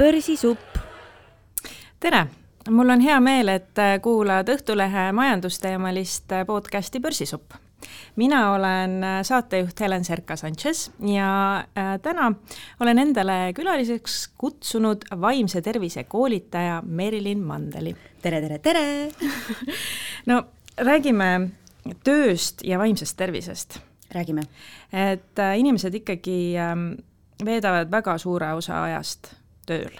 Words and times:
börsisupp. 0.00 0.78
tere, 2.00 2.26
mul 2.70 2.88
on 2.88 3.02
hea 3.04 3.18
meel, 3.20 3.50
et 3.52 3.80
kuulad 4.00 4.48
Õhtulehe 4.48 5.10
majandusteemalist 5.12 6.32
podcasti 6.46 7.00
Börsisupp. 7.04 7.52
mina 8.16 8.52
olen 8.54 9.04
saatejuht 9.22 9.80
Helen 9.80 10.04
Serka-Sanchez 10.04 10.90
ja 11.04 11.64
äh, 11.78 12.00
täna 12.02 12.32
olen 12.80 12.98
endale 12.98 13.52
külaliseks 13.52 14.30
kutsunud 14.38 15.04
vaimse 15.20 15.60
tervise 15.62 16.04
koolitaja 16.04 16.82
Merilin 16.86 17.44
Mandeli. 17.44 17.96
tere, 18.22 18.40
tere, 18.40 18.58
tere 18.58 19.12
no 20.30 20.42
räägime 20.78 21.50
tööst 22.04 22.64
ja 22.64 22.78
vaimsest 22.78 23.16
tervisest. 23.16 23.80
räägime. 24.14 24.42
et 24.92 25.38
äh, 25.38 25.58
inimesed 25.58 25.94
ikkagi 25.94 26.56
ähm, 26.56 26.88
veedavad 27.44 27.90
väga 27.90 28.18
suure 28.18 28.54
osa 28.54 28.82
ajast 28.82 29.39
tööl. 29.70 29.94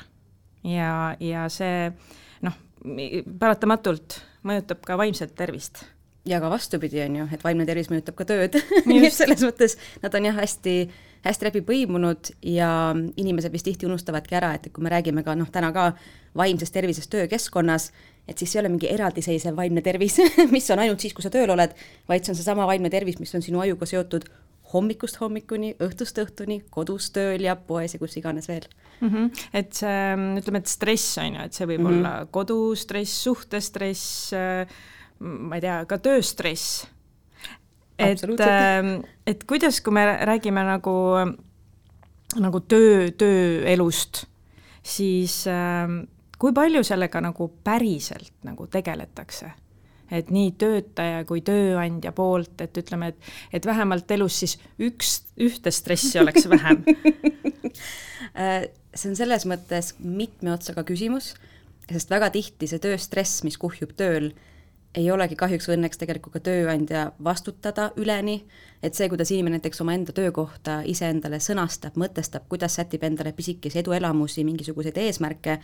Ja, 0.67 1.15
ja 1.23 1.47
see 1.53 1.89
noh, 2.45 2.57
paratamatult 3.41 4.21
mõjutab 4.47 4.85
ka 4.87 4.99
vaimset 5.01 5.35
tervist. 5.39 5.85
Ja 6.29 6.37
ka 6.43 6.51
vastupidi, 6.53 7.01
on 7.01 7.17
ju, 7.17 7.27
et 7.33 7.45
vaimne 7.45 7.65
tervis 7.69 7.89
mõjutab 7.89 8.19
ka 8.19 8.27
tööd. 8.29 8.59
Nii 8.89 9.07
et 9.09 9.17
selles 9.17 9.41
mõttes 9.47 9.79
nad 10.03 10.15
on 10.17 10.29
jah, 10.29 10.37
hästi, 10.37 10.75
hästi 11.25 11.49
läbi 11.49 11.63
põimunud 11.65 12.33
ja 12.45 12.69
inimesed 12.93 13.53
vist 13.55 13.65
tihti 13.71 13.89
unustavadki 13.89 14.37
ära, 14.37 14.53
et 14.59 14.69
kui 14.69 14.85
me 14.85 14.93
räägime 14.93 15.25
ka 15.25 15.37
noh, 15.39 15.49
täna 15.53 15.73
ka 15.77 15.91
vaimsest 16.37 16.77
tervisest 16.77 17.11
töökeskkonnas, 17.15 17.89
et 18.29 18.39
siis 18.39 18.53
ei 18.55 18.61
ole 18.61 18.75
mingi 18.75 18.91
eraldiseisev 18.93 19.57
vaimne 19.57 19.83
tervis 19.83 20.21
mis 20.55 20.69
on 20.71 20.85
ainult 20.85 21.01
siis, 21.01 21.17
kui 21.17 21.25
sa 21.25 21.33
tööl 21.33 21.51
oled, 21.57 21.73
vaid 22.09 22.27
see 22.27 22.35
on 22.35 22.39
seesama 22.39 22.69
vaimne 22.69 22.93
tervis, 22.93 23.19
mis 23.23 23.33
on 23.35 23.45
sinu 23.45 23.65
ajuga 23.65 23.89
seotud 23.89 24.29
hommikust 24.73 25.19
hommikuni, 25.21 25.75
õhtust 25.83 26.19
õhtuni, 26.23 26.61
kodus, 26.71 27.11
tööl 27.15 27.43
ja 27.45 27.57
poes 27.57 27.95
ja 27.95 28.01
kus 28.03 28.17
iganes 28.21 28.49
veel 28.51 28.67
mm. 29.01 29.09
-hmm. 29.09 29.45
et 29.53 29.73
see, 29.75 30.15
ütleme, 30.41 30.63
et 30.63 30.71
stress 30.71 31.19
on 31.19 31.35
ju, 31.35 31.45
et 31.45 31.53
see 31.53 31.67
võib 31.67 31.81
mm 31.81 31.87
-hmm. 31.87 31.99
olla 31.99 32.27
kodustress, 32.31 33.23
suhtestress, 33.23 34.33
ma 35.21 35.55
ei 35.57 35.61
tea, 35.61 35.85
ka 35.85 35.99
tööstress. 35.99 36.87
et, 37.99 38.21
et 39.27 39.45
kuidas, 39.45 39.81
kui 39.81 39.93
me 39.93 40.05
räägime 40.25 40.65
nagu, 40.65 40.97
nagu 42.37 42.61
töö, 42.61 43.11
tööelust, 43.11 44.27
siis 44.83 45.45
kui 46.39 46.53
palju 46.53 46.85
sellega 46.85 47.21
nagu 47.21 47.49
päriselt 47.65 48.33
nagu 48.43 48.67
tegeletakse? 48.67 49.51
Et 50.11 50.31
nii 50.35 50.53
töötaja 50.59 51.25
kui 51.29 51.43
tööandja 51.47 52.13
poolt, 52.17 52.61
et 52.65 52.77
ütleme, 52.83 53.13
et, 53.13 53.31
et 53.53 53.67
vähemalt 53.67 54.11
elus 54.11 54.41
siis 54.43 54.57
üks, 54.83 55.21
ühte 55.41 55.73
stressi 55.75 56.21
oleks 56.23 56.49
vähem. 56.51 56.85
See 58.91 59.07
on 59.07 59.15
selles 59.15 59.45
mõttes 59.47 59.93
mitme 60.03 60.51
otsaga 60.51 60.83
küsimus, 60.87 61.35
sest 61.91 62.11
väga 62.11 62.31
tihti 62.35 62.67
see 62.71 62.83
tööstress, 62.83 63.45
mis 63.47 63.59
kuhjub 63.59 63.93
tööl, 63.99 64.33
ei 64.99 65.07
olegi 65.15 65.37
kahjuks 65.39 65.69
või 65.69 65.77
õnneks 65.79 66.01
tegelikult 66.01 66.35
ka 66.35 66.43
tööandja 66.49 67.05
vastutada 67.23 67.91
üleni, 68.01 68.41
et 68.83 68.99
see, 68.99 69.07
kuidas 69.13 69.31
inimene 69.31 69.61
näiteks 69.61 69.83
omaenda 69.85 70.15
töökohta 70.15 70.81
iseendale 70.91 71.39
sõnastab, 71.43 71.99
mõtestab, 72.01 72.49
kuidas 72.51 72.75
sätib 72.81 73.05
endale 73.07 73.33
pisikesi 73.37 73.79
eduelamusi, 73.85 74.43
mingisuguseid 74.49 74.99
eesmärke, 74.99 75.61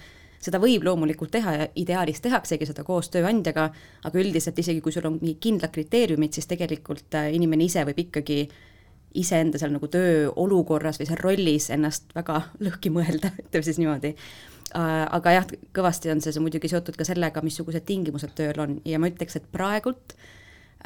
seda 0.47 0.61
võib 0.63 0.87
loomulikult 0.87 1.33
teha 1.35 1.57
ja 1.57 1.67
ideaalis 1.79 2.23
tehaksegi 2.25 2.69
seda 2.69 2.85
koos 2.87 3.11
tööandjaga, 3.13 3.69
aga 4.07 4.23
üldiselt 4.23 4.59
isegi 4.63 4.83
kui 4.85 4.95
sul 4.95 5.09
on 5.09 5.19
mingid 5.21 5.43
kindlad 5.43 5.75
kriteeriumid, 5.75 6.37
siis 6.37 6.49
tegelikult 6.51 7.19
äh, 7.19 7.33
inimene 7.37 7.67
ise 7.67 7.85
võib 7.89 8.07
ikkagi 8.07 8.45
iseenda 9.17 9.59
seal 9.61 9.73
nagu 9.75 9.89
tööolukorras 9.91 11.01
või 11.01 11.09
seal 11.09 11.23
rollis 11.23 11.71
ennast 11.75 12.13
väga 12.17 12.43
lõhki 12.67 12.93
mõelda, 12.95 13.33
ütleme 13.43 13.67
siis 13.67 13.81
niimoodi. 13.83 14.15
Äh, 14.77 15.03
aga 15.19 15.37
jah, 15.39 15.53
kõvasti 15.77 16.13
on 16.13 16.23
see, 16.25 16.35
muidugi 16.43 16.71
seotud 16.73 16.99
ka 16.99 17.07
sellega, 17.07 17.45
missugused 17.45 17.87
tingimused 17.89 18.35
tööl 18.39 18.59
on 18.63 18.81
ja 18.87 19.01
ma 19.03 19.11
ütleks, 19.13 19.39
et 19.39 19.47
praegult 19.55 20.17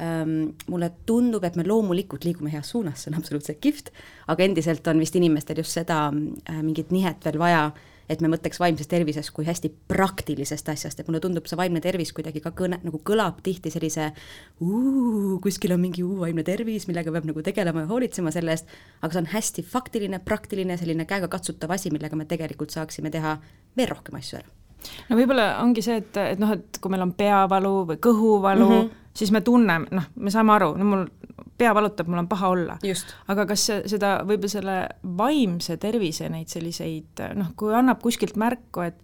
ähm, 0.00 0.52
mulle 0.70 0.90
tundub, 1.08 1.44
et 1.48 1.56
me 1.58 1.64
loomulikult 1.66 2.26
liigume 2.28 2.52
heas 2.52 2.72
suunas, 2.74 3.02
see 3.02 3.12
on 3.12 3.18
absoluutselt 3.18 3.60
kihvt, 3.64 3.90
aga 4.30 4.44
endiselt 4.46 4.86
on 4.92 5.00
vist 5.02 5.16
inimestel 5.18 5.62
just 5.62 5.76
seda 5.76 6.06
äh, 6.10 6.60
mingit 6.60 6.92
nihet 6.94 7.24
veel 7.24 7.40
vaja 7.40 7.70
et 8.10 8.22
me 8.22 8.30
mõtleks 8.32 8.58
vaimsest 8.60 8.90
tervisest 8.90 9.32
kui 9.34 9.46
hästi 9.46 9.70
praktilisest 9.90 10.68
asjast, 10.72 11.00
et 11.00 11.08
mulle 11.08 11.22
tundub 11.22 11.46
see 11.46 11.58
vaimne 11.58 11.82
tervis 11.84 12.12
kuidagi 12.16 12.42
ka 12.42 12.52
kõne, 12.56 12.80
nagu 12.82 13.00
kõlab 13.06 13.38
tihti 13.46 13.70
sellise 13.72 14.10
kuskil 15.44 15.76
on 15.76 15.82
mingi 15.82 16.04
uu 16.06 16.18
vaimne 16.24 16.44
tervis, 16.46 16.88
millega 16.90 17.12
peab 17.14 17.28
nagu 17.30 17.44
tegelema 17.46 17.84
ja 17.84 17.90
hoolitsema 17.90 18.32
selle 18.34 18.56
eest, 18.56 18.70
aga 19.00 19.14
see 19.14 19.22
on 19.22 19.30
hästi 19.34 19.66
faktiline, 19.66 20.22
praktiline, 20.26 20.78
selline 20.80 21.06
käegakatsutav 21.08 21.76
asi, 21.76 21.92
millega 21.94 22.18
me 22.18 22.26
tegelikult 22.30 22.74
saaksime 22.74 23.12
teha 23.14 23.36
veel 23.78 23.92
rohkem 23.92 24.18
asju 24.18 24.40
ära. 24.40 24.56
No 25.10 25.16
võib-olla 25.18 25.46
ongi 25.60 25.84
see, 25.84 26.00
et, 26.00 26.16
et 26.16 26.40
noh, 26.40 26.54
et 26.56 26.80
kui 26.80 26.92
meil 26.92 27.04
on 27.04 27.12
peavalu 27.16 27.74
või 27.92 28.00
kõhuvalu 28.02 28.68
mm, 28.68 28.78
-hmm. 28.78 29.08
siis 29.14 29.32
me 29.34 29.44
tunneme, 29.44 29.90
noh, 29.92 30.06
me 30.16 30.32
saame 30.32 30.56
aru, 30.56 30.72
no 30.80 30.88
mul 30.88 31.04
pea 31.60 31.72
valutab, 31.76 32.08
mul 32.08 32.22
on 32.22 32.28
paha 32.30 32.52
olla. 32.54 32.78
aga 33.28 33.46
kas 33.50 33.66
seda, 33.92 34.14
võib-olla 34.26 34.52
selle 34.52 34.76
vaimse 35.18 35.76
tervise 35.80 36.30
neid 36.32 36.52
selliseid 36.52 37.24
noh, 37.38 37.52
kui 37.56 37.74
annab 37.76 38.00
kuskilt 38.02 38.38
märku, 38.40 38.86
et 38.86 38.98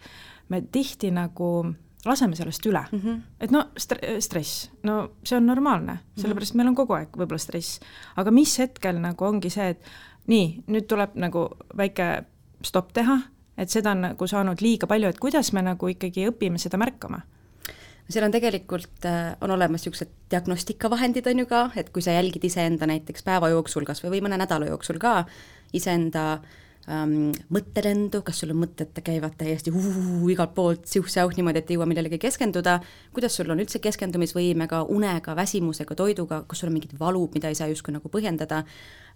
me 0.48 0.62
tihti 0.62 1.12
nagu 1.14 1.50
laseme 2.06 2.36
sellest 2.38 2.66
üle 2.70 2.84
mm, 2.86 2.98
-hmm. 2.98 3.22
et 3.40 3.50
no 3.50 3.64
st-, 3.78 4.20
stress, 4.22 4.70
no 4.86 5.16
see 5.24 5.36
on 5.36 5.46
normaalne, 5.46 5.92
mhm. 5.92 6.20
sellepärast 6.22 6.54
mm 6.54 6.60
-hmm. 6.60 6.64
meil 6.64 6.68
on 6.68 6.74
kogu 6.74 6.98
aeg 6.98 7.16
võib-olla 7.16 7.42
stress, 7.42 7.80
aga 8.16 8.30
mis 8.30 8.58
hetkel 8.58 9.00
nagu 9.00 9.24
ongi 9.24 9.50
see, 9.50 9.68
et 9.68 9.82
nii, 10.26 10.62
nüüd 10.66 10.86
tuleb 10.86 11.14
nagu 11.14 11.48
väike 11.76 12.24
stopp 12.62 12.92
teha 12.92 13.18
et 13.56 13.72
seda 13.72 13.94
on 13.96 14.04
nagu 14.10 14.28
saanud 14.28 14.60
liiga 14.60 14.88
palju, 14.90 15.10
et 15.10 15.20
kuidas 15.20 15.52
me 15.56 15.64
nagu 15.64 15.88
ikkagi 15.92 16.28
õpime 16.30 16.60
seda 16.62 16.78
märkama? 16.80 17.22
Seal 18.10 18.26
on 18.26 18.34
tegelikult, 18.34 19.06
äh, 19.08 19.34
on 19.40 19.50
olemas 19.50 19.82
niisugused 19.82 20.12
diagnostikavahendid, 20.30 21.26
on 21.30 21.42
ju 21.42 21.48
ka, 21.50 21.64
et 21.78 21.90
kui 21.94 22.04
sa 22.04 22.14
jälgid 22.14 22.44
iseenda 22.46 22.86
näiteks 22.88 23.26
päeva 23.26 23.50
jooksul 23.52 23.86
kas 23.88 24.04
või, 24.04 24.16
või 24.16 24.26
mõne 24.28 24.38
nädala 24.40 24.68
jooksul 24.70 25.00
ka 25.02 25.24
iseenda 25.74 26.26
ähm, 26.90 27.32
mõttelendu, 27.52 28.22
kas 28.26 28.42
sul 28.42 28.52
on 28.54 28.60
mõtted 28.62 29.00
käivad 29.06 29.34
täiesti 29.38 29.74
uu, 29.74 30.28
igalt 30.30 30.54
poolt 30.54 30.86
siuh-säuh 30.90 31.34
niimoodi, 31.36 31.62
et 31.62 31.72
ei 31.72 31.78
jõua 31.78 31.88
millelegi 31.90 32.20
keskenduda, 32.22 32.78
kuidas 33.16 33.38
sul 33.38 33.50
on 33.50 33.62
üldse 33.64 33.82
keskendumisvõimega, 33.82 34.84
unega, 34.92 35.34
väsimusega, 35.38 35.98
toiduga, 35.98 36.44
kas 36.46 36.62
sul 36.62 36.70
on 36.70 36.78
mingid 36.78 36.94
valud, 37.00 37.34
mida 37.34 37.50
ei 37.50 37.58
saa 37.58 37.70
justkui 37.72 37.96
nagu 37.96 38.12
põhjendada, 38.12 38.62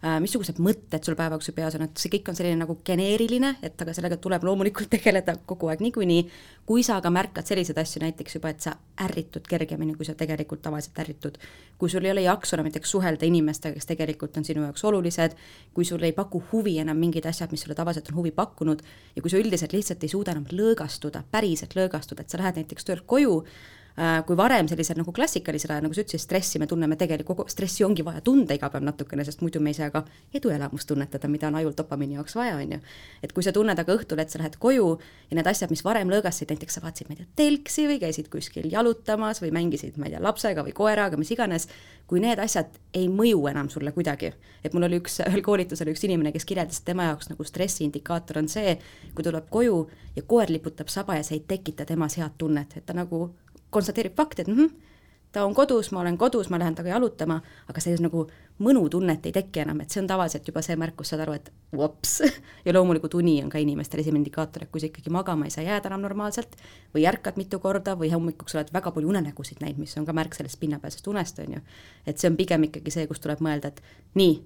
missugused 0.00 0.56
mõtted 0.64 1.04
sul 1.04 1.16
päeva 1.16 1.36
jooksul 1.36 1.52
peas 1.52 1.74
on, 1.76 1.82
et 1.84 2.00
see 2.00 2.08
kõik 2.14 2.30
on 2.32 2.36
selline 2.38 2.56
nagu 2.62 2.78
geneeriline, 2.86 3.50
et 3.66 3.82
aga 3.84 3.92
sellega 3.92 4.16
tuleb 4.16 4.44
loomulikult 4.48 4.88
tegeleda 4.96 5.34
kogu 5.48 5.68
aeg 5.68 5.82
niikuinii, 5.84 6.22
kui 6.68 6.84
sa 6.86 6.96
aga 7.00 7.10
märkad 7.12 7.48
selliseid 7.48 7.76
asju 7.82 8.00
näiteks 8.04 8.38
juba, 8.38 8.52
et 8.54 8.64
sa 8.64 8.72
ärritud 9.04 9.44
kergemini, 9.48 9.92
kui 9.98 10.08
sa 10.08 10.14
tegelikult 10.16 10.62
tavaliselt 10.64 11.02
ärritud, 11.04 11.36
kui 11.76 11.92
sul 11.92 12.06
ei 12.08 12.14
ole 12.14 12.24
jaksu 12.24 12.56
enam 12.56 12.70
näiteks 12.70 12.94
suhelda 12.96 13.28
inimestega, 13.28 13.76
kes 13.76 13.90
tegelikult 13.90 14.38
on 14.40 14.48
sinu 14.48 14.64
jaoks 14.64 14.86
olulised, 14.88 15.36
kui 15.76 15.84
sul 15.84 16.06
ei 16.08 16.16
paku 16.16 16.40
huvi 16.52 16.78
enam 16.80 16.96
mingid 17.00 17.28
asjad, 17.28 17.52
mis 17.52 17.66
sulle 17.66 17.76
tavaliselt 17.76 18.08
on 18.08 18.22
huvi 18.22 18.32
pakkunud, 18.32 18.80
ja 19.16 19.20
kui 19.20 19.32
sa 19.32 19.42
üldiselt 19.42 19.76
lihtsalt 19.76 20.08
ei 20.08 20.14
suuda 20.14 20.32
enam 20.32 20.48
lõõgastuda, 20.48 21.26
päriselt 21.30 21.76
lõõgastuda, 21.76 22.24
et 22.24 22.32
sa 22.32 22.40
lähed 22.40 22.62
näiteks 22.62 22.88
töölt 22.88 23.04
koju, 23.10 23.42
Äh, 23.42 23.79
kui 24.26 24.36
varem 24.38 24.68
sellisel 24.70 24.98
nagu 25.00 25.12
klassikalisel 25.12 25.72
ajal, 25.74 25.84
nagu 25.84 25.96
sa 25.96 26.04
ütlesid, 26.04 26.22
stressi 26.22 26.60
me 26.62 26.68
tunneme 26.70 26.96
tegelikult, 27.00 27.42
stressi 27.50 27.84
ongi 27.84 28.04
vaja 28.06 28.22
tunda 28.24 28.54
iga 28.56 28.70
päev 28.72 28.84
natukene, 28.86 29.24
sest 29.26 29.42
muidu 29.44 29.60
me 29.60 29.72
ei 29.72 29.76
saa 29.76 29.90
ka 29.92 30.04
eduelamust 30.34 30.88
tunnetada, 30.88 31.28
mida 31.28 31.50
on 31.50 31.58
ajul 31.60 31.74
dopamiini 31.76 32.16
jaoks 32.16 32.36
vaja, 32.38 32.56
on 32.56 32.76
ju. 32.76 32.80
et 33.22 33.34
kui 33.36 33.44
sa 33.44 33.52
tunned 33.52 33.78
aga 33.78 33.96
õhtul, 33.98 34.22
et 34.22 34.30
sa 34.32 34.40
lähed 34.40 34.56
koju 34.62 34.86
ja 35.30 35.38
need 35.38 35.50
asjad, 35.50 35.72
mis 35.74 35.82
varem 35.84 36.12
lõõgastasid, 36.12 36.54
näiteks 36.54 36.78
sa 36.78 36.84
vaatasid, 36.84 37.10
ma 37.10 37.16
ei 37.16 37.22
tea, 37.22 37.30
telksi 37.42 37.86
või 37.90 37.98
käisid 38.04 38.30
kuskil 38.32 38.70
jalutamas 38.72 39.42
või 39.42 39.52
mängisid, 39.58 39.98
ma 39.98 40.08
ei 40.08 40.14
tea, 40.14 40.22
lapsega 40.24 40.64
või 40.64 40.74
koeraga, 40.76 41.18
mis 41.20 41.34
iganes, 41.34 41.68
kui 42.10 42.22
need 42.22 42.40
asjad 42.42 42.72
ei 42.96 43.10
mõju 43.10 43.44
enam 43.50 43.68
sulle 43.70 43.92
kuidagi, 43.94 44.32
et 44.64 44.72
mul 44.74 44.88
oli 44.88 44.98
üks, 45.02 45.20
ühel 45.26 45.44
koolitusel 45.46 45.92
üks 45.92 46.02
inimene, 46.06 46.32
kes 46.34 46.48
kirjeldas, 46.48 46.80
et 46.80 46.88
tema 46.88 47.10
jaoks 47.10 47.30
nagu 47.30 47.44
stressiindikaator 47.46 48.40
on 48.40 48.48
see, 48.50 48.78
kui 49.14 49.26
tuleb 49.26 49.46
koju 49.52 49.84
ja 50.16 50.24
koer 50.26 50.50
liputab 50.50 50.90
saba 50.90 51.20
ja 51.20 51.26
see 51.26 51.38
ei 51.38 51.44
tekita 51.46 51.86
temas 51.86 52.18
head 52.18 52.34
tunnet, 52.38 52.74
et 52.80 52.86
ta 52.86 52.96
nagu 52.96 53.28
konstateerib 53.70 54.16
fakti, 54.16 54.42
et 54.42 54.48
mm 54.48 54.56
-hmm, 54.56 54.90
ta 55.32 55.44
on 55.44 55.54
kodus, 55.54 55.92
ma 55.92 56.00
olen 56.00 56.18
kodus, 56.18 56.50
ma 56.50 56.58
lähen 56.58 56.74
temaga 56.74 56.94
jalutama, 56.94 57.40
aga 57.68 57.80
see 57.80 57.96
nagu 58.02 58.24
mõnutunnet 58.60 59.26
ei 59.26 59.32
teki 59.32 59.62
enam, 59.62 59.80
et 59.80 59.90
see 59.90 60.02
on 60.02 60.08
tavaliselt 60.10 60.48
juba 60.48 60.62
see 60.62 60.76
märk, 60.76 60.96
kus 60.96 61.12
saad 61.12 61.22
aru, 61.24 61.36
et 61.38 61.52
vops 61.76 62.16
ja 62.66 62.74
loomulikult 62.74 63.14
uni 63.14 63.38
on 63.44 63.50
ka 63.50 63.58
inimestel 63.58 64.00
esimene 64.02 64.24
indikaator, 64.24 64.62
et 64.62 64.70
kui 64.70 64.80
sa 64.82 64.90
ikkagi 64.90 65.10
magama 65.10 65.46
ei 65.46 65.54
saa 65.54 65.64
jääda 65.64 65.88
enam 65.88 66.02
normaalselt 66.06 66.56
või 66.94 67.06
ärkad 67.06 67.36
mitu 67.36 67.58
korda 67.58 67.94
või 67.94 68.10
hommikuks 68.12 68.54
oled 68.58 68.72
väga 68.74 68.90
palju 68.90 69.08
unenägusid 69.08 69.62
näinud, 69.62 69.78
mis 69.78 69.96
on 69.98 70.06
ka 70.06 70.12
märk 70.12 70.34
sellest 70.34 70.60
pinnapealsest 70.60 71.06
unest, 71.06 71.38
on 71.38 71.58
ju. 71.58 71.60
et 72.06 72.18
see 72.18 72.30
on 72.30 72.36
pigem 72.36 72.66
ikkagi 72.66 72.90
see, 72.90 73.06
kus 73.06 73.20
tuleb 73.20 73.40
mõelda, 73.40 73.68
et 73.68 73.82
nii, 74.14 74.42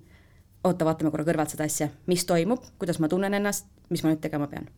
oota, 0.64 0.84
vaatame 0.84 1.10
korra 1.10 1.24
kõrvalt 1.24 1.56
seda 1.56 1.64
asja, 1.64 1.88
mis 2.06 2.26
toimub, 2.28 2.60
kuidas 2.78 3.00
ma 3.00 3.08
tunnen 3.08 3.34
ennast, 3.34 3.66
mis 3.90 4.04
ma 4.04 4.12
nüüd 4.12 4.20
tegema 4.20 4.46
pean. 4.52 4.68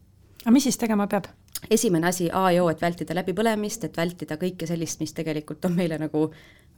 aga 0.44 0.54
mis 0.54 0.70
siis 0.70 0.78
tegema 0.78 1.06
peab? 1.06 1.26
Esimene 1.70 2.06
asi 2.06 2.30
A 2.32 2.50
ja 2.52 2.64
O, 2.64 2.70
et 2.70 2.82
vältida 2.82 3.14
läbipõlemist, 3.14 3.84
et 3.84 3.96
vältida 3.96 4.36
kõike 4.40 4.66
sellist, 4.66 5.00
mis 5.00 5.14
tegelikult 5.16 5.64
on 5.64 5.76
meile 5.76 5.98
nagu 5.98 6.28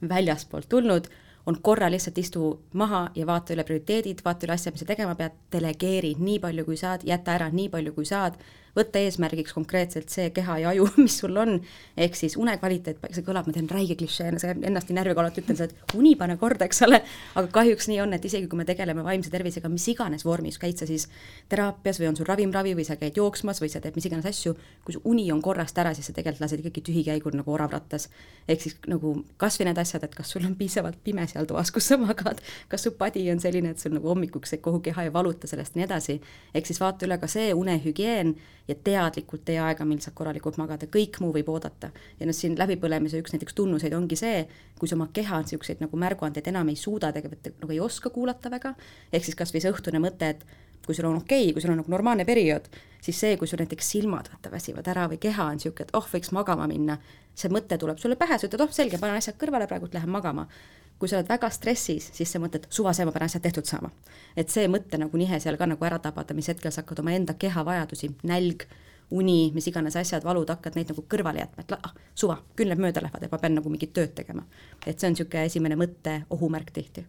väljaspoolt 0.09 0.69
tulnud, 0.69 1.09
on 1.45 1.57
korra 1.61 1.89
lihtsalt 1.91 2.17
istu 2.17 2.51
maha 2.73 3.09
ja 3.15 3.25
vaata 3.25 3.55
üle 3.55 3.63
prioriteedid, 3.65 4.23
vaata 4.25 4.45
üle 4.47 4.55
asjad, 4.55 4.75
mis 4.75 4.83
sa 4.83 4.89
tegema 4.89 5.15
pead, 5.19 5.37
delegeeri 5.51 6.15
nii 6.19 6.39
palju, 6.43 6.65
kui 6.67 6.77
saad, 6.77 7.05
jäta 7.07 7.35
ära 7.37 7.49
nii 7.53 7.69
palju, 7.73 7.93
kui 7.95 8.05
saad, 8.05 8.37
võtta 8.79 9.01
eesmärgiks 9.03 9.53
konkreetselt 9.55 10.09
see 10.13 10.29
keha 10.35 10.57
ja 10.63 10.73
aju, 10.73 10.87
mis 11.05 11.19
sul 11.21 11.37
on, 11.39 11.57
ehk 11.99 12.17
siis 12.17 12.37
unekvaliteet, 12.39 13.01
see 13.15 13.25
kõlab, 13.27 13.49
ma 13.49 13.55
teen 13.55 13.69
räige 13.71 13.97
klišeena, 13.99 14.39
see 14.41 14.55
ennast 14.55 14.89
nii 14.89 14.97
närvi 14.99 15.15
alati 15.19 15.43
ütlen 15.43 15.59
et 15.65 15.95
uni 15.99 16.15
pane 16.19 16.37
korda, 16.39 16.67
eks 16.69 16.83
ole, 16.87 17.01
aga 17.39 17.51
kahjuks 17.59 17.89
nii 17.91 17.99
on, 18.03 18.15
et 18.17 18.25
isegi 18.25 18.49
kui 18.49 18.59
me 18.59 18.65
tegeleme 18.67 19.03
vaimse 19.05 19.31
tervisega 19.33 19.71
mis 19.71 19.87
iganes 19.91 20.25
vormis, 20.27 20.59
käid 20.61 20.79
sa 20.79 20.87
siis 20.89 21.07
teraapias 21.51 21.99
või 22.01 22.09
on 22.11 22.19
sul 22.19 22.29
ravimravi 22.29 22.75
või 22.77 22.87
sa 22.87 22.97
käid 22.99 23.17
jooksmas 23.19 23.61
või 23.63 23.71
sa 23.73 23.81
teed 23.83 23.97
mis 23.99 24.07
iganes 24.09 24.27
asju, 24.29 24.55
kui 24.85 24.95
su 24.95 25.01
uni 25.09 25.27
on 25.33 25.41
korrast 25.43 25.77
ära, 25.81 25.93
siis 25.97 26.09
sa 26.09 26.15
tegelikult 26.15 26.45
lased 26.45 26.63
ikkagi 26.63 26.83
tühikäigul 26.89 27.35
nagu 27.39 27.53
oravrattas. 27.53 28.09
ehk 28.47 28.61
siis 28.61 28.77
nagu 28.87 29.13
kas 29.37 29.59
või 29.59 29.69
need 29.69 29.81
asjad, 29.81 30.03
et 30.03 30.15
kas 30.15 30.31
sul 30.33 30.45
on 30.45 30.55
piisavalt 30.59 30.99
pime 31.03 31.27
seal 31.27 31.47
toas, 31.49 31.71
kus 31.71 31.87
sa 31.91 31.97
magad, 31.97 32.41
kas 32.69 32.83
su 32.87 32.93
padi 32.97 33.25
on 33.31 33.39
selline, 33.39 33.73
et 33.75 33.79
sul 33.79 33.93
nagu 33.93 34.09
hommikuks 34.09 34.55
kogu 34.61 34.81
keha 34.83 35.07
ei 35.07 35.13
valuta 35.13 35.47
sellest 35.47 35.75
ja 35.75 35.81
nii 35.81 35.87
edasi, 35.87 36.19
ehk 36.53 36.69
siis 36.69 36.79
vaata 36.81 37.07
üle 37.07 37.19
ka 37.21 37.27
see 37.31 37.53
unehügieen 37.53 38.35
ja 38.69 38.75
teadlikult 38.83 39.43
tee 39.47 39.57
aega, 39.61 39.85
mil 39.87 39.99
saad 40.03 40.15
korralikult 40.17 40.59
magada, 40.61 40.87
kõik 40.91 41.19
muu 41.23 41.33
võib 41.33 41.49
oodata. 41.49 41.89
ja 42.19 42.27
noh, 42.29 42.35
siin 42.35 42.57
läbipõlemise 42.59 43.21
üks 43.21 43.33
näiteks 43.33 43.57
tunnuseid 43.57 43.95
ongi 43.97 44.17
see, 44.19 44.45
kui 44.79 44.89
sa 44.89 44.97
oma 44.97 45.09
keha 45.13 45.41
niisuguseid 45.43 45.81
nagu 45.83 45.97
märguandeid 45.97 46.47
enam 46.51 46.69
ei 46.69 46.77
suuda 46.79 47.11
tegelikult 47.15 47.61
nagu 47.63 47.73
ei 47.73 47.79
oska 47.83 48.13
kuulata 48.13 48.51
väga, 48.53 48.75
ehk 49.11 49.25
siis 49.25 49.37
kas 49.39 49.53
või 49.55 49.63
see 49.63 49.73
õhtune 49.73 50.01
mõte, 50.03 50.33
et 50.35 50.45
kui 50.85 50.95
sul 50.95 51.09
on 51.09 51.19
okei 51.19 51.49
okay,, 51.49 51.53
kui 51.53 51.61
sul 51.61 51.73
on 51.73 51.81
nagu 51.81 51.91
normaalne 51.91 52.25
periood, 52.25 52.69
siis 53.01 53.19
see, 53.19 53.37
kui 53.37 53.49
sul 53.49 53.61
näiteks 53.61 53.91
silmad 53.95 54.29
vaata 54.31 54.51
väsivad 54.53 54.87
ära 54.89 55.07
või 55.09 55.19
keha 55.21 55.49
on 55.51 55.59
niisugune, 55.59 55.89
et 55.89 55.95
oh, 55.97 56.05
võiks 56.13 56.33
magama 56.35 56.67
minna, 56.69 56.97
see 57.37 57.51
mõte 57.53 57.77
tuleb 57.77 57.99
sulle 58.01 58.17
pähe, 58.19 58.37
sa 58.37 58.49
ütled, 58.49 58.63
oh 58.65 58.73
selge, 58.73 58.97
panen 59.01 59.19
asjad 59.19 59.37
kõrvale, 59.39 59.67
praegult 59.69 59.93
lähen 59.97 60.09
magama 60.13 60.47
kui 60.99 61.09
sa 61.09 61.17
oled 61.19 61.29
väga 61.29 61.49
stressis, 61.53 62.09
siis 62.15 62.31
sa 62.31 62.41
mõtled, 62.43 62.67
suva 62.73 62.93
see, 62.95 63.07
ma 63.07 63.13
pean 63.15 63.25
asjad 63.25 63.43
tehtud 63.45 63.67
saama. 63.67 63.91
et 64.35 64.51
see 64.51 64.67
mõte 64.71 64.99
nagu 64.99 65.17
nihe 65.17 65.39
seal 65.39 65.57
ka 65.57 65.67
nagu 65.67 65.85
ära 65.85 65.99
tabada, 65.99 66.35
mis 66.35 66.47
hetkel 66.51 66.71
sa 66.71 66.83
hakkad 66.83 67.01
omaenda 67.03 67.33
kehavajadusi, 67.39 68.11
nälg, 68.29 68.65
uni, 69.11 69.51
mis 69.55 69.67
iganes 69.67 69.95
asjad, 69.97 70.23
valud, 70.23 70.49
hakkad 70.49 70.75
neid 70.77 70.91
nagu 70.91 71.03
kõrvale 71.09 71.41
jätma, 71.41 71.63
et 71.65 71.73
ah, 71.77 71.93
suva, 72.13 72.37
küll 72.55 72.69
need 72.69 72.81
mööda 72.83 73.01
lähevad 73.01 73.25
ja 73.25 73.29
ma 73.31 73.39
pean 73.41 73.55
nagu 73.57 73.71
mingit 73.71 73.93
tööd 73.95 74.13
tegema. 74.15 74.43
et 74.85 74.99
see 74.99 75.09
on 75.09 75.15
niisugune 75.15 75.45
esimene 75.49 75.79
mõtte 75.79 76.23
ohumärk 76.29 76.71
tihti. 76.75 77.05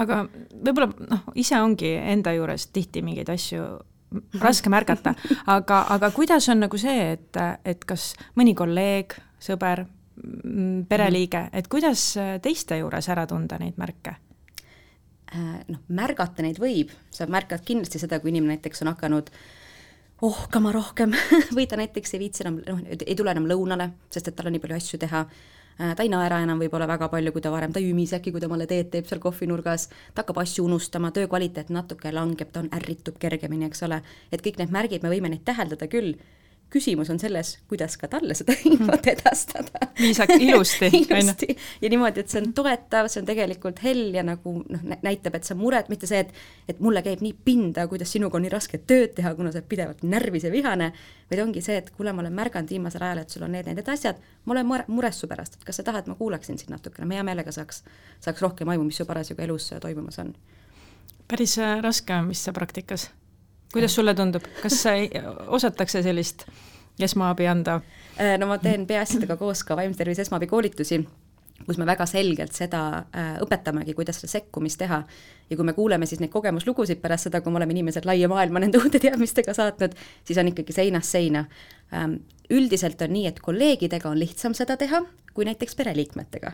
aga 0.00 0.24
võib-olla 0.52 0.92
noh, 1.10 1.26
ise 1.34 1.60
ongi 1.60 1.94
enda 1.96 2.32
juures 2.32 2.66
tihti 2.72 3.02
mingeid 3.02 3.28
asju 3.28 3.66
raske 4.40 4.70
märgata, 4.72 5.14
aga, 5.46 5.86
aga 5.94 6.10
kuidas 6.12 6.48
on 6.52 6.64
nagu 6.66 6.78
see, 6.80 7.12
et, 7.16 7.42
et 7.64 7.84
kas 7.84 8.12
mõni 8.36 8.54
kolleeg, 8.56 9.16
sõber, 9.42 9.86
pereliige, 10.88 11.46
et 11.52 11.68
kuidas 11.72 12.12
äh, 12.20 12.36
teiste 12.42 12.76
juures 12.78 13.08
ära 13.12 13.24
tunda 13.26 13.58
neid 13.60 13.78
märke? 13.80 14.16
Äh, 15.32 15.62
noh, 15.72 15.80
märgata 15.88 16.44
neid 16.44 16.60
võib, 16.60 16.92
sa 17.10 17.26
märkad 17.30 17.64
kindlasti 17.64 18.00
seda, 18.02 18.20
kui 18.20 18.32
inimene 18.32 18.58
näiteks 18.58 18.84
on 18.84 18.92
hakanud 18.92 19.32
ohkama 20.22 20.74
rohkem 20.74 21.16
või 21.56 21.64
ta 21.66 21.78
näiteks 21.80 22.14
ei 22.14 22.22
viitsi 22.26 22.44
enam, 22.44 22.60
noh, 22.66 22.84
ei 22.92 23.16
tule 23.18 23.32
enam 23.32 23.48
lõunale, 23.48 23.88
sest 24.12 24.28
et 24.28 24.36
tal 24.36 24.50
on 24.50 24.56
nii 24.56 24.62
palju 24.62 24.76
asju 24.76 25.00
teha, 25.00 25.24
äh, 25.24 25.94
ta 25.96 26.04
ei 26.04 26.12
naera 26.12 26.42
enam 26.44 26.60
võib-olla 26.60 26.90
väga 26.90 27.08
palju, 27.14 27.32
kui 27.32 27.44
ta 27.44 27.54
varem, 27.54 27.72
ta 27.72 27.80
ei 27.80 27.88
ümise 27.94 28.18
äkki, 28.20 28.34
kui 28.34 28.44
ta 28.44 28.50
omale 28.50 28.68
teed 28.68 28.92
teeb 28.92 29.08
seal 29.08 29.24
kohvinurgas, 29.24 29.88
ta 30.12 30.20
hakkab 30.20 30.42
asju 30.44 30.68
unustama, 30.68 31.14
töö 31.16 31.30
kvaliteet 31.32 31.72
natuke 31.72 32.12
langeb, 32.12 32.52
ta 32.52 32.60
on 32.60 32.68
ärritub 32.76 33.16
kergemini, 33.22 33.70
eks 33.72 33.88
ole, 33.88 34.02
et 34.28 34.44
kõik 34.44 34.60
need 34.60 34.76
märgid, 34.76 35.02
me 35.02 35.16
võime 35.16 35.32
neid 35.32 35.48
täheldada 35.48 35.88
küll 35.88 36.12
küsimus 36.72 37.10
on 37.12 37.20
selles, 37.20 37.56
kuidas 37.68 37.96
ka 38.00 38.08
talle 38.10 38.34
seda 38.38 38.54
infot 38.70 39.06
edastada. 39.12 39.88
viisak, 40.00 40.30
ilusti. 40.38 40.88
ilusti 41.02 41.56
ja 41.82 41.90
niimoodi, 41.92 42.24
et 42.24 42.32
see 42.32 42.40
on 42.42 42.52
toetav, 42.56 43.08
see 43.12 43.22
on 43.22 43.28
tegelikult 43.28 43.82
hell 43.84 44.14
ja 44.16 44.24
nagu 44.26 44.54
noh, 44.62 44.86
näitab, 45.04 45.36
et 45.38 45.48
sa 45.48 45.56
mured, 45.58 45.90
mitte 45.92 46.08
see, 46.10 46.22
et 46.24 46.34
et 46.68 46.80
mulle 46.80 47.02
käib 47.04 47.22
nii 47.24 47.34
pinda, 47.44 47.86
kuidas 47.90 48.12
sinuga 48.14 48.38
on 48.38 48.46
nii 48.46 48.52
raske 48.52 48.80
tööd 48.88 49.14
teha, 49.16 49.34
kuna 49.38 49.52
sa 49.52 49.60
oled 49.60 49.68
pidevalt 49.68 50.04
närvis 50.06 50.46
ja 50.46 50.52
vihane, 50.54 50.92
vaid 51.30 51.42
ongi 51.44 51.62
see, 51.64 51.78
et 51.82 51.90
kuule, 51.96 52.14
ma 52.14 52.24
olen 52.24 52.36
märganud 52.36 52.70
viimasel 52.72 53.04
ajal, 53.04 53.22
et 53.24 53.34
sul 53.34 53.46
on 53.46 53.52
need, 53.52 53.68
need, 53.68 53.80
need 53.80 53.92
asjad, 53.92 54.20
ma 54.46 54.56
olen 54.56 54.68
mure, 54.68 54.86
mures 54.88 55.22
su 55.22 55.28
pärast, 55.30 55.58
et 55.58 55.66
kas 55.68 55.80
sa 55.80 55.86
tahad, 55.86 56.08
ma 56.10 56.18
kuulaksin 56.18 56.60
sind 56.60 56.72
natukene, 56.72 57.08
ma 57.08 57.18
hea 57.18 57.26
meelega 57.26 57.54
saaks, 57.54 57.82
saaks 58.24 58.44
rohkem 58.44 58.72
aimu, 58.72 58.88
mis 58.88 59.00
su 59.02 59.08
parasjagu 59.08 59.44
elus 59.44 59.72
toimumas 59.82 60.20
on. 60.22 60.34
päris 61.28 61.58
äh, 61.58 61.80
raske 61.82 62.14
on 62.14 62.28
vist 62.28 62.48
see 62.48 62.52
praktikas 62.52 63.10
kuidas 63.72 63.94
sulle 63.94 64.14
tundub, 64.14 64.44
kas 64.62 64.84
osatakse 65.48 66.02
sellist 66.02 66.46
esmaabi 67.00 67.48
anda? 67.48 67.80
Äh, 68.20 68.36
no 68.38 68.46
ma 68.50 68.58
teen 68.62 68.86
peaasjadega 68.86 69.36
koos 69.40 69.64
ka 69.64 69.76
vaimse 69.76 70.02
tervise 70.02 70.24
esmaabi 70.26 70.46
koolitusi, 70.50 71.00
kus 71.66 71.78
me 71.78 71.86
väga 71.88 72.06
selgelt 72.10 72.52
seda 72.56 72.82
äh, 73.16 73.32
õpetamegi, 73.44 73.94
kuidas 73.96 74.20
seda 74.20 74.34
sekkumist 74.34 74.80
teha. 74.82 75.02
ja 75.50 75.56
kui 75.56 75.64
me 75.64 75.72
kuuleme 75.72 76.06
siis 76.06 76.20
neid 76.20 76.32
kogemuslugusid 76.32 77.00
pärast 77.00 77.28
seda, 77.28 77.40
kui 77.40 77.52
me 77.52 77.60
oleme 77.60 77.74
inimesed 77.76 78.06
laia 78.08 78.28
maailma 78.28 78.60
nende 78.60 78.80
uute 78.82 79.00
teadmistega 79.00 79.54
saatnud, 79.54 79.96
siis 80.24 80.38
on 80.38 80.52
ikkagi 80.52 80.72
seinast 80.72 81.18
seina 81.18 81.46
ähm,. 81.94 82.20
üldiselt 82.52 83.00
on 83.00 83.12
nii, 83.14 83.26
et 83.30 83.40
kolleegidega 83.40 84.10
on 84.10 84.18
lihtsam 84.20 84.54
seda 84.54 84.76
teha 84.76 85.00
kui 85.34 85.46
näiteks 85.48 85.76
pereliikmetega 85.76 86.52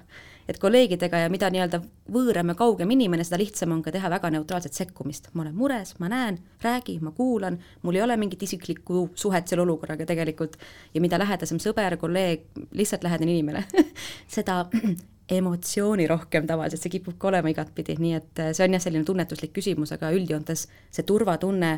et 0.49 0.59
kolleegidega 0.59 1.25
ja 1.25 1.29
mida 1.33 1.51
nii-öelda 1.53 1.81
võõram 2.13 2.53
ja 2.53 2.57
kaugem 2.57 2.91
inimene, 2.95 3.25
seda 3.27 3.39
lihtsam 3.41 3.75
on 3.75 3.83
ka 3.85 3.93
teha 3.93 4.09
väga 4.11 4.31
neutraalset 4.33 4.77
sekkumist. 4.77 5.29
ma 5.35 5.43
olen 5.45 5.55
mures, 5.57 5.95
ma 6.01 6.09
näen, 6.09 6.39
räägi, 6.63 6.99
ma 7.05 7.13
kuulan, 7.13 7.59
mul 7.83 7.99
ei 7.99 8.03
ole 8.03 8.17
mingit 8.17 8.43
isiklikku 8.43 9.11
suhet 9.15 9.49
selle 9.49 9.63
olukorraga 9.63 10.07
tegelikult. 10.07 10.57
Ja 10.95 11.01
mida 11.05 11.19
lähedasem 11.19 11.61
sõber, 11.61 11.97
kolleeg, 12.01 12.49
lihtsalt 12.73 13.05
lähedane 13.05 13.37
inimene 13.37 13.65
seda 14.37 14.65
emotsiooni 15.39 16.07
rohkem 16.09 16.47
tavaliselt, 16.49 16.83
see 16.83 16.97
kipub 16.97 17.19
ka 17.21 17.29
olema 17.29 17.53
igatpidi, 17.53 17.99
nii 18.01 18.15
et 18.17 18.43
see 18.57 18.65
on 18.65 18.79
jah, 18.79 18.83
selline 18.83 19.05
tunnetuslik 19.05 19.53
küsimus, 19.53 19.93
aga 19.93 20.15
üldjoontes 20.17 20.65
see 20.89 21.05
turvatunne, 21.05 21.75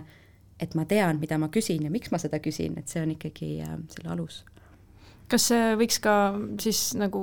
et 0.60 0.78
ma 0.78 0.86
tean, 0.86 1.18
mida 1.18 1.40
ma 1.40 1.50
küsin 1.50 1.82
ja 1.88 1.90
miks 1.90 2.12
ma 2.14 2.20
seda 2.22 2.38
küsin, 2.38 2.78
et 2.78 2.88
see 2.92 3.02
on 3.02 3.16
ikkagi 3.16 3.56
äh, 3.66 3.78
selle 3.90 4.14
alus 4.14 4.44
kas 5.30 5.46
see 5.52 5.76
võiks 5.80 6.00
ka 6.02 6.14
siis 6.62 6.90
nagu 6.98 7.22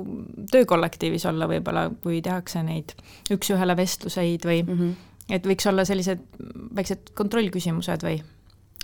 töökollektiivis 0.52 1.26
olla 1.30 1.48
võib-olla, 1.50 1.88
kui 2.02 2.22
tehakse 2.24 2.62
neid 2.66 2.94
üks-ühele 3.34 3.76
vestluseid 3.78 4.46
või 4.48 4.62
mm 4.64 4.74
-hmm. 4.78 4.96
et 5.36 5.46
võiks 5.46 5.68
olla 5.70 5.84
sellised 5.88 6.24
väiksed 6.76 7.12
kontrollküsimused 7.18 8.04
või 8.06 8.20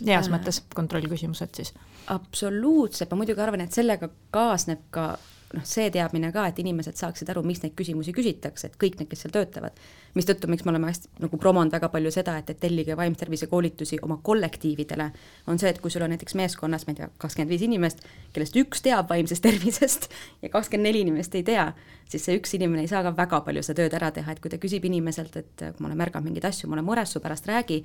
heas 0.05 0.29
äh. 0.29 0.32
mõttes 0.35 0.62
kontrollküsimused 0.75 1.55
siis? 1.55 1.75
absoluutselt, 2.12 3.11
ma 3.11 3.23
muidugi 3.23 3.41
arvan, 3.41 3.65
et 3.65 3.73
sellega 3.73 4.11
kaasneb 4.35 4.82
ka 4.91 5.15
noh, 5.55 5.65
see 5.69 5.91
teadmine 5.95 6.31
ka, 6.35 6.47
et 6.51 6.59
inimesed 6.62 6.99
saaksid 6.99 7.31
aru, 7.33 7.43
miks 7.47 7.62
neid 7.62 7.75
küsimusi 7.79 8.15
küsitakse, 8.15 8.69
et 8.71 8.79
kõik 8.81 8.99
need, 9.01 9.09
kes 9.11 9.25
seal 9.25 9.35
töötavad. 9.35 9.79
mistõttu, 10.15 10.47
miks 10.47 10.62
me 10.65 10.71
oleme 10.71 10.87
hästi 10.87 11.25
nagu 11.25 11.39
promonud 11.43 11.75
väga 11.75 11.89
palju 11.91 12.11
seda, 12.15 12.37
et, 12.39 12.51
et 12.51 12.61
tellige 12.63 12.94
vaimse 12.96 13.19
tervise 13.19 13.49
koolitusi 13.51 13.99
oma 14.03 14.20
kollektiividele, 14.23 15.08
on 15.51 15.58
see, 15.58 15.73
et 15.75 15.81
kui 15.82 15.91
sul 15.91 16.05
on 16.06 16.15
näiteks 16.15 16.37
meeskonnas, 16.39 16.87
ma 16.87 16.94
ei 16.94 17.01
tea, 17.01 17.08
kakskümmend 17.19 17.51
viis 17.51 17.65
inimest, 17.67 18.05
kellest 18.37 18.58
üks 18.63 18.84
teab 18.84 19.11
vaimsest 19.11 19.43
tervisest 19.43 20.11
ja 20.43 20.53
kakskümmend 20.53 20.91
neli 20.91 21.03
inimest 21.06 21.34
ei 21.34 21.43
tea, 21.46 21.70
siis 22.08 22.27
see 22.29 22.39
üks 22.39 22.55
inimene 22.55 22.87
ei 22.87 22.91
saa 22.91 23.03
ka 23.06 23.15
väga 23.17 23.43
palju 23.46 23.65
seda 23.67 23.82
tööd 23.82 23.99
ära 23.99 24.13
teha, 24.15 24.34
et 24.34 24.43
kui 24.43 24.53
ta 24.53 24.61
küsib 24.63 24.87
inimeselt, 24.87 25.37
et 25.41 25.65
kui 25.65 25.82
ma 25.82 25.91
olen 25.91 26.05
märganud 26.05 26.31
mingeid 26.31 26.46
asju, 26.53 26.70
ma 26.70 26.79
olen 26.79 26.87
mures 26.93 27.17
su 27.17 27.23
pärast, 27.25 27.51
räägi, 27.51 27.82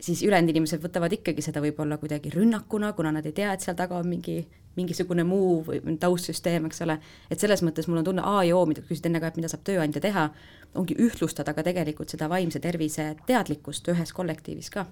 siis 0.00 0.22
ülejäänud 0.22 0.52
inimesed 0.52 0.82
võtavad 0.82 1.12
ikkagi 1.16 1.42
seda 1.44 1.62
võib-olla 1.64 1.98
kuidagi 2.00 2.30
rünnakuna, 2.34 2.92
kuna 2.96 3.12
nad 3.16 3.26
ei 3.26 3.34
tea, 3.36 3.54
et 3.54 3.64
seal 3.64 3.76
taga 3.78 3.96
on 3.98 4.08
mingi, 4.10 4.42
mingisugune 4.76 5.24
muu 5.24 5.62
või 5.66 5.96
taustsüsteem, 6.00 6.68
eks 6.68 6.84
ole, 6.84 6.98
et 7.30 7.40
selles 7.40 7.62
mõttes 7.64 7.88
mul 7.88 8.02
on 8.02 8.10
tunne 8.10 8.26
A 8.26 8.44
ja 8.44 8.58
O, 8.58 8.66
mida 8.68 8.84
küsisid 8.84 9.08
enne 9.10 9.22
ka, 9.22 9.32
et 9.32 9.40
mida 9.40 9.50
saab 9.52 9.64
tööandja 9.66 10.02
teha, 10.04 10.28
ongi 10.76 10.98
ühtlustada 11.00 11.56
ka 11.56 11.64
tegelikult 11.64 12.12
seda 12.12 12.28
vaimse 12.28 12.60
tervise 12.60 13.14
teadlikkust 13.26 13.88
ühes 13.92 14.12
kollektiivis 14.16 14.70
ka. 14.74 14.86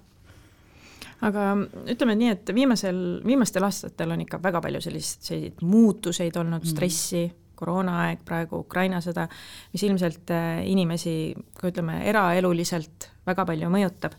Aga 1.23 1.53
ütleme 1.87 2.15
nii, 2.19 2.31
et 2.33 2.49
viimasel, 2.55 3.01
viimastel 3.25 3.63
aastatel 3.63 4.11
on 4.11 4.25
ikka 4.25 4.41
väga 4.43 4.59
palju 4.65 4.81
sellist, 4.83 5.21
selliseid 5.23 5.61
muutuseid 5.63 6.35
olnud 6.41 6.65
mm., 6.65 6.71
stressi, 6.73 7.27
koroonaaeg, 7.55 8.25
praegu 8.27 8.59
Ukraina 8.65 8.99
sõda, 9.03 9.29
mis 9.71 9.85
ilmselt 9.87 10.33
äh, 10.35 10.65
inimesi, 10.67 11.35
ka 11.55 11.69
ütleme, 11.71 12.01
eraeluliselt 12.09 13.07
väga 13.29 13.45
palju 13.47 13.69
mõjutab 13.71 14.17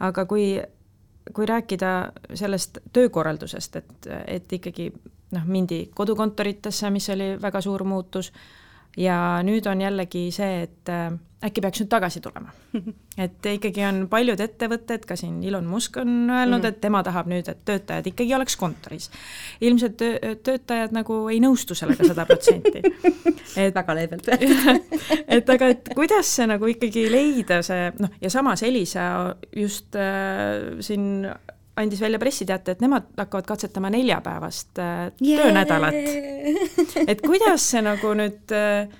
aga 0.00 0.24
kui, 0.26 0.44
kui 1.34 1.46
rääkida 1.46 2.12
sellest 2.34 2.78
töökorraldusest, 2.92 3.76
et, 3.76 4.08
et 4.26 4.52
ikkagi 4.52 4.90
noh, 5.36 5.44
mindi 5.46 5.84
kodukontoritesse, 5.94 6.90
mis 6.90 7.08
oli 7.14 7.34
väga 7.42 7.60
suur 7.60 7.84
muutus, 7.84 8.32
ja 8.96 9.16
nüüd 9.46 9.66
on 9.70 9.80
jällegi 9.80 10.28
see, 10.34 10.62
et 10.66 10.90
äh, 10.90 11.12
äkki 11.44 11.62
peaks 11.64 11.80
nüüd 11.80 11.90
tagasi 11.90 12.20
tulema. 12.20 12.52
et 13.24 13.46
ikkagi 13.52 13.84
on 13.86 14.02
paljud 14.10 14.40
ettevõtted, 14.40 15.06
ka 15.08 15.16
siin 15.18 15.40
Elon 15.46 15.66
Musk 15.68 15.96
on 16.00 16.10
öelnud 16.30 16.58
mm, 16.58 16.62
-hmm. 16.62 16.68
et 16.68 16.80
tema 16.80 17.02
tahab 17.06 17.30
nüüd, 17.30 17.48
et 17.48 17.64
töötajad 17.64 18.06
ikkagi 18.06 18.34
oleks 18.34 18.56
kontoris. 18.56 19.10
ilmselt 19.60 19.96
töö, 19.96 20.34
töötajad 20.42 20.92
nagu 20.92 21.28
ei 21.28 21.40
nõustu 21.40 21.74
sellega 21.74 22.06
sada 22.06 22.26
protsenti. 22.26 22.82
et 23.56 23.74
väga 23.74 23.94
leebelt 23.94 24.28
et 25.36 25.50
aga, 25.50 25.68
et 25.68 25.88
kuidas 25.94 26.36
see 26.36 26.46
nagu 26.46 26.66
ikkagi 26.66 27.08
leida 27.10 27.62
see 27.62 27.92
noh, 27.98 28.10
ja 28.20 28.30
samas 28.30 28.62
Elisa 28.62 29.36
just 29.56 29.96
äh, 29.96 30.78
siin 30.80 31.26
andis 31.76 32.00
välja 32.00 32.18
pressiteate, 32.18 32.74
et 32.74 32.80
nemad 32.80 33.12
hakkavad 33.16 33.46
katsetama 33.46 33.90
neljapäevast 33.90 34.78
äh, 34.78 35.12
yeah. 35.22 35.42
töönädalat. 35.42 35.94
et 37.10 37.22
kuidas 37.22 37.70
see 37.70 37.82
nagu 37.84 38.14
nüüd 38.18 38.54
äh, 38.56 38.90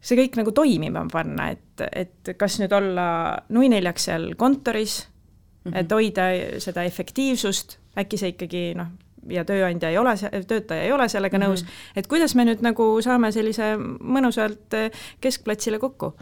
see 0.00 0.18
kõik 0.18 0.38
nagu 0.40 0.54
toimima 0.54 1.04
panna, 1.12 1.50
et, 1.54 1.84
et 1.92 2.32
kas 2.38 2.58
nüüd 2.62 2.74
olla 2.74 3.08
nui 3.54 3.70
neljaks 3.72 4.08
seal 4.10 4.30
kontoris 4.38 5.00
mm, 5.04 5.72
-hmm. 5.72 5.78
et 5.80 5.92
hoida 5.92 6.28
seda 6.62 6.84
efektiivsust, 6.86 7.78
äkki 7.98 8.20
see 8.20 8.34
ikkagi 8.34 8.64
noh, 8.78 8.92
ja 9.28 9.44
tööandja 9.44 9.90
ei 9.90 9.98
ole, 9.98 10.14
töötaja 10.46 10.82
ei 10.86 10.92
ole 10.92 11.08
sellega 11.08 11.38
mm 11.38 11.44
-hmm. 11.44 11.48
nõus, 11.48 11.64
et 11.96 12.06
kuidas 12.06 12.34
me 12.34 12.44
nüüd 12.44 12.62
nagu 12.62 12.90
saame 13.02 13.32
sellise 13.32 13.76
mõnusalt 14.00 14.74
eh, 14.74 14.90
keskplatsile 15.20 15.78
kokku? 15.78 16.14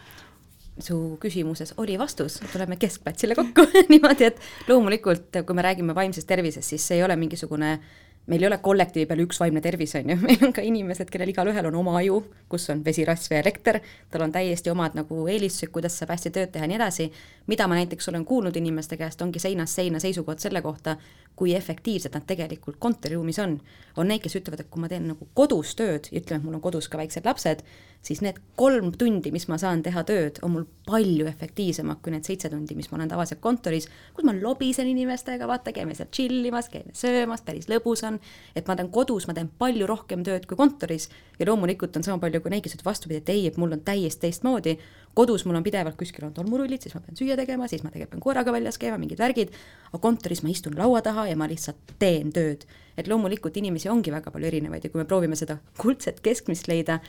Su 0.78 1.16
küsimuses 1.20 1.74
oli 1.76 1.98
vastus, 1.98 2.40
tuleme 2.52 2.76
keskplatsile 2.76 3.34
kokku 3.34 3.64
niimoodi, 3.92 4.30
et 4.30 4.40
loomulikult, 4.68 5.42
kui 5.46 5.56
me 5.56 5.64
räägime 5.64 5.94
vaimsest 5.94 6.28
tervisest, 6.28 6.68
siis 6.68 6.88
see 6.88 7.00
ei 7.00 7.06
ole 7.06 7.16
mingisugune 7.16 7.78
meil 8.26 8.42
ei 8.42 8.46
ole 8.48 8.58
kollektiivi 8.58 9.06
peal 9.06 9.22
üks 9.22 9.38
vaimne 9.40 9.60
tervis, 9.62 9.94
on 9.98 10.10
ju, 10.10 10.16
meil 10.26 10.42
on 10.48 10.54
ka 10.54 10.64
inimesed, 10.66 11.10
kellel 11.12 11.30
igalühel 11.32 11.68
on 11.70 11.78
oma 11.82 11.96
aju, 12.00 12.20
kus 12.50 12.68
on 12.74 12.82
vesi, 12.84 13.04
rasv 13.06 13.36
ja 13.36 13.42
elekter, 13.44 13.80
tal 14.10 14.26
on 14.26 14.34
täiesti 14.34 14.72
omad 14.72 14.96
nagu 14.98 15.26
eelistused, 15.30 15.70
kuidas 15.74 15.98
saab 15.98 16.14
hästi 16.16 16.34
tööd 16.34 16.52
teha 16.54 16.66
ja 16.66 16.72
nii 16.72 16.80
edasi, 16.80 17.08
mida 17.50 17.68
ma 17.70 17.78
näiteks 17.78 18.10
olen 18.12 18.26
kuulnud 18.26 18.56
inimeste 18.58 18.98
käest, 18.98 19.22
ongi 19.22 19.42
seinast 19.42 19.78
seina 19.78 20.02
seisukohad 20.02 20.42
selle 20.42 20.62
kohta, 20.64 20.96
kui 21.36 21.52
efektiivsed 21.54 22.14
nad 22.16 22.24
tegelikult 22.26 22.78
kontoriruumis 22.80 23.38
on. 23.44 23.58
on 23.96 24.08
neid, 24.08 24.20
kes 24.24 24.36
ütlevad, 24.36 24.60
et 24.60 24.70
kui 24.72 24.80
ma 24.80 24.88
teen 24.92 25.06
nagu 25.08 25.28
kodus 25.36 25.74
tööd 25.76 26.08
ütleme, 26.10 26.40
et 26.40 26.44
mul 26.44 26.56
on 26.58 26.64
kodus 26.64 26.88
ka 26.92 26.98
väiksed 27.00 27.24
lapsed, 27.24 27.62
siis 28.04 28.20
need 28.24 28.38
kolm 28.56 28.90
tundi, 28.98 29.32
mis 29.34 29.46
ma 29.48 29.58
saan 29.60 29.82
teha 29.84 30.02
tööd, 30.06 30.40
on 30.44 30.52
mul 30.52 30.66
palju 30.86 31.26
efektiivsemad 31.28 32.02
kui 32.04 32.12
need 32.14 32.28
seitse 32.28 32.50
tundi, 32.52 32.76
mis 32.78 32.90
ma 32.90 32.98
olen 33.00 33.10
tavaliselt 33.12 33.40
kontoris, 33.44 33.88
kus 34.14 34.26
ma 34.28 34.34
lobisen 34.36 34.88
inimestega, 34.90 35.48
vaata, 35.48 35.72
käime 35.76 35.96
seal 35.96 36.10
tšillimas, 36.12 36.70
käime 36.72 36.94
söömas, 36.96 37.44
päris 37.46 37.70
lõbus 37.72 38.04
on, 38.06 38.20
et 38.56 38.68
ma 38.68 38.76
teen 38.78 38.92
kodus, 38.94 39.28
ma 39.28 39.36
teen 39.36 39.50
palju 39.58 39.88
rohkem 39.88 40.24
tööd 40.26 40.46
kui 40.48 40.60
kontoris 40.60 41.08
ja 41.38 41.46
loomulikult 41.48 41.96
on 41.96 42.04
sama 42.06 42.18
palju 42.22 42.40
kui 42.44 42.52
neid, 42.52 42.64
kes 42.64 42.76
ütlevad 42.76 42.92
vastupidi, 42.92 43.20
et 43.20 43.28
ei, 43.34 43.44
et 43.50 43.58
mul 43.60 43.76
on 43.76 43.82
täiesti 43.84 44.26
teistmoodi, 44.26 44.76
kodus 45.16 45.44
mul 45.46 45.58
on 45.58 45.66
pidevalt 45.66 45.98
kuskil 46.00 46.26
on 46.28 46.34
tolmurullid, 46.36 46.82
siis 46.82 46.96
ma 46.96 47.02
pean 47.04 47.18
süüa 47.18 47.36
tegema, 47.38 47.68
siis 47.68 47.84
ma 47.84 47.92
tegelikult 47.92 48.16
pean 48.16 48.24
koeraga 48.24 48.54
väljas 48.56 48.80
käima, 48.80 48.98
mingid 49.02 49.20
värgid, 49.20 49.54
aga 49.90 50.02
kontoris 50.02 50.42
ma 50.44 50.52
istun 50.52 50.76
laua 50.78 51.02
taha 51.04 51.28
ja 51.30 51.36
ma 51.36 51.48
lihtsalt 51.50 51.96
teen 51.98 52.32
tööd. 52.32 52.66
et 52.96 53.08
loomulikult 53.12 53.56
inimesi 53.60 53.90
ongi 53.92 54.08
väga 54.08 54.30
palju 54.32 54.46
erinevaid 54.48 54.84
ja 54.84 54.88
kui 54.90 55.02
me 55.02 55.04
proovime 55.04 55.36
seda 55.36 55.58
kuldset 55.76 56.22
keskmist 56.24 56.68
leida, 56.68 57.00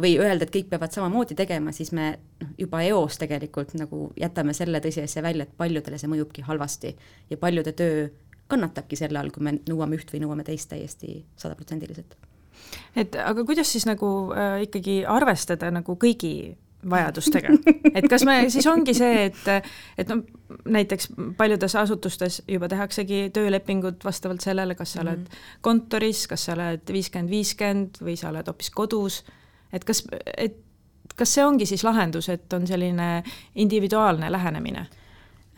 või 0.00 0.16
öelda, 0.20 0.46
et 0.46 0.52
kõik 0.54 0.70
peavad 0.70 0.92
samamoodi 0.94 1.36
tegema, 1.36 1.72
siis 1.76 1.92
me 1.96 2.12
noh, 2.40 2.52
juba 2.58 2.82
eos 2.86 3.18
tegelikult 3.20 3.74
nagu 3.78 4.08
jätame 4.20 4.54
selle 4.56 4.80
tõsiasja 4.80 5.22
välja, 5.24 5.46
et 5.46 5.56
paljudele 5.56 5.98
see 6.00 6.10
mõjubki 6.10 6.44
halvasti 6.46 6.94
ja 7.30 7.38
paljude 7.40 7.72
töö 7.76 8.08
kannatabki 8.50 8.98
selle 8.98 9.20
all, 9.20 9.30
kui 9.34 9.44
me 9.46 9.58
nõuame 9.68 10.00
üht 10.00 10.10
või 10.12 10.24
nõuame 10.24 10.46
teist 10.46 10.70
täiesti 10.72 11.20
sadaprotsendiliselt. 11.38 12.16
Et 12.96 13.16
aga 13.24 13.44
kuidas 13.44 13.72
siis 13.72 13.86
nagu 13.86 14.32
äh, 14.34 14.62
ikkagi 14.66 15.04
arvestada 15.08 15.70
nagu 15.70 15.96
kõigi 15.96 16.34
vajadustega, 16.90 17.52
et 17.96 18.06
kas 18.08 18.24
me, 18.24 18.38
siis 18.48 18.66
ongi 18.66 18.94
see, 18.96 19.26
et, 19.28 19.72
et 20.00 20.08
noh, 20.08 20.22
näiteks 20.64 21.10
paljudes 21.36 21.76
asutustes 21.76 22.40
juba 22.48 22.70
tehaksegi 22.72 23.26
töölepingud 23.36 24.00
vastavalt 24.04 24.40
sellele, 24.40 24.74
kas 24.74 24.92
sa 24.96 25.02
oled 25.02 25.18
mm 25.18 25.24
-hmm. 25.24 25.60
kontoris, 25.60 26.26
kas 26.26 26.44
sa 26.44 26.56
oled 26.56 26.80
viiskümmend, 26.92 27.30
viiskümmend 27.30 28.00
või 28.00 28.16
sa 28.16 28.32
oled 28.32 28.48
hoopis 28.48 28.70
kodus 28.70 29.22
et 29.72 29.86
kas, 29.86 30.02
et 30.36 30.58
kas 31.18 31.36
see 31.36 31.44
ongi 31.46 31.68
siis 31.68 31.84
lahendus, 31.86 32.30
et 32.32 32.52
on 32.56 32.66
selline 32.68 33.10
individuaalne 33.62 34.30
lähenemine? 34.32 34.86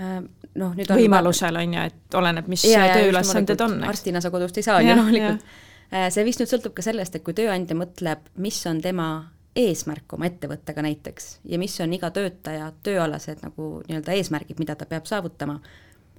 Äh, 0.00 0.16
noh, 0.59 0.73
nüüd 0.76 0.90
on 0.90 1.00
võimalusel 1.00 1.61
on 1.61 1.76
ju, 1.76 1.85
et 1.90 2.16
oleneb, 2.18 2.49
mis 2.52 2.64
tööülesanded 2.66 3.61
on. 3.66 3.78
arstina 3.88 4.23
sa 4.25 4.32
kodust 4.35 4.59
ei 4.61 4.66
saa, 4.66 4.80
ju 4.85 4.97
loomulikult. 4.97 5.47
Äh, 5.92 6.08
see 6.08 6.25
vist 6.25 6.40
nüüd 6.40 6.49
sõltub 6.49 6.72
ka 6.72 6.84
sellest, 6.84 7.18
et 7.18 7.25
kui 7.25 7.34
tööandja 7.37 7.76
mõtleb, 7.76 8.25
mis 8.40 8.56
on 8.70 8.80
tema 8.80 9.08
eesmärk 9.58 10.14
oma 10.16 10.25
ettevõttega 10.30 10.80
näiteks 10.87 11.26
ja 11.52 11.58
mis 11.61 11.75
on 11.84 11.92
iga 11.92 12.08
töötaja 12.14 12.70
tööalased 12.87 13.42
nagu 13.44 13.66
nii-öelda 13.84 14.14
eesmärgid, 14.16 14.56
mida 14.62 14.76
ta 14.80 14.88
peab 14.88 15.04
saavutama, 15.11 15.58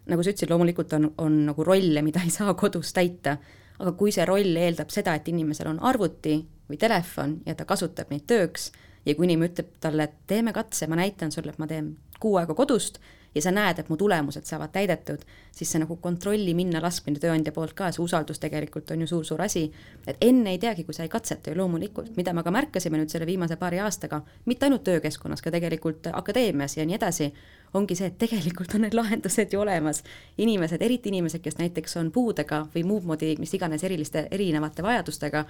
nagu 0.06 0.22
sa 0.22 0.30
ütlesid, 0.30 0.52
loomulikult 0.54 0.94
on, 1.00 1.10
on 1.18 1.40
nagu 1.48 1.66
rolle, 1.66 2.04
mida 2.06 2.22
ei 2.22 2.30
saa 2.34 2.54
kodus 2.54 2.94
täita, 2.94 3.40
aga 3.80 3.96
kui 3.98 4.14
see 4.14 4.28
roll 4.30 4.62
eeldab 4.62 4.94
seda, 4.94 5.16
et 5.18 5.34
inimesel 5.34 5.72
on 5.72 5.82
arvuti 5.90 6.38
või 6.70 6.78
telefon 6.78 7.40
ja 7.48 7.58
ta 7.58 7.66
kasutab 7.66 8.14
neid 8.14 8.28
tööks 8.30 8.70
ja 9.08 9.18
kui 9.18 9.26
inimene 9.26 9.50
ütleb 9.50 9.74
talle, 9.82 10.06
et 10.06 10.22
teeme 10.30 10.54
katse, 10.54 10.86
ma 10.86 11.02
näitan 11.02 11.34
sulle, 11.34 11.50
et 11.50 11.58
ma 11.58 11.66
teen 11.72 11.96
kuu 12.22 12.38
aega 12.38 12.54
kodust 12.54 13.02
ja 13.36 13.42
sa 13.42 13.52
näed, 13.52 13.80
et 13.80 13.90
mu 13.90 13.98
tulemused 13.98 14.46
saavad 14.46 14.72
täidetud, 14.74 15.24
siis 15.52 15.72
see 15.72 15.82
nagu 15.82 15.98
kontrolli 16.02 16.54
minna 16.58 16.82
laskmine 16.84 17.20
tööandja 17.22 17.54
poolt 17.56 17.74
ka, 17.78 17.92
see 17.92 18.04
usaldus 18.04 18.42
tegelikult 18.44 18.92
on 18.94 19.04
ju 19.04 19.10
suur-suur 19.10 19.42
asi. 19.42 19.72
et 20.08 20.18
enne 20.22 20.52
ei 20.52 20.60
teagi, 20.60 20.84
kui 20.84 20.94
sa 20.94 21.04
ei 21.04 21.10
katseta 21.10 21.52
ju 21.52 21.58
loomulikult, 21.58 22.16
mida 22.18 22.34
me 22.34 22.44
ka 22.44 22.52
märkasime 22.52 22.98
nüüd 22.98 23.10
selle 23.10 23.26
viimase 23.26 23.56
paari 23.56 23.80
aastaga, 23.80 24.22
mitte 24.46 24.66
ainult 24.66 24.84
töökeskkonnas, 24.84 25.42
ka 25.42 25.52
tegelikult 25.52 26.08
akadeemias 26.14 26.78
ja 26.78 26.86
nii 26.86 26.96
edasi, 26.96 27.34
ongi 27.74 27.96
see, 27.98 28.08
et 28.12 28.18
tegelikult 28.22 28.74
on 28.78 28.86
need 28.86 28.94
lahendused 28.94 29.54
ju 29.54 29.62
olemas. 29.62 30.04
inimesed, 30.38 30.82
eriti 30.82 31.10
inimesed, 31.10 31.42
kes 31.42 31.58
näiteks 31.58 31.98
on 31.98 32.12
puudega 32.12 32.68
või 32.76 32.84
muud 32.88 33.08
moodi, 33.10 33.36
mis 33.40 33.54
iganes 33.54 33.84
eriliste, 33.84 34.28
erinevate 34.32 34.84
vajadustega, 34.84 35.46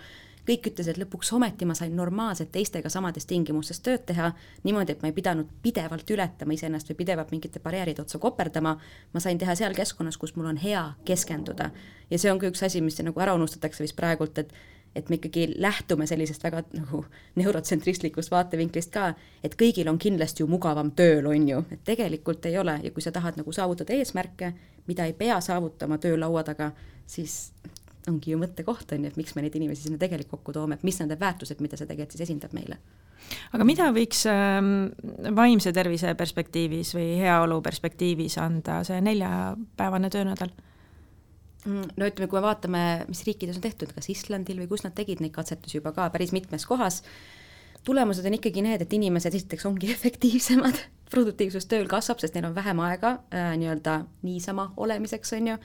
kõik 0.47 0.67
ütlesid, 0.71 0.95
et 0.95 1.01
lõpuks 1.03 1.33
ometi 1.35 1.65
ma 1.65 1.75
sain 1.75 1.95
normaalselt 1.95 2.51
teistega 2.51 2.89
samades 2.89 3.25
tingimustes 3.25 3.79
tööd 3.79 4.05
teha, 4.07 4.31
niimoodi, 4.63 4.95
et 4.95 5.01
ma 5.01 5.11
ei 5.11 5.15
pidanud 5.15 5.49
pidevalt 5.63 6.09
ületama 6.15 6.53
iseennast 6.53 6.91
või 6.91 6.99
pidevalt 7.03 7.31
mingite 7.31 7.59
barjääride 7.63 8.03
otsa 8.03 8.19
koperdama, 8.19 8.77
ma 9.13 9.23
sain 9.23 9.39
teha 9.39 9.55
seal 9.55 9.75
keskkonnas, 9.75 10.17
kus 10.17 10.35
mul 10.35 10.51
on 10.51 10.57
hea 10.57 10.83
keskenduda. 11.05 11.71
ja 12.09 12.19
see 12.19 12.31
on 12.31 12.39
ka 12.39 12.47
üks 12.47 12.63
asi, 12.63 12.81
mis 12.81 12.99
nagu 12.99 13.19
ära 13.19 13.33
unustatakse 13.33 13.83
vist 13.83 13.95
praegult, 13.95 14.37
et 14.37 14.53
et 14.95 15.09
me 15.09 15.17
ikkagi 15.17 15.47
lähtume 15.57 16.07
sellisest 16.07 16.43
väga 16.43 16.63
nagu 16.77 17.03
neurotsentristlikust 17.35 18.31
vaatevinklist 18.31 18.91
ka, 18.93 19.13
et 19.43 19.55
kõigil 19.59 19.89
on 19.89 19.97
kindlasti 19.99 20.43
ju 20.43 20.49
mugavam 20.49 20.91
tööl, 20.95 21.27
on 21.29 21.47
ju, 21.49 21.61
et 21.73 21.83
tegelikult 21.85 22.45
ei 22.45 22.57
ole 22.61 22.79
ja 22.83 22.91
kui 22.91 23.01
sa 23.01 23.11
tahad 23.11 23.39
nagu 23.39 23.51
saavutada 23.51 23.95
eesmärke, 23.97 24.53
mida 24.87 25.07
ei 25.09 25.15
pea 25.17 25.39
saavutama 25.41 25.97
töölaua 25.97 26.43
taga, 26.43 26.71
siis 27.07 27.53
ongi 28.07 28.33
ju 28.33 28.39
mõttekoht, 28.41 28.93
on 28.93 29.05
ju, 29.05 29.13
et 29.13 29.17
miks 29.17 29.35
me 29.35 29.45
neid 29.45 29.55
inimesi 29.57 29.87
sinna 29.87 29.97
tegelikult 30.01 30.39
kokku 30.39 30.53
toome, 30.53 30.77
et 30.77 30.83
mis 30.85 30.99
on 31.01 31.09
need 31.09 31.21
väärtused, 31.21 31.63
mida 31.63 31.79
see 31.79 31.89
tegelikult 31.89 32.17
siis 32.17 32.27
esindab 32.27 32.53
meile. 32.53 32.77
aga 33.55 33.65
mida 33.65 33.87
võiks 33.95 34.25
äh, 34.29 34.59
vaimse 35.35 35.71
tervise 35.73 36.13
perspektiivis 36.19 36.93
või 36.97 37.15
heaolu 37.21 37.61
perspektiivis 37.63 38.37
anda 38.43 38.81
see 38.83 39.01
neljapäevane 39.01 40.11
töönädal? 40.13 40.53
Mm, 41.63 41.93
no 41.95 42.07
ütleme, 42.09 42.27
kui 42.27 42.39
me 42.39 42.43
vaatame, 42.43 42.81
mis 43.07 43.23
riikides 43.23 43.55
on 43.59 43.63
tehtud, 43.63 43.93
kas 43.95 44.09
Islandil 44.11 44.59
või 44.59 44.67
kus 44.71 44.83
nad 44.83 44.95
tegid 44.97 45.21
neid 45.23 45.31
katsetusi 45.35 45.79
juba 45.79 45.93
ka 45.95 46.09
päris 46.11 46.33
mitmes 46.35 46.65
kohas, 46.67 47.01
tulemused 47.87 48.25
on 48.27 48.35
ikkagi 48.35 48.63
need, 48.65 48.83
et 48.83 48.95
inimesed 48.97 49.35
esiteks 49.39 49.65
ongi 49.69 49.91
efektiivsemad, 49.95 50.81
produktiivsus 51.13 51.69
tööl 51.71 51.87
kasvab, 51.91 52.19
sest 52.19 52.35
neil 52.35 52.49
on 52.49 52.57
vähem 52.57 52.83
aega 52.83 53.17
äh, 53.31 53.53
nii-öelda 53.61 54.01
niisama 54.27 54.71
olemiseks, 54.77 55.35
on 55.39 55.53
ju. 55.53 55.57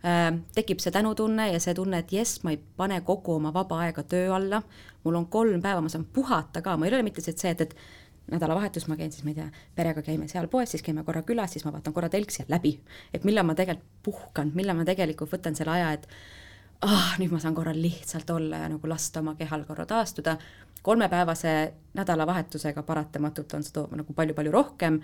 Äh, 0.00 0.28
tekib 0.56 0.80
see 0.80 0.94
tänutunne 0.94 1.50
ja 1.50 1.58
see 1.60 1.74
tunne, 1.76 1.98
et 2.00 2.12
jess, 2.14 2.44
ma 2.46 2.54
ei 2.54 2.60
pane 2.76 3.00
kogu 3.04 3.34
oma 3.36 3.50
vaba 3.52 3.82
aega 3.84 4.06
töö 4.06 4.30
alla, 4.36 4.62
mul 5.04 5.18
on 5.18 5.26
kolm 5.32 5.60
päeva, 5.64 5.82
ma 5.82 5.90
saan 5.92 6.06
puhata 6.14 6.62
ka, 6.62 6.76
ma 6.78 6.86
ei 6.86 6.94
ole 6.94 7.02
mitte 7.04 7.24
see, 7.24 7.34
et, 7.50 7.66
et 7.66 7.74
nädalavahetus 8.30 8.88
ma 8.88 8.96
käin 8.96 9.12
siis, 9.12 9.24
ma 9.24 9.34
ei 9.34 9.38
tea, 9.40 9.48
perega 9.76 10.02
käime 10.06 10.28
seal 10.30 10.48
poes, 10.52 10.72
siis 10.74 10.84
käime 10.86 11.04
korra 11.06 11.22
külas, 11.26 11.54
siis 11.54 11.64
ma 11.66 11.72
vaatan 11.74 11.94
korra 11.96 12.08
telksi 12.12 12.42
ja 12.42 12.50
läbi. 12.56 12.78
et 13.14 13.24
millal 13.24 13.46
ma 13.46 13.54
tegelikult 13.54 13.88
puhkan, 14.02 14.52
millal 14.54 14.76
ma 14.78 14.84
tegelikult 14.88 15.32
võtan 15.32 15.56
selle 15.58 15.74
aja, 15.76 15.92
et 15.98 16.08
ah, 16.86 17.14
nüüd 17.20 17.32
ma 17.32 17.40
saan 17.42 17.54
korra 17.54 17.74
lihtsalt 17.76 18.30
olla 18.30 18.64
ja 18.64 18.68
nagu 18.72 18.88
lasta 18.88 19.20
oma 19.20 19.34
kehal 19.38 19.64
korra 19.68 19.86
taastuda. 19.86 20.38
kolmepäevase 20.82 21.72
nädalavahetusega 21.94 22.82
paratamatult 22.82 23.54
on 23.54 23.62
seda 23.62 23.84
nagu 23.92 24.14
palju-palju 24.16 24.52
rohkem 24.52 25.02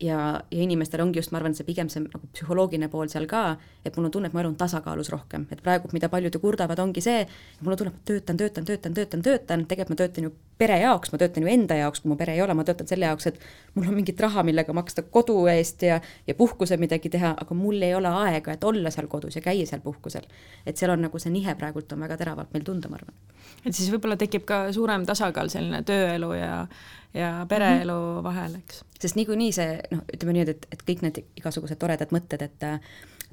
ja, 0.00 0.42
ja 0.50 0.62
inimestel 0.62 1.00
ongi 1.00 1.20
just, 1.20 1.32
ma 1.32 1.40
arvan, 1.40 1.54
see 1.56 1.66
pigem 1.66 1.88
see 1.92 2.02
nagu 2.04 2.28
psühholoogiline 2.34 2.88
pool 2.92 3.08
seal 3.12 3.26
ka, 3.30 3.56
et 3.84 3.96
mul 3.96 4.08
on 4.08 4.14
tunne, 4.14 4.30
et 4.30 4.36
mu 4.36 4.42
elu 4.42 4.52
on 4.52 4.58
tasakaalus 4.60 5.10
rohkem, 5.12 5.46
et 5.50 5.62
praegu, 5.64 5.90
mida 5.96 6.10
paljud 6.12 6.34
ju 6.34 6.42
kurdavad, 6.42 6.80
ongi 6.82 7.04
see, 7.04 7.24
mul 7.62 7.74
on 7.74 7.80
tunne, 7.80 7.94
et 7.94 7.98
ma 7.98 8.08
töötan, 8.12 8.40
töötan, 8.42 8.68
töötan, 8.68 8.96
töötan, 8.96 9.24
töötan, 9.24 9.66
tegelikult 9.70 9.94
ma 9.94 10.00
töötan 10.02 10.28
ju 10.28 10.34
pere 10.58 10.78
jaoks, 10.80 11.12
ma 11.12 11.20
töötan 11.20 11.44
ju 11.44 11.50
enda 11.52 11.76
jaoks, 11.76 12.00
kui 12.02 12.10
mu 12.10 12.16
pere 12.16 12.34
ei 12.36 12.42
ole, 12.42 12.54
ma 12.56 12.64
töötan 12.64 12.88
selle 12.88 13.08
jaoks, 13.08 13.28
et 13.30 13.40
mul 13.74 13.88
on 13.90 13.96
mingit 13.98 14.20
raha, 14.20 14.44
millega 14.46 14.72
maksta 14.76 15.04
kodu 15.12 15.38
eest 15.52 15.84
ja, 15.84 16.00
ja 16.26 16.34
puhkusel 16.34 16.80
midagi 16.80 17.12
teha, 17.12 17.34
aga 17.42 17.56
mul 17.56 17.82
ei 17.82 17.94
ole 17.94 18.12
aega, 18.24 18.56
et 18.56 18.64
olla 18.64 18.92
seal 18.94 19.08
kodus 19.12 19.36
ja 19.36 19.44
käia 19.44 19.66
seal 19.68 19.84
puhkusel. 19.84 20.24
et 20.66 20.76
seal 20.76 20.94
on 20.94 21.04
nagu 21.06 21.18
see 21.18 21.32
nihe 21.32 21.54
praegult 21.54 21.92
on 21.92 22.04
väga 22.06 22.16
teravalt 22.16 22.52
meil 22.54 22.64
tunda, 22.64 22.88
ma 22.88 23.00
arvan. 23.00 23.14
et 23.64 23.74
siis 23.74 23.90
võib-olla 23.92 24.16
tekib 24.16 24.46
ka 24.48 24.66
suurem 24.72 25.04
tasakaal 25.06 25.52
selline 25.52 25.82
tööelu 25.82 26.32
ja 26.38 26.66
ja 27.16 27.46
pereelu 27.48 27.92
mm 27.92 28.18
-hmm. 28.18 28.22
vahel, 28.22 28.54
eks. 28.54 28.84
sest 29.00 29.16
niikuinii 29.16 29.52
see 29.52 29.80
noh, 29.90 30.02
ütleme 30.14 30.32
niimoodi, 30.32 30.56
et, 30.56 30.66
et 30.72 30.82
kõik 30.88 31.02
need 31.02 31.22
igasugused 31.36 31.78
toredad 31.78 32.12
mõtted, 32.12 32.42
et 32.42 32.62
äh, 32.62 32.80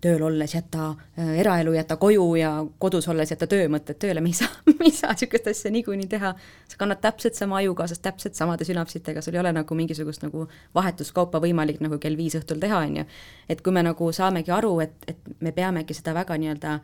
tööl 0.04 0.24
olles 0.28 0.54
jäta 0.56 0.90
äh, 0.92 1.34
eraelu, 1.42 1.74
jäta 1.78 1.98
koju 2.02 2.26
ja 2.40 2.52
kodus 2.80 3.08
olles 3.12 3.32
jäta 3.32 3.48
töömõtted 3.50 4.00
tööle, 4.02 4.22
me 4.22 4.32
ei 4.34 4.38
saa, 4.38 4.50
me 4.80 4.90
ei 4.90 4.96
saa 4.96 5.16
niisugust 5.16 5.48
asja 5.52 5.72
niikuinii 5.72 6.10
teha. 6.12 6.34
sa 6.68 6.80
kannad 6.80 7.02
täpselt 7.02 7.40
sama 7.40 7.62
aju 7.62 7.76
kaasas, 7.80 8.02
täpselt 8.04 8.36
samade 8.36 8.68
sünapsitega, 8.68 9.22
sul 9.22 9.38
ei 9.38 9.44
ole 9.44 9.54
nagu 9.56 9.76
mingisugust 9.76 10.26
nagu 10.26 10.48
vahetuskaupa 10.76 11.42
võimalik 11.44 11.82
nagu 11.84 12.00
kell 12.04 12.18
viis 12.18 12.36
õhtul 12.40 12.60
teha, 12.64 12.84
on 12.88 12.98
ju. 13.02 13.06
et 13.50 13.62
kui 13.62 13.74
me 13.74 13.84
nagu 13.84 14.12
saamegi 14.12 14.52
aru, 14.52 14.80
et, 14.84 14.98
et 15.08 15.34
me 15.40 15.52
peamegi 15.52 15.96
seda 15.98 16.16
väga 16.18 16.38
nii-öelda 16.38 16.80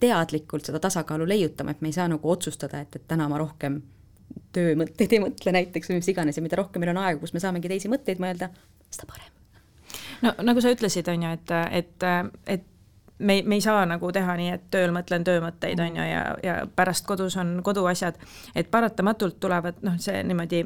teadlikult 0.00 0.66
seda 0.66 0.80
tasakaalu 0.82 1.28
leiutama, 1.28 1.72
et 1.72 1.80
me 1.80 1.88
ei 1.88 1.96
saa 1.96 2.08
nagu 2.08 2.30
otsustada, 2.30 2.82
et, 2.84 2.96
et 2.96 3.06
täna 3.08 3.28
ma 3.32 3.38
rohkem 3.40 3.80
töömõtteid 4.56 5.16
ei 5.16 5.22
mõtle 5.22 5.54
näiteks 5.56 5.90
või 5.90 6.00
mis 6.00 6.12
iganes 6.12 6.36
ja 6.36 6.44
mida 6.44 6.58
rohkem 6.60 6.82
meil 6.82 6.92
on 6.94 7.02
aega, 7.04 7.20
kus 7.22 7.34
me 7.36 7.42
saamegi 7.42 7.70
teisi 7.72 7.90
mõtteid 7.92 8.20
mõelda, 8.22 8.50
seda 8.90 9.08
parem. 9.08 9.45
No 10.22 10.32
nagu 10.46 10.62
sa 10.64 10.72
ütlesid, 10.74 11.08
on 11.12 11.26
ju, 11.26 11.34
et, 11.36 11.54
et, 11.80 12.08
et 12.46 12.66
me, 13.18 13.42
me 13.42 13.58
ei 13.58 13.64
saa 13.64 13.84
nagu 13.88 14.10
teha 14.12 14.36
nii, 14.38 14.50
et 14.56 14.66
tööl 14.72 14.92
mõtlen 14.94 15.24
töömõtteid, 15.26 15.80
on 15.82 16.00
ju, 16.00 16.08
ja, 16.10 16.24
ja 16.44 16.58
pärast 16.76 17.06
kodus 17.08 17.36
on 17.40 17.58
koduasjad, 17.66 18.18
et 18.54 18.70
paratamatult 18.70 19.40
tulevad 19.40 19.80
noh, 19.86 19.98
see 20.02 20.22
niimoodi 20.26 20.64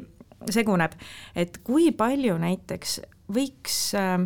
seguneb, 0.51 0.95
et 1.37 1.61
kui 1.65 1.91
palju 1.95 2.37
näiteks 2.41 2.99
võiks 3.31 3.79
äh, 3.99 4.17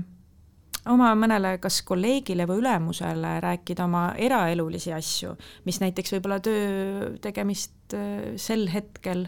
oma 0.92 1.12
mõnele 1.18 1.56
kas 1.62 1.82
kolleegile 1.88 2.48
või 2.50 2.62
ülemusele 2.64 3.38
rääkida 3.44 3.86
oma 3.86 4.08
eraelulisi 4.18 4.94
asju, 4.96 5.36
mis 5.66 5.82
näiteks 5.84 6.16
võib-olla 6.16 6.40
töö 6.44 7.16
tegemist 7.22 7.98
äh, 7.98 8.36
sel 8.42 8.70
hetkel 8.74 9.28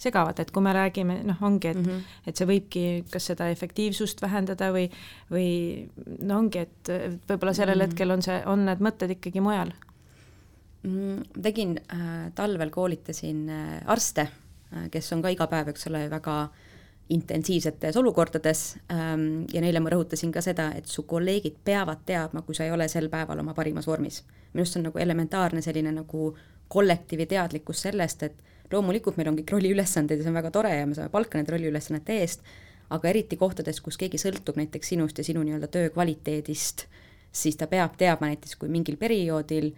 segavad, 0.00 0.38
et 0.40 0.50
kui 0.50 0.64
me 0.64 0.72
räägime, 0.72 1.20
noh, 1.28 1.42
ongi, 1.44 1.68
et 1.68 1.76
mm, 1.76 1.84
-hmm. 1.84 2.16
et 2.26 2.36
see 2.36 2.48
võibki 2.48 2.84
kas 3.12 3.26
seda 3.32 3.50
efektiivsust 3.52 4.22
vähendada 4.22 4.70
või, 4.72 4.88
või 5.30 5.50
no 6.22 6.38
ongi, 6.38 6.64
et 6.64 6.92
võib-olla 7.28 7.54
sellel 7.54 7.76
mm 7.76 7.80
-hmm. 7.80 7.92
hetkel 7.92 8.10
on 8.16 8.22
see, 8.22 8.42
on 8.46 8.64
need 8.64 8.80
mõtted 8.80 9.16
ikkagi 9.16 9.40
mujal 9.44 9.72
mm,. 10.82 11.42
tegin 11.42 11.78
äh,, 11.92 12.32
talvel 12.34 12.70
koolitasin 12.70 13.48
äh, 13.48 13.80
arste 13.86 14.28
äh,, 14.72 14.90
kes 14.90 15.12
on 15.12 15.22
ka 15.22 15.28
iga 15.28 15.46
päev, 15.46 15.68
eks 15.68 15.86
ole, 15.86 16.08
väga 16.10 16.48
intensiivsetes 17.10 17.96
olukordades 17.96 18.78
ähm, 18.92 19.44
ja 19.52 19.60
neile 19.60 19.80
ma 19.82 19.90
rõhutasin 19.90 20.30
ka 20.32 20.42
seda, 20.44 20.70
et 20.78 20.86
su 20.86 21.02
kolleegid 21.10 21.56
peavad 21.64 22.04
teadma, 22.06 22.42
kui 22.46 22.54
sa 22.54 22.64
ei 22.64 22.70
ole 22.70 22.86
sel 22.88 23.08
päeval 23.10 23.42
oma 23.42 23.54
parimas 23.54 23.86
vormis. 23.86 24.22
minu 24.52 24.62
arust 24.62 24.72
see 24.72 24.80
on 24.80 24.86
nagu 24.88 24.98
elementaarne 24.98 25.62
selline 25.62 25.92
nagu 25.92 26.36
kollektiivi 26.68 27.26
teadlikkus 27.26 27.82
sellest, 27.82 28.22
et 28.22 28.42
loomulikult 28.72 29.18
meil 29.18 29.30
on 29.32 29.38
kõik 29.40 29.54
rolliülesanded 29.56 30.20
ja 30.20 30.26
see 30.26 30.32
on 30.32 30.38
väga 30.40 30.52
tore 30.54 30.72
ja 30.74 30.86
me 30.86 30.96
saame 30.98 31.12
palka 31.12 31.38
nende 31.38 31.54
rolliülesannete 31.54 32.18
eest, 32.22 32.42
aga 32.94 33.10
eriti 33.10 33.38
kohtades, 33.40 33.80
kus 33.84 33.98
keegi 34.00 34.18
sõltub 34.20 34.58
näiteks 34.58 34.92
sinust 34.94 35.18
ja 35.18 35.26
sinu 35.26 35.42
nii-öelda 35.46 35.70
töö 35.70 35.92
kvaliteedist, 35.94 36.86
siis 37.32 37.58
ta 37.58 37.70
peab 37.70 37.96
teadma 37.98 38.30
näiteks, 38.32 38.56
kui 38.58 38.70
mingil 38.72 38.98
perioodil 39.00 39.70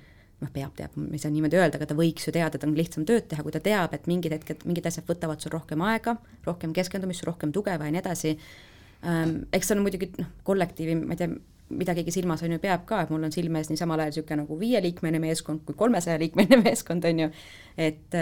noh, 0.43 0.51
peab 0.53 0.75
teadma, 0.77 1.07
ma 1.07 1.17
ei 1.17 1.23
saa 1.23 1.31
niimoodi 1.33 1.59
öelda, 1.61 1.79
aga 1.79 1.89
ta 1.93 1.97
võiks 1.99 2.27
ju 2.27 2.35
teada, 2.35 2.59
et 2.59 2.67
on 2.67 2.75
lihtsam 2.77 3.07
tööd 3.09 3.29
teha, 3.31 3.45
kui 3.47 3.55
ta 3.55 3.61
teab, 3.63 3.95
et 3.95 4.09
mingid 4.11 4.35
hetked, 4.35 4.67
mingid 4.69 4.89
asjad 4.89 5.07
võtavad 5.09 5.43
sul 5.43 5.55
rohkem 5.55 5.85
aega, 5.87 6.17
rohkem 6.47 6.75
keskendumist, 6.77 7.25
rohkem 7.29 7.53
tuge 7.55 7.75
ja 7.75 7.79
nii 7.79 8.01
edasi. 8.03 8.35
Eks 9.53 9.69
see 9.69 9.77
on 9.77 9.85
muidugi 9.85 10.11
noh, 10.19 10.31
kollektiivi, 10.47 10.97
ma 10.99 11.15
ei 11.15 11.21
tea, 11.21 11.31
mida 11.73 11.95
keegi 11.97 12.15
silmas 12.15 12.43
on 12.45 12.53
ju 12.57 12.61
peab 12.63 12.83
ka, 12.89 13.05
et 13.05 13.13
mul 13.13 13.23
on 13.27 13.33
silme 13.35 13.63
ees 13.63 13.71
nii 13.71 13.81
samal 13.81 14.03
ajal 14.03 14.13
niisugune 14.13 14.43
nagu 14.43 14.59
viieliikmeline 14.61 15.23
meeskond 15.23 15.63
kui 15.69 15.79
kolmesajaliikmeline 15.79 16.59
meeskond, 16.67 17.07
on 17.09 17.23
ju, 17.25 17.31
et 17.81 18.19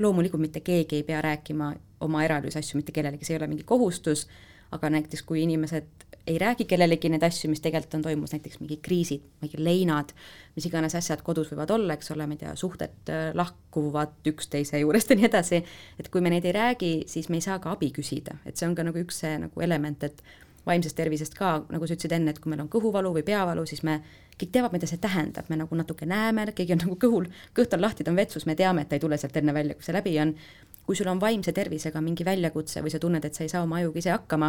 loomulikult 0.00 0.40
mitte 0.40 0.60
keegi 0.60 1.00
ei 1.00 1.02
pea 1.02 1.20
rääkima 1.22 1.74
oma 2.00 2.24
eraelulisi 2.24 2.58
asju 2.58 2.80
mitte 2.80 2.92
kellelegi, 2.92 3.24
see 3.24 3.36
ei 3.36 3.42
ole 3.42 3.50
mingi 3.50 3.66
kohustus, 3.68 4.26
aga 4.72 4.90
näiteks 4.90 5.22
kui 5.28 5.42
inimesed 5.42 6.08
ei 6.26 6.38
räägi 6.38 6.64
kellelegi 6.70 7.10
neid 7.10 7.24
asju, 7.26 7.50
mis 7.50 7.60
tegelikult 7.60 7.96
on 7.98 8.04
toimumas, 8.04 8.32
näiteks 8.34 8.60
mingid 8.60 8.78
kriisid, 8.84 9.24
mingid 9.42 9.62
leinad, 9.62 10.12
mis 10.56 10.66
iganes 10.68 10.94
asjad 10.94 11.22
kodus 11.26 11.50
võivad 11.50 11.72
olla, 11.74 11.96
eks 11.98 12.12
ole, 12.14 12.26
ma 12.30 12.36
ei 12.36 12.42
tea, 12.44 12.52
suhted 12.58 13.10
äh, 13.10 13.24
lahkuvad 13.34 14.30
üksteise 14.30 14.78
juurest 14.78 15.10
ja 15.10 15.18
nii 15.18 15.26
edasi, 15.26 15.62
et 15.98 16.10
kui 16.12 16.22
me 16.22 16.30
neid 16.30 16.46
ei 16.46 16.54
räägi, 16.54 16.92
siis 17.10 17.28
me 17.28 17.40
ei 17.40 17.44
saa 17.44 17.58
ka 17.62 17.74
abi 17.74 17.90
küsida, 17.96 18.38
et 18.46 18.56
see 18.56 18.68
on 18.70 18.78
ka 18.78 18.86
nagu 18.86 19.02
üks 19.02 19.18
see 19.24 19.34
nagu 19.42 19.66
element, 19.66 20.06
et 20.06 20.22
vaimsest 20.66 20.94
tervisest 20.96 21.34
ka, 21.34 21.56
nagu 21.72 21.86
sa 21.86 21.96
ütlesid 21.96 22.14
enne, 22.14 22.30
et 22.30 22.38
kui 22.38 22.52
meil 22.52 22.62
on 22.62 22.70
kõhuvalu 22.70 23.16
või 23.18 23.26
peavalu, 23.26 23.66
siis 23.66 23.82
me 23.82 23.98
kõik 24.42 24.52
teavad, 24.54 24.74
mida 24.74 24.88
see 24.90 25.00
tähendab, 25.02 25.46
me 25.48 25.60
nagu 25.60 25.78
natuke 25.78 26.08
näeme, 26.08 26.48
keegi 26.56 26.74
on 26.76 26.84
nagu 26.86 26.98
kõhul, 27.00 27.30
kõht 27.56 27.76
on 27.76 27.84
lahti, 27.84 28.04
ta 28.04 28.10
on 28.10 28.18
vetsus, 28.18 28.46
me 28.48 28.58
teame, 28.58 28.82
et 28.82 28.90
ta 28.90 28.98
ei 28.98 29.04
tule 29.04 29.18
sealt 29.20 29.38
enne 29.38 29.54
välja, 29.54 29.78
kui 29.78 29.86
see 29.86 29.96
läbi 29.96 30.18
on. 30.22 30.34
kui 30.82 30.96
sul 30.98 31.06
on 31.06 31.20
vaimse 31.20 31.52
tervisega 31.54 32.00
mingi 32.02 32.24
väljakutse 32.26 32.82
või 32.82 32.90
sa 32.90 32.98
tunned, 32.98 33.24
et 33.24 33.34
sa 33.34 33.44
ei 33.44 33.48
saa 33.48 33.62
oma 33.62 33.76
ajuga 33.78 34.00
ise 34.00 34.10
hakkama, 34.10 34.48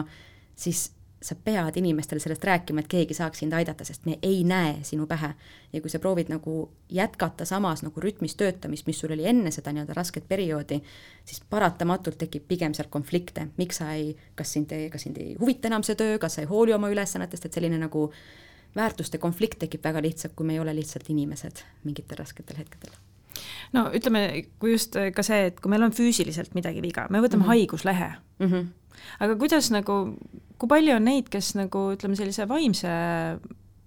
siis 0.58 0.88
sa 1.24 1.36
pead 1.36 1.78
inimestele 1.78 2.20
sellest 2.20 2.44
rääkima, 2.44 2.82
et 2.82 2.90
keegi 2.92 3.16
saaks 3.16 3.40
sind 3.40 3.54
aidata, 3.56 3.86
sest 3.88 4.06
me 4.06 4.18
ei 4.22 4.44
näe 4.44 4.80
sinu 4.84 5.06
pähe. 5.08 5.34
ja 5.74 5.82
kui 5.82 5.90
sa 5.90 6.00
proovid 6.00 6.30
nagu 6.30 6.72
jätkata 6.90 7.46
samas 7.46 7.84
nagu 7.84 8.02
rütmis 8.02 8.36
töötamist, 8.36 8.88
mis 8.88 9.00
sul 9.00 9.14
oli 9.16 9.26
enne 9.30 9.52
seda 9.52 9.72
nii-öelda 9.72 9.94
rasket 9.94 10.28
perioodi, 10.28 10.82
siis 11.26 11.42
paratamatult 11.50 12.18
tekib 12.18 12.48
pigem 12.48 12.74
seal 12.74 12.90
konflikte, 12.90 13.48
miks 13.58 13.80
sa 13.80 13.94
ei, 13.94 14.16
kas 14.36 14.54
sind 14.54 14.74
kas 14.92 15.08
sind 15.08 15.18
ei 15.18 15.38
huvita 15.40 15.72
enam 15.72 15.84
see 15.84 15.96
töö, 15.96 16.18
kas 16.20 16.36
sa 16.36 16.44
ei 16.44 16.50
hooli 16.50 16.74
oma 16.74 16.92
ülesannetest, 16.92 17.46
et 17.46 17.54
selline 17.54 17.80
nagu 17.80 18.10
väärtuste 18.76 19.18
konflikt 19.18 19.60
tekib 19.60 19.84
väga 19.84 20.02
lihtsalt, 20.02 20.36
kui 20.36 20.46
me 20.46 20.54
ei 20.54 20.60
ole 20.60 20.76
lihtsalt 20.76 21.10
inimesed 21.10 21.64
mingitel 21.84 22.18
rasketel 22.18 22.58
hetkedel 22.58 22.94
no 23.74 23.88
ütleme, 23.96 24.46
kui 24.60 24.76
just 24.76 24.96
ka 25.16 25.26
see, 25.26 25.50
et 25.50 25.60
kui 25.60 25.72
meil 25.74 25.84
on 25.84 25.92
füüsiliselt 25.96 26.54
midagi 26.58 26.82
viga, 26.82 27.08
me 27.10 27.20
võtame 27.20 27.44
mm 27.44 27.46
-hmm. 27.46 27.54
haiguslehe 27.54 28.14
mm. 28.40 28.48
-hmm 28.48 28.72
aga 29.24 29.36
kuidas 29.40 29.72
nagu, 29.74 29.98
kui 30.58 30.72
palju 30.72 30.96
on 30.98 31.08
neid, 31.08 31.30
kes 31.34 31.54
nagu 31.60 31.90
ütleme, 31.96 32.18
sellise 32.20 32.48
vaimse 32.50 32.94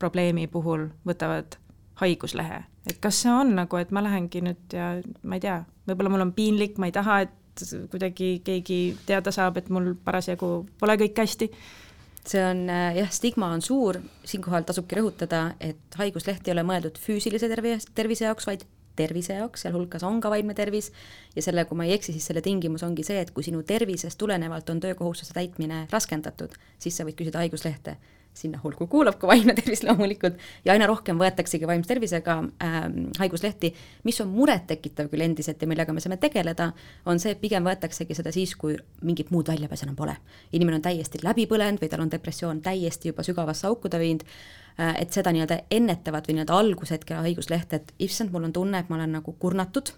probleemi 0.00 0.46
puhul 0.52 0.90
võtavad 1.08 1.58
haiguslehe, 2.02 2.62
et 2.90 3.00
kas 3.00 3.22
see 3.24 3.32
on 3.32 3.54
nagu, 3.56 3.80
et 3.80 3.90
ma 3.94 4.04
lähengi 4.04 4.42
nüüd 4.44 4.76
ja 4.76 4.96
ma 5.22 5.38
ei 5.38 5.44
tea, 5.46 5.62
võib-olla 5.88 6.12
mul 6.12 6.26
on 6.28 6.36
piinlik, 6.36 6.76
ma 6.78 6.90
ei 6.90 6.96
taha, 6.96 7.20
et 7.26 7.64
kuidagi 7.90 8.42
keegi 8.44 8.80
teada 9.08 9.32
saab, 9.32 9.56
et 9.56 9.70
mul 9.72 9.94
parasjagu 10.04 10.50
pole 10.80 10.98
kõik 11.00 11.22
hästi 11.22 11.48
see 12.30 12.42
on 12.42 12.64
jah, 12.68 13.10
stigma 13.14 13.50
on 13.54 13.62
suur, 13.62 14.00
siinkohal 14.26 14.66
tasubki 14.66 14.98
rõhutada, 14.98 15.42
et 15.60 15.98
haigusleht 16.00 16.46
ei 16.48 16.54
ole 16.54 16.64
mõeldud 16.66 16.98
füüsilise 17.00 17.50
tervi-, 17.52 17.78
tervise 17.94 18.26
jaoks, 18.26 18.48
vaid 18.48 18.64
tervise 18.96 19.36
jaoks, 19.36 19.66
sealhulgas 19.66 20.04
on 20.08 20.20
ka 20.24 20.32
vaimne 20.32 20.56
tervis, 20.56 20.90
ja 21.36 21.44
selle, 21.44 21.66
kui 21.68 21.78
ma 21.78 21.86
ei 21.86 21.94
eksi, 21.98 22.14
siis 22.16 22.26
selle 22.30 22.42
tingimus 22.44 22.84
ongi 22.86 23.04
see, 23.06 23.20
et 23.20 23.32
kui 23.36 23.44
sinu 23.44 23.62
tervisest 23.66 24.18
tulenevalt 24.18 24.70
on 24.72 24.80
töökohustuse 24.80 25.36
täitmine 25.36 25.84
raskendatud, 25.92 26.56
siis 26.80 26.96
sa 26.96 27.04
võid 27.04 27.18
küsida 27.20 27.44
haiguslehte 27.44 27.98
sinna 28.36 28.60
hulku 28.62 28.86
kuulub 28.90 29.16
ka 29.20 29.30
vaimne 29.30 29.54
tervis 29.56 29.82
loomulikult 29.86 30.36
ja 30.64 30.74
aina 30.74 30.88
rohkem 30.90 31.18
võetaksegi 31.20 31.68
vaimse 31.68 31.88
tervisega 31.92 32.36
äh, 32.62 32.76
haiguslehti, 33.20 33.72
mis 34.04 34.20
on 34.24 34.28
murettekitav 34.34 35.08
küll 35.12 35.24
endiselt 35.26 35.62
ja 35.62 35.70
millega 35.70 35.94
me 35.96 36.04
saame 36.04 36.20
tegeleda, 36.22 36.70
on 37.06 37.22
see, 37.22 37.32
et 37.36 37.40
pigem 37.40 37.64
võetaksegi 37.66 38.18
seda 38.18 38.34
siis, 38.34 38.54
kui 38.60 38.76
mingit 39.06 39.32
muud 39.34 39.48
väljapääsu 39.52 39.88
enam 39.88 39.96
pole. 39.96 40.16
inimene 40.52 40.80
on 40.80 40.86
täiesti 40.86 41.24
läbi 41.24 41.48
põlenud 41.50 41.82
või 41.82 41.90
tal 41.90 42.04
on 42.04 42.12
depressioon 42.12 42.62
täiesti 42.62 43.12
juba 43.12 43.24
sügavasse 43.26 43.66
auku 43.66 43.88
ta 43.88 43.98
viinud 43.98 44.24
Äh, 44.80 44.94
et 45.00 45.12
seda 45.12 45.32
nii-öelda 45.32 45.56
ennetavat 45.72 46.26
või 46.28 46.36
nii-öelda 46.36 46.56
algushetke 46.60 47.16
haiguslehte, 47.24 47.78
et 47.80 47.92
issand, 48.06 48.28
mul 48.32 48.44
on 48.44 48.52
tunne, 48.52 48.82
et 48.82 48.90
ma 48.92 48.98
olen 48.98 49.14
nagu 49.16 49.32
kurnatud, 49.40 49.88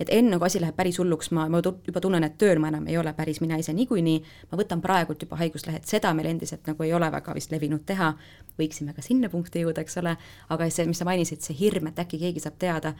et 0.00 0.10
enne, 0.14 0.38
kui 0.38 0.46
asi 0.46 0.60
läheb 0.62 0.76
päris 0.78 0.98
hulluks, 1.00 1.30
ma, 1.34 1.48
ma 1.50 1.60
juba 1.62 2.02
tunnen, 2.02 2.24
et 2.24 2.36
tööl 2.38 2.60
ma 2.62 2.70
enam 2.72 2.86
ei 2.88 2.98
ole 2.98 3.12
päris 3.16 3.40
mina 3.42 3.58
ise 3.58 3.74
niikuinii, 3.76 4.18
ma 4.50 4.58
võtan 4.60 4.82
praegult 4.84 5.22
juba 5.22 5.38
haiguslehed, 5.40 5.86
seda 5.88 6.12
meil 6.14 6.30
endiselt 6.30 6.68
nagu 6.70 6.86
ei 6.86 6.92
ole 6.94 7.10
väga 7.12 7.34
vist 7.36 7.52
levinud 7.54 7.84
teha, 7.88 8.12
võiksime 8.60 8.94
ka 8.94 9.04
sinna 9.04 9.30
punkti 9.32 9.64
jõuda, 9.64 9.82
eks 9.82 9.98
ole, 10.02 10.14
aga 10.54 10.70
see, 10.70 10.86
mis 10.90 11.02
sa 11.02 11.08
mainisid, 11.08 11.42
see 11.44 11.58
hirm, 11.58 11.90
et 11.90 11.98
äkki 12.04 12.20
keegi 12.22 12.44
saab 12.44 12.58
teada, 12.62 12.94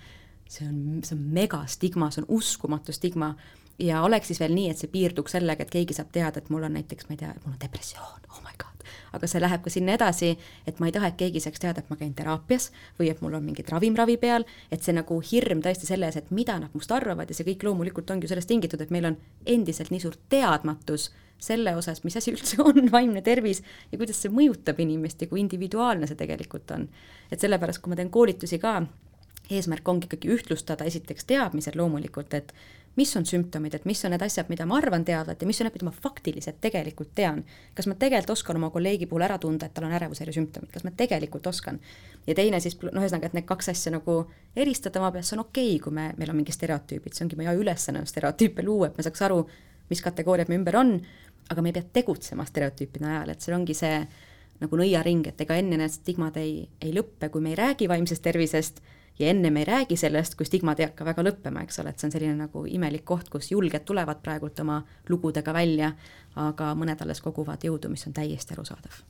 see 0.49 0.67
on, 0.67 0.83
see 1.05 1.15
on 1.17 1.25
megastigma, 1.39 2.11
see 2.15 2.25
on 2.25 2.31
uskumatu 2.41 2.95
stigma. 2.97 3.35
Ja 3.79 4.01
oleks 4.03 4.33
siis 4.33 4.41
veel 4.43 4.57
nii, 4.57 4.73
et 4.73 4.81
see 4.81 4.91
piirduks 4.91 5.37
sellega, 5.37 5.63
et 5.63 5.71
keegi 5.71 5.95
saab 5.95 6.09
teada, 6.11 6.43
et 6.43 6.49
mul 6.51 6.67
on 6.67 6.75
näiteks, 6.75 7.07
ma 7.07 7.15
ei 7.15 7.21
tea, 7.21 7.31
mul 7.45 7.55
on 7.55 7.61
depressioon, 7.63 8.25
oh 8.33 8.41
my 8.43 8.57
god, 8.59 8.78
aga 9.13 9.31
see 9.31 9.43
läheb 9.43 9.63
ka 9.65 9.73
sinna 9.73 9.95
edasi, 9.99 10.35
et 10.67 10.81
ma 10.81 10.89
ei 10.89 10.95
taha, 10.95 11.13
et 11.13 11.19
keegi 11.21 11.43
saaks 11.45 11.63
teada, 11.63 11.85
et 11.85 11.91
ma 11.91 11.99
käin 12.01 12.15
teraapias 12.17 12.71
või 12.99 13.11
et 13.13 13.23
mul 13.25 13.37
on 13.39 13.47
mingid 13.47 13.71
ravim 13.73 13.97
ravi 13.99 14.19
peal, 14.21 14.47
et 14.71 14.85
see 14.85 14.97
nagu 14.97 15.21
hirm 15.31 15.63
tõesti 15.65 15.89
selles, 15.89 16.17
et 16.17 16.31
mida 16.35 16.59
nad 16.59 16.75
must 16.75 16.93
arvavad 16.93 17.31
ja 17.31 17.37
see 17.37 17.47
kõik 17.49 17.67
loomulikult 17.69 18.11
ongi 18.11 18.29
ju 18.29 18.35
sellest 18.35 18.51
tingitud, 18.51 18.83
et 18.83 18.95
meil 18.95 19.13
on 19.13 19.19
endiselt 19.47 19.93
nii 19.95 20.05
suur 20.05 20.19
teadmatus 20.33 21.11
selle 21.39 21.75
osas, 21.79 22.03
mis 22.05 22.17
asi 22.19 22.33
üldse 22.35 22.59
on 22.63 22.89
vaimne 22.95 23.23
tervis 23.23 23.63
ja 23.93 23.99
kuidas 23.99 24.23
see 24.23 24.33
mõjutab 24.35 24.81
inimest 24.83 25.23
ja 25.23 25.31
kui 25.31 25.41
individuaalne 25.43 26.09
see 26.11 26.19
tegelikult 26.19 26.71
on. 26.75 26.89
et 27.31 27.41
sellepärast, 27.41 27.83
kui 27.83 27.93
ma 27.93 27.99
teen 27.99 28.11
koolitusi 28.11 28.59
ka, 28.59 28.81
eesmärk 29.51 29.89
ongi 29.89 30.09
ikkagi 30.09 30.31
ühtlustada 30.35 30.87
esiteks 30.89 31.25
teadmised 31.29 31.77
loomulikult, 31.79 32.35
et 32.35 32.53
mis 32.99 33.15
on 33.17 33.27
sümptomid, 33.27 33.77
et 33.79 33.85
mis 33.87 34.01
on 34.07 34.13
need 34.15 34.23
asjad, 34.25 34.49
mida 34.51 34.67
ma 34.67 34.79
arvan 34.81 35.05
teadvat 35.07 35.43
ja 35.43 35.47
mis 35.49 35.61
on 35.63 35.69
need, 35.69 35.77
mida 35.79 35.87
ma 35.87 35.95
faktiliselt 35.95 36.59
tegelikult 36.65 37.13
tean. 37.15 37.45
kas 37.75 37.87
ma 37.87 37.95
tegelikult 37.95 38.35
oskan 38.35 38.59
oma 38.59 38.71
kolleegi 38.75 39.07
puhul 39.07 39.25
ära 39.27 39.39
tunda, 39.39 39.69
et 39.69 39.75
tal 39.75 39.87
on 39.87 39.95
ärevushäire 39.95 40.35
sümptomid, 40.35 40.73
kas 40.75 40.85
ma 40.87 40.93
tegelikult 40.97 41.47
oskan? 41.47 41.79
ja 42.27 42.35
teine 42.35 42.61
siis, 42.61 42.77
noh, 42.83 43.03
ühesõnaga, 43.03 43.31
et 43.31 43.39
need 43.39 43.47
kaks 43.49 43.71
asja 43.75 43.93
nagu 43.95 44.19
eristada 44.57 45.01
oma 45.03 45.13
peas, 45.15 45.31
see 45.31 45.39
on 45.39 45.45
okei 45.47 45.71
okay,, 45.77 45.83
kui 45.85 45.95
me, 45.95 46.11
meil 46.19 46.35
on 46.35 46.41
mingi 46.41 46.55
stereotüübid, 46.55 47.15
see 47.15 47.27
ongi 47.27 47.39
meie 47.39 47.55
ülesanne 47.57 48.05
stereotüüpe 48.09 48.67
luua, 48.67 48.91
et 48.91 48.99
me 48.99 49.07
saaks 49.07 49.25
aru, 49.29 49.43
mis 49.93 50.03
kategooriad 50.05 50.51
me 50.51 50.59
ümber 50.59 50.81
on, 50.81 50.97
aga 51.49 51.65
me 51.65 51.71
ei 51.71 51.79
pea 51.79 51.87
tegutsema 52.01 52.45
stereotüüpide 52.49 53.07
najal, 53.07 53.33
et 53.33 53.45
see 53.45 53.55
ongi 53.57 53.77
see 53.79 53.95
nagu 54.59 54.79
nõiaring, 54.81 55.31
et 55.31 55.41
ega 55.47 55.57
enne 55.59 55.79
need 55.79 55.95
stigmad 55.95 56.37
ei, 56.41 56.65
ei 56.83 56.93
lõppe, 56.97 57.31
kui 57.31 57.45
me 57.45 57.55
ei 57.55 57.61
räägi 57.61 57.89
vaimsest 57.89 58.25
tervisest 58.25 58.83
ja 59.19 59.29
enne 59.33 59.51
me 59.51 59.65
ei 59.65 59.69
räägi 59.69 59.97
sellest, 59.97 60.37
kui 60.39 60.47
stigmad 60.47 60.81
ei 60.81 60.89
hakka 60.89 61.05
väga 61.09 61.25
lõppema, 61.27 61.63
eks 61.67 61.83
ole, 61.83 61.93
et 61.93 62.01
see 62.01 62.09
on 62.09 62.15
selline 62.15 62.39
nagu 62.39 62.65
imelik 62.71 63.05
koht, 63.09 63.29
kus 63.33 63.51
julged 63.53 63.85
tulevad 63.89 64.23
praegult 64.23 64.61
oma 64.65 64.81
lugudega 65.09 65.55
välja, 65.55 65.93
aga 66.39 66.73
mõned 66.79 67.03
alles 67.03 67.23
koguvad 67.25 67.65
jõudu, 67.65 67.91
mis 67.93 68.07
on 68.07 68.17
täiesti 68.17 68.55
arusaadav 68.57 69.01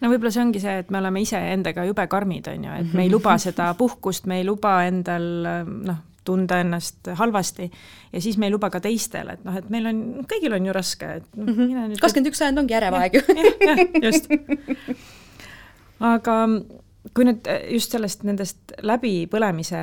no 0.00 0.10
võib-olla 0.10 0.32
see 0.34 0.42
ongi 0.44 0.60
see, 0.62 0.78
et 0.82 0.90
me 0.92 1.00
oleme 1.00 1.22
iseendaga 1.24 1.84
jube 1.88 2.06
karmid, 2.10 2.48
on 2.52 2.66
ju, 2.68 2.78
et 2.84 2.96
me 2.96 3.06
ei 3.06 3.12
luba 3.12 3.36
seda 3.40 3.72
puhkust, 3.78 4.28
me 4.30 4.40
ei 4.42 4.46
luba 4.46 4.82
endal 4.86 5.28
noh, 5.88 6.02
tunda 6.24 6.60
ennast 6.62 7.08
halvasti 7.18 7.66
ja 8.12 8.20
siis 8.22 8.36
me 8.38 8.46
ei 8.46 8.54
luba 8.54 8.70
ka 8.70 8.80
teistele, 8.82 9.38
et 9.38 9.44
noh, 9.46 9.56
et 9.58 9.70
meil 9.72 9.88
on, 9.90 10.04
kõigil 10.30 10.54
on 10.54 10.68
ju 10.68 10.76
raske, 10.76 11.08
et 11.18 11.40
noh, 11.40 11.50
mine 11.56 11.88
nüüd 11.90 12.02
kakskümmend 12.02 12.30
üks 12.30 12.42
sajand 12.42 12.62
ongi 12.62 12.78
ärev 12.78 12.98
aeg 12.98 13.18
ju. 13.18 13.24
just. 14.04 14.30
aga 16.12 16.36
kui 17.14 17.24
nüüd 17.28 17.48
just 17.70 17.94
sellest, 17.94 18.22
nendest 18.24 18.74
läbipõlemise 18.82 19.80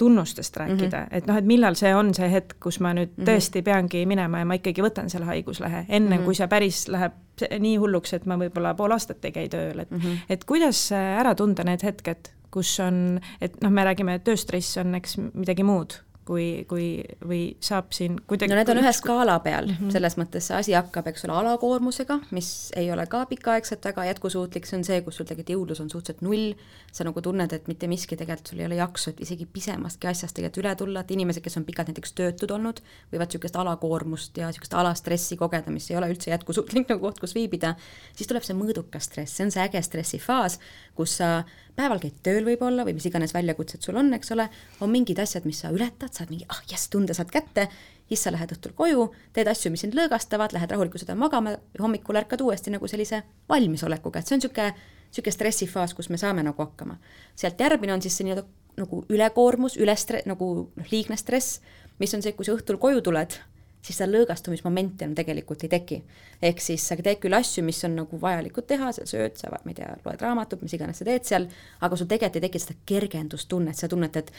tunnustest 0.00 0.56
rääkida 0.56 0.96
mm, 0.96 1.04
-hmm. 1.04 1.16
et 1.16 1.26
noh, 1.26 1.36
et 1.36 1.44
millal 1.44 1.74
see 1.76 1.94
on 1.94 2.14
see 2.16 2.30
hetk, 2.32 2.56
kus 2.60 2.80
ma 2.80 2.94
nüüd 2.96 3.10
mm 3.10 3.24
-hmm. 3.24 3.28
tõesti 3.28 3.62
peangi 3.62 4.06
minema 4.06 4.38
ja 4.38 4.48
ma 4.48 4.56
ikkagi 4.56 4.82
võtan 4.82 5.10
selle 5.12 5.26
haiguslehe, 5.28 5.84
enne 5.88 6.08
mm 6.08 6.20
-hmm. 6.20 6.24
kui 6.24 6.34
see 6.34 6.48
päris 6.48 6.88
läheb 6.88 7.12
nii 7.58 7.76
hulluks, 7.76 8.14
et 8.14 8.26
ma 8.26 8.36
võib-olla 8.40 8.74
pool 8.74 8.92
aastat 8.96 9.24
ei 9.24 9.32
käi 9.32 9.48
tööl, 9.48 9.78
et 9.78 9.90
mm 9.90 9.98
-hmm. 9.98 10.16
et 10.28 10.44
kuidas 10.44 10.92
ära 10.92 11.34
tunda 11.34 11.64
need 11.64 11.82
hetked, 11.82 12.32
kus 12.50 12.80
on, 12.80 13.20
et 13.40 13.60
noh, 13.62 13.70
me 13.70 13.84
räägime, 13.84 14.14
et 14.14 14.24
tööstress 14.24 14.76
on 14.76 14.94
eks 14.94 15.18
midagi 15.34 15.62
muud 15.62 16.00
kui, 16.28 16.64
kui, 16.68 16.86
või 17.26 17.40
saab 17.64 17.94
siin 17.96 18.18
kuidagi 18.28 18.52
no 18.52 18.58
need 18.58 18.70
on 18.72 18.80
ühe 18.82 18.92
skaala 18.94 19.38
peal. 19.44 19.66
Mm, 19.70 19.76
-hmm. 19.78 19.92
selles 19.94 20.16
mõttes 20.20 20.46
see 20.50 20.56
asi 20.56 20.74
hakkab, 20.76 21.08
eks 21.10 21.24
ole, 21.26 21.34
alakoormusega, 21.40 22.18
mis 22.36 22.50
ei 22.76 22.90
ole 22.92 23.06
ka 23.10 23.24
pikaaegselt 23.30 23.84
väga 23.84 24.04
jätkusuutlik, 24.10 24.66
see 24.68 24.78
on 24.78 24.84
see, 24.84 25.00
kus 25.06 25.16
sul 25.16 25.26
tegelikult 25.26 25.54
jõudlus 25.56 25.80
on 25.80 25.90
suhteliselt 25.90 26.22
null, 26.26 26.52
sa 26.92 27.06
nagu 27.08 27.22
tunned, 27.24 27.52
et 27.52 27.68
mitte 27.68 27.88
miski 27.90 28.16
tegelikult 28.20 28.52
sul 28.52 28.60
ei 28.60 28.66
ole 28.66 28.78
jaksu, 28.80 29.10
et 29.10 29.20
isegi 29.26 29.46
pisemastki 29.46 30.10
asjast 30.10 30.36
tegelikult 30.36 30.64
üle 30.64 30.74
tulla, 30.76 31.00
et 31.00 31.10
inimesed, 31.10 31.42
kes 31.42 31.56
on 31.56 31.64
pikalt 31.64 31.88
näiteks 31.88 32.12
töötud 32.12 32.50
olnud, 32.50 32.82
võivad 33.12 33.30
niisugust 33.30 33.56
alakoormust 33.56 34.36
ja 34.36 34.50
niisugust 34.50 34.74
alastressi 34.74 35.36
kogeda, 35.40 35.70
mis 35.70 35.90
ei 35.90 35.96
ole 35.96 36.10
üldse 36.12 36.30
jätkusuutlik 36.30 36.88
nagu 36.90 37.00
koht, 37.06 37.20
kus 37.20 37.34
viibida, 37.34 37.74
siis 38.14 38.28
tuleb 38.28 38.44
see 38.44 38.58
mõõdukas 38.58 39.08
stress, 39.08 39.36
see 39.36 39.48
on 39.48 39.54
see 39.54 39.62
äge 39.64 39.82
stressifaas, 39.82 40.58
kus 41.00 41.16
sa 41.20 41.30
päeval 41.78 42.00
käid 42.02 42.18
tööl 42.24 42.44
võib-olla 42.44 42.84
või 42.84 42.94
mis 42.98 43.06
iganes 43.08 43.32
väljakutsed 43.32 43.84
sul 43.84 43.96
on, 44.00 44.12
eks 44.16 44.34
ole, 44.36 44.46
on 44.84 44.92
mingid 44.92 45.20
asjad, 45.22 45.46
mis 45.48 45.62
sa 45.64 45.72
ületad, 45.72 46.12
saad 46.12 46.32
mingi 46.32 46.46
ah 46.52 46.60
jess, 46.68 46.90
tunde 46.92 47.16
saad 47.16 47.32
kätte, 47.32 47.68
siis 48.10 48.24
sa 48.26 48.32
lähed 48.34 48.52
õhtul 48.56 48.74
koju, 48.76 49.06
teed 49.36 49.48
asju, 49.48 49.72
mis 49.72 49.84
sind 49.86 49.96
lõõgastavad, 49.96 50.52
lähed 50.56 50.72
rahulikult 50.74 51.04
seda 51.04 51.16
magama 51.18 51.56
hommikul 51.80 52.20
ärkad 52.20 52.42
uuesti 52.44 52.74
nagu 52.74 52.88
sellise 52.90 53.22
valmisolekuga, 53.48 54.20
et 54.20 54.28
see 54.28 54.36
on 54.36 54.42
niisugune, 54.42 54.72
niisugune 55.10 55.36
stressifaas, 55.36 55.94
kus 55.96 56.10
me 56.12 56.20
saame 56.20 56.44
nagu 56.46 56.66
hakkama. 56.66 56.98
sealt 57.38 57.60
järgmine 57.60 57.94
on 57.96 58.02
siis 58.02 58.18
see 58.18 58.28
nii-öelda 58.28 58.46
nagu 58.80 59.04
ülekoormus, 59.08 59.78
üle 59.80 59.94
stre-, 59.96 60.26
nagu 60.28 60.50
noh, 60.68 60.90
liigne 60.92 61.16
stress, 61.16 61.60
mis 62.02 62.12
on 62.14 62.22
see, 62.24 62.34
kui 62.36 62.48
sa 62.48 62.56
õhtul 62.56 62.80
koju 62.82 63.00
tuled 63.06 63.38
siis 63.80 63.96
seda 63.96 64.10
lõõgastumismomenti 64.12 65.06
enam 65.06 65.16
tegelikult 65.18 65.64
ei 65.64 65.72
teki. 65.72 66.02
ehk 66.42 66.60
siis 66.64 66.86
sa 66.88 66.96
teed 66.96 67.20
küll 67.22 67.36
asju, 67.36 67.64
mis 67.64 67.80
on 67.88 67.96
nagu 68.02 68.20
vajalikud 68.20 68.66
teha, 68.68 68.92
sa 68.96 69.06
sööd, 69.08 69.38
sa 69.40 69.52
ma 69.52 69.72
ei 69.72 69.78
tea, 69.80 69.94
loed 70.04 70.20
raamatut, 70.20 70.62
mis 70.62 70.76
iganes 70.76 71.00
sa 71.00 71.08
teed 71.08 71.24
seal, 71.28 71.48
aga 71.80 71.96
sul 71.96 72.10
tegelikult 72.10 72.40
ei 72.40 72.48
teki 72.48 72.62
seda 72.62 72.76
kergendustunnet, 72.86 73.76
sa 73.76 73.88
tunned, 73.88 74.16
et 74.16 74.32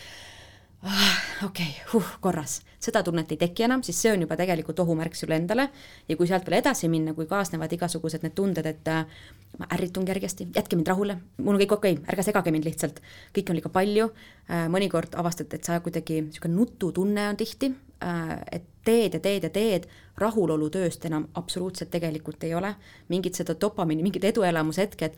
ah, 0.84 1.18
okei 1.46 1.66
okay,, 1.68 1.88
huh, 1.94 2.16
korras, 2.22 2.60
seda 2.82 3.04
tunnet 3.06 3.32
ei 3.34 3.38
teki 3.42 3.66
enam, 3.68 3.84
siis 3.86 4.00
see 4.02 4.14
on 4.14 4.24
juba 4.26 4.38
tegelikult 4.40 4.80
ohumärk 4.82 5.18
sulle 5.18 5.38
endale. 5.38 5.68
Ja 6.10 6.18
kui 6.18 6.30
sealt 6.30 6.48
veel 6.50 6.58
edasi 6.58 6.90
minna, 6.90 7.14
kui 7.18 7.28
kaasnevad 7.30 7.74
igasugused 7.78 8.26
need 8.26 8.34
tunded, 8.38 8.66
et 8.66 8.90
äh, 8.90 9.06
ma 9.60 9.70
ärritun 9.78 10.08
kergesti, 10.08 10.50
jätke 10.56 10.80
mind 10.80 10.90
rahule, 10.90 11.20
mul 11.38 11.56
on 11.58 11.62
kõik 11.62 11.78
okei 11.78 11.98
okay,, 12.00 12.10
ärge 12.14 12.26
segage 12.26 12.54
mind 12.54 12.66
lihtsalt, 12.66 13.02
kõike 13.36 13.54
on 13.54 13.62
liiga 13.62 13.74
palju. 13.74 14.10
Äh,, 14.50 14.66
mõnikord 14.74 15.18
avastad, 15.22 15.54
et 15.54 15.70
sa 15.70 15.78
kuidagi, 15.86 16.24
niisugune 16.30 16.58
nututunne 16.58 17.30
on 17.30 17.42
tihti 17.42 17.74
äh,, 18.02 18.38
et 18.58 18.71
teed 18.86 19.18
ja 19.18 19.20
teed 19.20 19.44
ja 19.44 19.50
teed, 19.54 19.88
rahulolu 20.22 20.70
tööst 20.74 21.06
enam 21.08 21.28
absoluutselt 21.40 21.92
tegelikult 21.94 22.44
ei 22.46 22.56
ole, 22.56 22.74
mingit 23.10 23.38
seda 23.40 23.56
dopamiini, 23.60 24.04
mingid 24.06 24.26
eduelamushetked, 24.28 25.16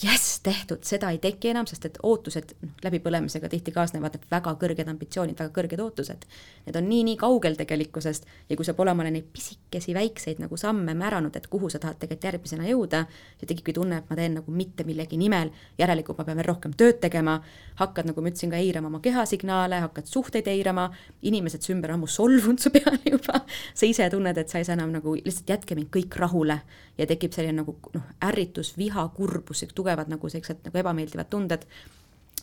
jess, 0.00 0.38
tehtud, 0.44 0.82
seda 0.86 1.10
ei 1.12 1.18
teki 1.22 1.50
enam, 1.52 1.66
sest 1.68 1.84
et 1.88 1.98
ootused 2.02 2.54
noh, 2.62 2.72
läbipõlemisega 2.84 3.50
tihti 3.52 3.72
kaasnevad 3.74 4.16
väga 4.30 4.54
kõrged 4.60 4.88
ambitsioonid, 4.90 5.36
väga 5.38 5.52
kõrged 5.54 5.82
ootused. 5.84 6.24
Need 6.66 6.78
on 6.80 6.88
nii-nii 6.88 7.18
kaugel 7.20 7.58
tegelikkusest 7.58 8.26
ja 8.48 8.56
kui 8.56 8.66
sa 8.66 8.74
pole 8.76 8.94
omale 8.94 9.12
neid 9.14 9.28
pisikesi 9.32 9.94
väikseid 9.96 10.40
nagu 10.42 10.56
samme 10.60 10.96
määranud, 10.98 11.36
et 11.36 11.48
kuhu 11.52 11.70
sa 11.72 11.80
tahad 11.82 12.00
tegelikult 12.00 12.28
järgmisena 12.30 12.68
jõuda, 12.68 13.04
see 13.40 13.50
tekibki 13.50 13.76
tunne, 13.76 14.00
et 14.00 14.10
ma 14.10 14.18
teen 14.18 14.38
nagu 14.40 14.54
mitte 14.54 14.86
millegi 14.88 15.20
nimel, 15.20 15.52
järelikult 15.78 16.20
ma 16.20 16.28
pean 16.28 16.40
veel 16.40 16.48
rohkem 16.48 16.74
tööd 16.78 17.00
tegema, 17.04 17.36
hakkad, 17.80 18.08
nagu 18.10 18.24
ma 18.24 18.32
ütlesin, 18.32 18.52
ka 18.54 18.60
eirama 18.62 18.90
oma 18.90 19.02
kehasignaale, 19.04 19.82
hakkad 19.84 20.08
suhteid 20.10 20.48
eirama, 20.50 20.88
inimesed 21.28 21.62
su 21.62 21.74
ümber 21.76 21.94
ammu 21.94 22.08
solvunud 22.10 22.62
su 22.62 22.72
peale 22.74 22.98
juba, 23.12 23.40
sa 23.74 23.86
ise 23.86 24.08
tunned, 24.10 24.38
et 24.38 24.48
sa 24.48 24.60
ei 24.60 24.66
saa 24.66 24.76
enam 24.78 24.92
nagu 24.94 25.14
lihtsalt 25.18 25.50
jätke 25.54 25.76
mind 25.78 25.90
kõik 25.94 26.16
rahule 26.20 26.58
ja 26.98 27.06
tekib 27.10 27.34
selline 27.36 27.60
nagu 27.62 27.76
noh, 27.94 28.08
ärritus, 28.24 28.74
viha, 28.78 29.06
kurbus, 29.16 29.64
tugevad 29.74 30.10
nagu 30.12 30.30
sellised 30.32 30.64
nagu 30.66 30.82
ebameeldivad 30.82 31.30
tunded. 31.30 31.66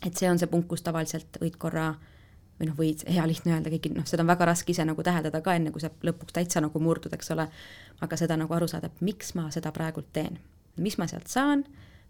et 0.06 0.18
see 0.18 0.30
on 0.30 0.40
see 0.40 0.50
punkt, 0.50 0.68
kus 0.68 0.82
tavaliselt 0.82 1.38
võid 1.42 1.58
korra 1.62 1.92
või 2.60 2.70
noh, 2.70 2.78
võid, 2.78 3.04
hea 3.10 3.26
lihtne 3.28 3.54
öelda, 3.56 3.70
kõik 3.74 3.92
noh, 3.96 4.06
seda 4.10 4.24
on 4.26 4.32
väga 4.32 4.48
raske 4.50 4.74
ise 4.74 4.86
nagu 4.86 5.04
täheldada 5.04 5.42
ka, 5.42 5.56
enne 5.58 5.74
kui 5.74 5.82
sa 5.82 5.90
lõpuks 5.90 6.34
täitsa 6.34 6.62
nagu 6.62 6.80
murdud, 6.80 7.14
eks 7.14 7.32
ole. 7.34 7.48
aga 8.02 8.18
seda 8.18 8.38
nagu 8.38 8.54
aru 8.54 8.68
saada, 8.68 8.90
et 8.90 9.02
miks 9.06 9.36
ma 9.38 9.50
seda 9.54 9.72
praegult 9.72 10.10
teen, 10.14 10.40
mis 10.78 10.98
ma 10.98 11.08
sealt 11.10 11.30
saan 11.30 11.66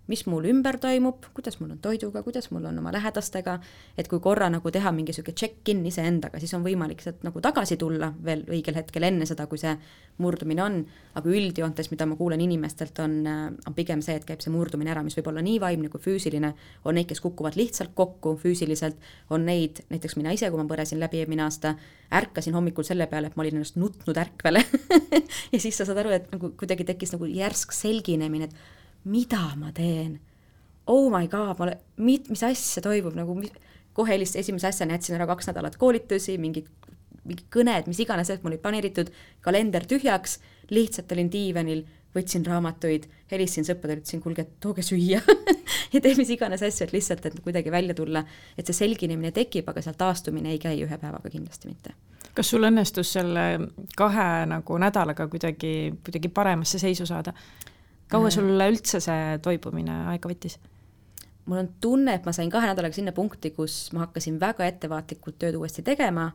mis 0.09 0.23
mul 0.27 0.45
ümber 0.49 0.77
toimub, 0.81 1.27
kuidas 1.35 1.59
mul 1.61 1.75
on 1.75 1.79
toiduga, 1.81 2.23
kuidas 2.25 2.49
mul 2.51 2.65
on 2.67 2.79
oma 2.81 2.91
lähedastega, 2.93 3.59
et 3.97 4.09
kui 4.09 4.19
korra 4.23 4.49
nagu 4.51 4.71
teha 4.73 4.91
mingi 4.95 5.13
niisugune 5.13 5.37
check-in 5.37 5.83
iseendaga, 5.87 6.39
siis 6.41 6.53
on 6.57 6.65
võimalik 6.65 7.03
sealt 7.03 7.21
nagu 7.27 7.41
tagasi 7.43 7.77
tulla 7.79 8.11
veel 8.25 8.43
õigel 8.49 8.79
hetkel 8.79 9.05
enne 9.07 9.27
seda, 9.29 9.45
kui 9.51 9.61
see 9.61 9.75
murdumine 10.21 10.63
on, 10.63 10.79
aga 11.17 11.31
üldjoontes, 11.31 11.91
mida 11.93 12.07
ma 12.09 12.17
kuulen 12.19 12.41
inimestelt, 12.43 12.99
on, 13.03 13.15
on 13.27 13.77
pigem 13.77 14.01
see, 14.05 14.17
et 14.19 14.27
käib 14.27 14.43
see 14.43 14.53
murdumine 14.53 14.91
ära, 14.93 15.03
mis 15.05 15.15
võib 15.19 15.31
olla 15.31 15.45
nii 15.45 15.61
vaimne 15.61 15.91
kui 15.93 16.03
füüsiline, 16.03 16.53
on 16.85 16.97
neid, 16.97 17.07
kes 17.09 17.21
kukuvad 17.23 17.57
lihtsalt 17.59 17.95
kokku 17.97 18.35
füüsiliselt, 18.41 18.99
on 19.29 19.45
neid, 19.47 19.83
näiteks 19.93 20.17
mina 20.19 20.33
ise, 20.35 20.49
kui 20.51 20.61
ma 20.61 20.67
põdesin 20.69 21.01
läbi 21.01 21.21
eelmine 21.21 21.45
aasta, 21.45 21.75
ärkasin 22.11 22.57
hommikul 22.57 22.87
selle 22.87 23.07
peale, 23.11 23.31
et 23.31 23.37
ma 23.39 23.45
olin 23.45 23.61
ennast 23.61 23.79
nutnud 23.79 24.17
ärkvele. 24.17 24.65
Ja 25.51 25.59
siis 25.59 25.75
sa 25.77 25.85
saad 25.87 25.99
aru, 25.99 26.11
et 26.15 26.27
nagu 26.31 26.51
kuidagi 26.59 26.85
tekkis 26.87 27.11
nagu 27.13 27.27
järsk 27.27 27.73
selginemine, 27.75 28.47
et 28.47 28.80
mida 29.03 29.55
ma 29.57 29.71
teen? 29.75 30.19
Oh 30.87 31.09
my 31.13 31.27
god, 31.27 31.57
ma 31.59 31.67
olen, 31.67 31.79
mit-, 31.97 32.29
mis 32.29 32.43
asja 32.43 32.83
toimub 32.83 33.15
nagu, 33.17 33.37
kohe 33.97 34.15
helistasin 34.15 34.41
esimese 34.45 34.69
asjana, 34.71 34.97
jätsin 34.97 35.17
ära 35.17 35.27
kaks 35.29 35.51
nädalat 35.51 35.77
koolitusi, 35.79 36.37
mingid, 36.41 36.67
mingid 37.23 37.47
kõned, 37.53 37.89
mis 37.91 38.01
iganes, 38.03 38.31
et 38.33 38.43
mul 38.43 38.55
olid 38.55 38.63
planeeritud, 38.63 39.11
kalender 39.45 39.85
tühjaks, 39.89 40.39
lihtsalt 40.71 41.11
olin 41.15 41.31
diivanil, 41.31 41.83
võtsin 42.15 42.43
raamatuid, 42.47 43.07
helistasin 43.31 43.67
sõpradele, 43.69 44.01
ütlesin, 44.01 44.21
kuulge, 44.23 44.47
tooge 44.63 44.83
süüa 44.83 45.21
ja 45.93 46.01
tee 46.03 46.15
mis 46.17 46.31
iganes 46.33 46.63
asju, 46.65 46.87
et 46.87 46.95
lihtsalt, 46.95 47.27
et 47.29 47.41
kuidagi 47.43 47.71
välja 47.71 47.95
tulla, 47.95 48.23
et 48.57 48.67
see 48.67 48.83
selginemine 48.83 49.31
tekib, 49.35 49.69
aga 49.71 49.83
sealt 49.83 49.99
taastumine 50.01 50.51
ei 50.51 50.59
käi 50.59 50.81
ühe 50.83 50.97
päevaga 50.97 51.31
kindlasti 51.31 51.71
mitte 51.71 51.95
kas 52.35 52.47
sul 52.53 52.63
õnnestus 52.63 53.09
selle 53.17 53.43
kahe 53.97 54.45
nagu 54.47 54.77
nädalaga 54.79 55.27
kuidagi, 55.27 55.91
kuidagi 56.05 56.31
paremasse 56.31 56.79
seisu 56.79 57.03
saada? 57.09 57.33
Kaua 58.11 58.27
mm. 58.27 58.35
sul 58.35 58.67
üldse 58.67 59.01
see 59.03 59.39
toibumine 59.43 60.03
aega 60.11 60.29
võttis? 60.31 60.59
mul 61.49 61.63
on 61.63 61.69
tunne, 61.81 62.15
et 62.15 62.27
ma 62.27 62.31
sain 62.35 62.51
kahe 62.53 62.69
nädalaga 62.69 62.95
sinna 62.95 63.11
punkti, 63.15 63.51
kus 63.55 63.89
ma 63.95 64.05
hakkasin 64.05 64.37
väga 64.39 64.67
ettevaatlikult 64.69 65.39
tööd 65.41 65.57
uuesti 65.57 65.83
tegema, 65.83 66.29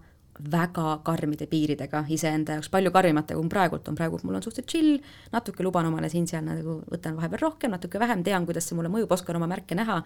väga 0.52 0.96
karmide 1.06 1.46
piiridega 1.48 2.02
iseenda 2.12 2.56
jaoks, 2.56 2.68
palju 2.72 2.90
karmimate 2.92 3.36
kui 3.38 3.48
praegult 3.52 3.86
on, 3.88 3.96
praegu 3.96 4.18
mul 4.24 4.36
on 4.36 4.44
suhteliselt 4.44 4.72
chill, 4.72 4.98
natuke 5.32 5.64
luban 5.64 5.86
omale 5.88 6.10
siin-seal 6.12 6.44
nagu 6.44 6.80
võtan 6.90 7.16
vahepeal 7.16 7.44
rohkem, 7.46 7.72
natuke 7.72 8.00
vähem, 8.02 8.24
tean, 8.26 8.44
kuidas 8.48 8.68
see 8.68 8.76
mulle 8.76 8.90
mõjub, 8.92 9.14
oskan 9.16 9.38
oma 9.38 9.48
märke 9.50 9.78
näha, 9.78 10.02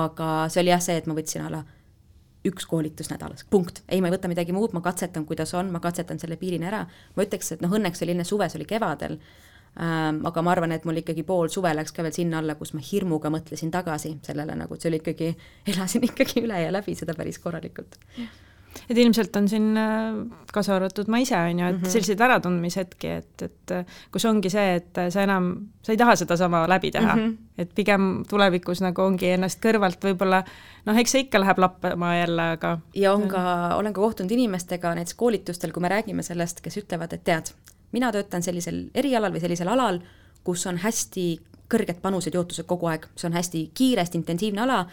aga 0.00 0.30
see 0.50 0.64
oli 0.64 0.72
jah 0.72 0.82
see, 0.82 0.96
et 0.98 1.06
ma 1.10 1.14
võtsin 1.18 1.44
alla 1.46 1.62
üks 2.46 2.64
koolitus 2.66 3.10
nädalas, 3.12 3.44
punkt. 3.50 3.82
ei, 3.88 4.00
ma 4.00 4.08
ei 4.08 4.14
võta 4.16 4.28
midagi 4.32 4.54
muud, 4.56 4.72
ma 4.72 4.80
katsetan, 4.84 5.26
kuidas 5.28 5.52
on, 5.58 5.70
ma 5.72 5.80
katsetan 5.84 6.18
selle 6.18 6.40
piirini 6.40 6.66
ära. 6.66 6.86
ma 7.16 7.26
ütleks, 7.26 7.52
et 7.54 7.64
noh, 7.64 7.72
õnneks 7.76 8.02
oli 8.04 8.16
enne 8.16 8.24
suve, 8.24 8.48
see 8.48 8.60
oli 8.60 8.68
kevadel. 8.68 9.18
Aga 9.76 10.42
ma 10.42 10.50
arvan, 10.52 10.72
et 10.72 10.84
mul 10.84 10.98
ikkagi 11.00 11.22
pool 11.24 11.48
suve 11.48 11.70
läks 11.74 11.94
ka 11.94 12.02
veel 12.02 12.12
sinna 12.12 12.40
alla, 12.42 12.56
kus 12.58 12.74
ma 12.74 12.82
hirmuga 12.84 13.30
mõtlesin 13.30 13.70
tagasi 13.70 14.16
sellele 14.26 14.56
nagu, 14.58 14.74
et 14.74 14.82
see 14.82 14.90
oli 14.90 15.00
ikkagi, 15.00 15.32
elasin 15.72 16.04
ikkagi 16.10 16.42
üle 16.44 16.58
ja 16.64 16.72
läbi 16.74 16.96
seda 16.98 17.14
päris 17.16 17.38
korralikult 17.38 17.96
et 18.90 18.98
ilmselt 18.98 19.36
on 19.38 19.48
siin 19.50 19.76
äh, 19.78 20.18
kaasa 20.54 20.74
arvatud 20.76 21.10
ma 21.10 21.20
ise, 21.22 21.36
on 21.36 21.58
ju, 21.58 21.66
et 21.66 21.76
mm 21.76 21.82
-hmm. 21.82 21.92
selliseid 21.94 22.20
äratundmishetki, 22.20 23.08
et, 23.08 23.42
et 23.42 23.70
äh, 23.70 23.86
kus 24.12 24.24
ongi 24.24 24.50
see, 24.50 24.74
et 24.74 25.00
sa 25.10 25.22
enam, 25.22 25.50
sa 25.82 25.92
ei 25.92 25.98
taha 25.98 26.16
sedasama 26.16 26.68
läbi 26.68 26.90
teha 26.90 27.16
mm, 27.16 27.26
-hmm. 27.26 27.36
et 27.58 27.74
pigem 27.74 28.24
tulevikus 28.28 28.80
nagu 28.80 29.02
ongi 29.02 29.30
ennast 29.30 29.64
kõrvalt 29.64 30.04
võib-olla 30.04 30.44
noh, 30.86 30.96
eks 30.96 31.10
see 31.10 31.26
ikka 31.26 31.40
läheb 31.40 31.58
lappama 31.58 32.14
jälle, 32.16 32.50
aga 32.58 32.78
ja 32.94 33.12
on 33.14 33.28
ka, 33.28 33.76
olen 33.76 33.92
ka 33.92 34.00
kohtunud 34.00 34.30
inimestega 34.30 34.94
näiteks 34.94 35.14
koolitustel, 35.14 35.72
kui 35.72 35.80
me 35.80 35.88
räägime 35.88 36.22
sellest, 36.22 36.60
kes 36.60 36.76
ütlevad, 36.76 37.12
et 37.12 37.24
tead, 37.24 37.52
mina 37.92 38.12
töötan 38.12 38.42
sellisel 38.42 38.84
erialal 38.94 39.32
või 39.32 39.40
sellisel 39.40 39.68
alal, 39.68 40.00
kus 40.44 40.66
on 40.66 40.78
hästi 40.82 41.26
kõrged 41.70 42.00
panused 42.02 42.34
ja 42.34 42.40
ootused 42.40 42.66
kogu 42.66 42.90
aeg, 42.90 43.06
see 43.16 43.28
on 43.30 43.36
hästi 43.38 43.64
kiire, 43.74 44.02
hästi 44.02 44.18
intensiivne 44.18 44.62
ala, 44.66 44.84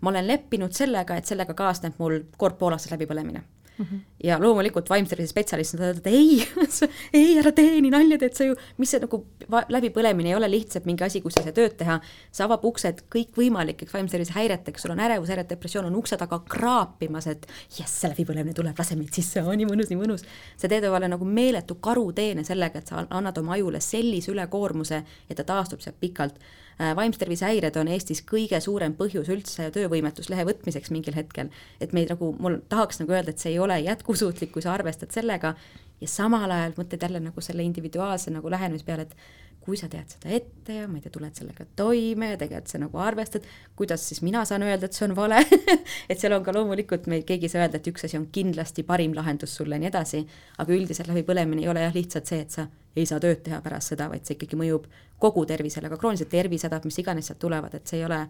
ma 0.00 0.10
olen 0.10 0.26
leppinud 0.26 0.72
sellega, 0.74 1.16
et 1.16 1.26
sellega 1.26 1.54
kaasneb 1.54 1.98
mul 1.98 2.20
kord 2.36 2.58
pool 2.58 2.74
aastat 2.76 2.96
läbipõlemine 2.96 3.44
mm. 3.78 3.84
-hmm. 3.84 4.00
ja 4.24 4.38
loomulikult 4.40 4.90
vaimse 4.90 5.14
tervise 5.14 5.30
spetsialist 5.30 5.74
ütlevad, 5.74 5.98
et 5.98 6.06
ei 6.06 6.46
ei, 7.20 7.38
ära 7.38 7.52
tee 7.52 7.80
nii 7.80 7.90
nalja 7.90 8.18
teed 8.18 8.36
sa 8.36 8.48
ju, 8.48 8.56
mis 8.78 8.90
see 8.90 9.02
nagu 9.02 9.20
läbipõlemine 9.68 10.32
ei 10.32 10.38
ole 10.38 10.50
lihtsalt 10.50 10.86
mingi 10.88 11.04
asi, 11.04 11.20
kus 11.20 11.38
ei 11.38 11.48
saa 11.48 11.56
tööd 11.56 11.76
teha. 11.80 12.00
see 12.32 12.44
avab 12.46 12.64
uksed 12.64 13.04
kõikvõimalikeks 13.14 13.94
vaimse 13.94 14.16
tervise 14.16 14.36
häireteks, 14.36 14.82
sul 14.82 14.94
on 14.94 15.04
ärevushäired, 15.04 15.48
depressioon 15.50 15.86
on 15.90 16.00
ukse 16.00 16.16
taga 16.20 16.40
kraapimas, 16.48 17.26
et 17.26 17.46
jess, 17.78 18.04
läbipõlemine 18.04 18.54
tuleb, 18.54 18.78
lase 18.78 18.96
meid 18.96 19.12
sisse, 19.14 19.42
nii 19.42 19.68
mõnus, 19.70 19.90
nii 19.90 20.00
mõnus. 20.00 20.26
see 20.56 20.68
teeb 20.68 20.84
talle 20.84 21.08
nagu 21.08 21.24
meeletu 21.24 21.78
karuteene 21.80 22.44
sellega, 22.44 22.78
et 22.78 22.92
sa 22.92 23.06
annad 23.10 23.38
oma 23.38 23.56
ajule 23.58 23.80
sellise 23.80 24.32
ülekoormuse, 24.32 25.02
et 25.28 25.36
ta 25.36 25.44
taastub 25.44 25.80
sealt 25.80 26.00
pikalt 26.00 26.38
vaimse 26.78 27.20
tervise 27.20 27.46
häired 27.46 27.76
on 27.80 27.88
Eestis 27.88 28.22
kõige 28.26 28.58
suurem 28.60 28.96
põhjus 28.98 29.30
üldse 29.30 29.70
töövõimetuslehe 29.74 30.46
võtmiseks 30.48 30.90
mingil 30.90 31.14
hetkel. 31.14 31.50
et 31.80 31.92
meid 31.92 32.10
nagu, 32.10 32.34
mul 32.38 32.58
tahaks 32.68 33.00
nagu 33.00 33.12
öelda, 33.12 33.30
et 33.30 33.38
see 33.38 33.52
ei 33.52 33.58
ole 33.58 33.78
jätkusuutlik, 33.80 34.52
kui 34.52 34.62
sa 34.62 34.74
arvestad 34.74 35.10
sellega 35.14 35.54
ja 36.00 36.08
samal 36.08 36.50
ajal 36.50 36.74
mõtled 36.78 37.02
jälle 37.02 37.20
nagu 37.20 37.40
selle 37.40 37.62
individuaalse 37.62 38.30
nagu 38.34 38.50
lähenemise 38.50 38.84
peale, 38.84 39.02
et 39.02 39.16
kui 39.64 39.78
sa 39.80 39.88
tead 39.88 40.10
seda 40.12 40.32
ette 40.36 40.76
ja 40.76 40.88
ma 40.88 40.98
ei 40.98 41.04
tea, 41.04 41.12
tuled 41.14 41.38
sellega 41.38 41.64
toime 41.78 42.34
ja 42.34 42.38
tegelikult 42.40 42.72
sa 42.72 42.80
nagu 42.82 43.00
arvestad, 43.00 43.46
kuidas 43.78 44.04
siis 44.08 44.20
mina 44.24 44.44
saan 44.48 44.64
öelda, 44.66 44.90
et 44.90 44.96
see 44.96 45.06
on 45.08 45.14
vale 45.16 45.40
et 46.10 46.20
seal 46.20 46.36
on 46.36 46.44
ka 46.44 46.52
loomulikult 46.52 47.08
meil 47.10 47.24
keegi 47.24 47.48
ei 47.48 47.54
saa 47.54 47.64
öelda, 47.64 47.80
et 47.80 47.88
üks 47.88 48.04
asi 48.08 48.20
on 48.20 48.28
kindlasti 48.34 48.84
parim 48.86 49.16
lahendus 49.16 49.56
sulle 49.56 49.78
ja 49.78 49.84
nii 49.84 49.90
edasi, 49.90 50.24
aga 50.60 50.76
üldiselt 50.76 51.08
läbipõlemine 51.08 51.64
ei 51.64 51.70
ole 51.72 51.86
jah 51.86 51.96
lihtsalt 51.96 52.28
see, 52.28 52.42
et 52.44 52.58
sa 52.58 52.68
ei 52.94 53.08
saa 53.08 53.22
tööd 53.22 53.40
teha 53.46 53.62
pärast 53.64 53.94
seda, 53.94 54.10
vaid 54.12 54.26
see 54.26 54.36
ikkagi 54.36 54.58
mõjub 54.60 54.86
kogu 55.22 55.46
tervisele, 55.48 55.88
ka 55.90 55.98
kroonilised 55.98 56.30
tervisehädad, 56.30 56.84
mis 56.84 57.00
iganes 57.00 57.30
sealt 57.30 57.40
tulevad, 57.42 57.74
et 57.74 57.88
see 57.88 58.02
ei 58.02 58.06
ole 58.06 58.20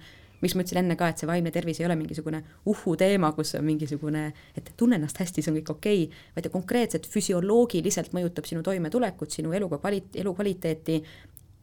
miks 0.44 0.56
ma 0.56 0.64
ütlesin 0.64 0.82
enne 0.82 0.96
ka, 1.00 1.10
et 1.10 1.20
see 1.20 1.28
vaimne 1.28 1.52
tervis 1.54 1.80
ei 1.80 1.88
ole 1.88 1.96
mingisugune 1.98 2.42
uhhu 2.70 2.96
teema, 3.00 3.32
kus 3.36 3.54
on 3.58 3.64
mingisugune, 3.66 4.24
et 4.56 4.72
tunne 4.80 4.98
ennast 5.00 5.20
hästi, 5.20 5.44
see 5.44 5.52
on 5.52 5.60
kõik 5.60 5.74
okei 5.76 6.02
okay,, 6.06 6.24
vaid 6.36 6.48
ta 6.48 6.52
konkreetselt 6.54 7.08
füsioloogiliselt 7.10 8.12
mõjutab 8.16 8.48
sinu 8.48 8.64
toimetulekut, 8.66 9.32
sinu 9.34 9.54
eluga 9.56 9.80
kvali-, 9.82 10.04
elukvaliteeti, 10.20 11.00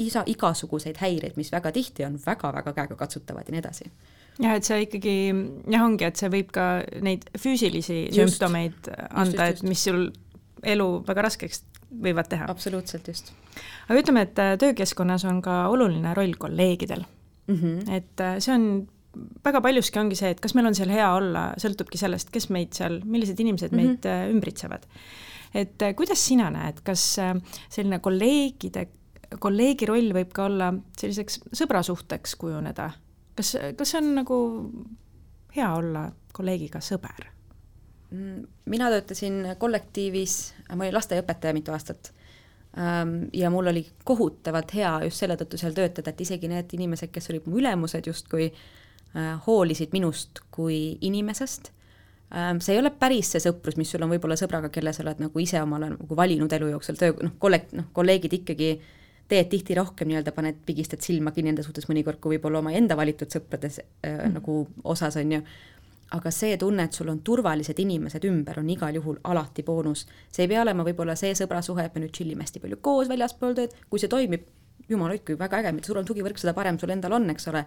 isa, 0.02 0.24
igasuguseid 0.28 0.98
häireid, 1.02 1.38
mis 1.38 1.52
väga 1.54 1.72
tihti 1.76 2.06
on 2.08 2.18
väga-väga 2.26 2.74
käegakatsutavad 2.78 3.48
ja 3.48 3.56
nii 3.56 3.64
edasi 3.64 3.92
jah, 4.40 4.56
et 4.56 4.68
see 4.68 4.86
ikkagi 4.86 5.16
jah, 5.30 5.84
ongi, 5.84 6.08
et 6.08 6.20
see 6.20 6.32
võib 6.34 6.52
ka 6.56 6.68
neid 7.04 7.28
füüsilisi 7.38 8.06
just, 8.08 8.38
sümptomeid 8.38 8.92
anda, 9.10 9.52
et 9.52 9.64
mis 9.68 9.84
sul 9.88 10.08
elu 10.62 10.88
väga 11.08 11.28
raskeks 11.28 11.66
võivad 11.92 12.30
teha. 12.32 12.48
absoluutselt, 12.52 13.10
just. 13.12 13.34
aga 13.90 14.00
ütleme, 14.00 14.26
et 14.28 14.44
töökeskkonnas 14.62 15.26
on 15.30 15.42
ka 15.44 15.66
oluline 15.74 16.14
roll 16.18 16.38
kolleegidel 16.40 17.04
mm. 17.52 17.60
-hmm. 17.62 17.98
et 17.98 18.24
äh, 18.24 18.38
see 18.40 18.56
on 18.56 18.88
väga 19.46 19.62
paljuski 19.62 20.00
ongi 20.00 20.16
see, 20.16 20.32
et 20.32 20.40
kas 20.40 20.56
meil 20.56 20.70
on 20.70 20.78
seal 20.78 20.92
hea 20.94 21.08
olla, 21.14 21.52
sõltubki 21.60 22.00
sellest, 22.00 22.32
kes 22.32 22.48
meid 22.50 22.74
seal, 22.78 23.02
millised 23.04 23.40
inimesed 23.40 23.72
mm 23.72 23.80
-hmm. 23.80 24.08
meid 24.08 24.36
ümbritsevad. 24.36 24.88
et 25.54 25.82
äh, 25.82 25.96
kuidas 25.96 26.28
sina 26.28 26.50
näed, 26.50 26.82
kas 26.84 27.20
selline 27.70 28.00
kolleegide, 28.00 28.88
kolleegi 29.40 29.86
roll 29.86 30.14
võib 30.14 30.32
ka 30.34 30.46
olla 30.46 30.74
selliseks 30.98 31.40
sõbrasuhteks 31.54 32.36
kujuneda? 32.38 32.92
kas, 33.36 33.56
kas 33.78 33.96
on 33.96 34.16
nagu 34.16 34.38
hea 35.56 35.74
olla 35.76 36.12
kolleegiga 36.34 36.80
sõber? 36.80 37.28
Mm, 38.12 38.44
mina 38.66 38.90
töötasin 38.92 39.56
kollektiivis, 39.58 40.54
ma 40.76 40.84
olin 40.84 40.94
lasteaiaõpetaja 40.94 41.54
mitu 41.56 41.72
aastat 41.72 42.12
ja 43.34 43.50
mul 43.52 43.68
oli 43.68 43.84
kohutavalt 44.08 44.74
hea 44.74 44.92
just 45.04 45.20
selle 45.20 45.36
tõttu 45.40 45.60
seal 45.60 45.74
töötada, 45.76 46.14
et 46.14 46.22
isegi 46.24 46.48
need 46.48 46.72
inimesed, 46.78 47.12
kes 47.12 47.28
olid 47.34 47.50
mu 47.50 47.60
ülemused 47.60 48.08
justkui, 48.08 48.48
äh, 49.16 49.34
hoolisid 49.48 49.92
minust 49.92 50.40
kui 50.56 50.98
inimesest. 51.02 51.72
Ähm, 52.32 52.62
see 52.64 52.78
ei 52.78 52.80
ole 52.80 52.94
päris 52.96 53.34
see 53.34 53.44
sõprus, 53.44 53.76
mis 53.76 53.92
sul 53.92 54.06
on 54.06 54.14
võib-olla 54.14 54.38
sõbraga, 54.40 54.72
kelle 54.72 54.94
sa 54.96 55.04
oled 55.04 55.20
nagu 55.20 55.44
ise 55.44 55.60
omale 55.60 55.92
nagu 55.98 56.16
valinud 56.16 56.54
elu 56.56 56.72
jooksul, 56.72 56.96
töö, 56.96 57.18
noh, 57.20 57.36
kollek-, 57.44 57.74
noh, 57.76 57.90
kolleegid 57.92 58.40
ikkagi 58.40 58.72
teed 59.32 59.50
tihti 59.52 59.76
rohkem 59.76 60.08
nii-öelda, 60.08 60.32
paned, 60.36 60.64
pigistad 60.68 61.04
silma 61.04 61.32
kinni 61.36 61.52
enda 61.52 61.64
suhtes 61.64 61.88
mõnikord, 61.92 62.20
kui 62.24 62.38
võib-olla 62.38 62.60
oma 62.64 62.72
enda 62.76 62.96
valitud 63.00 63.32
sõprades 63.32 63.82
mm. 63.84 64.32
nagu 64.38 64.58
osas, 64.88 65.20
on 65.20 65.38
ju 65.38 65.42
aga 66.18 66.32
see 66.36 66.58
tunne, 66.60 66.86
et 66.88 66.98
sul 66.98 67.10
on 67.12 67.22
turvalised 67.24 67.80
inimesed 67.80 68.26
ümber, 68.28 68.60
on 68.60 68.70
igal 68.74 68.96
juhul 69.00 69.20
alati 69.32 69.64
boonus. 69.64 70.06
see 70.32 70.44
ei 70.46 70.52
pea 70.52 70.66
olema 70.66 70.84
võib-olla 70.88 71.16
see 71.20 71.32
sõbrasuhe, 71.38 71.86
et 71.88 71.96
me 71.96 72.04
nüüd 72.04 72.16
chill 72.16 72.34
ime 72.34 72.44
hästi 72.44 72.64
palju 72.64 72.82
koos 72.84 73.12
väljaspool 73.12 73.56
tööd, 73.56 73.78
kui 73.90 74.02
see 74.02 74.12
toimib, 74.12 74.44
jumal 74.92 75.14
hoidku, 75.14 75.38
väga 75.40 75.62
äge, 75.62 75.74
mida 75.78 75.88
suurem 75.88 76.08
tugivõrk, 76.08 76.40
seda 76.42 76.56
parem 76.58 76.80
sul 76.82 76.92
endal 76.92 77.16
on, 77.16 77.30
eks 77.32 77.48
ole. 77.52 77.64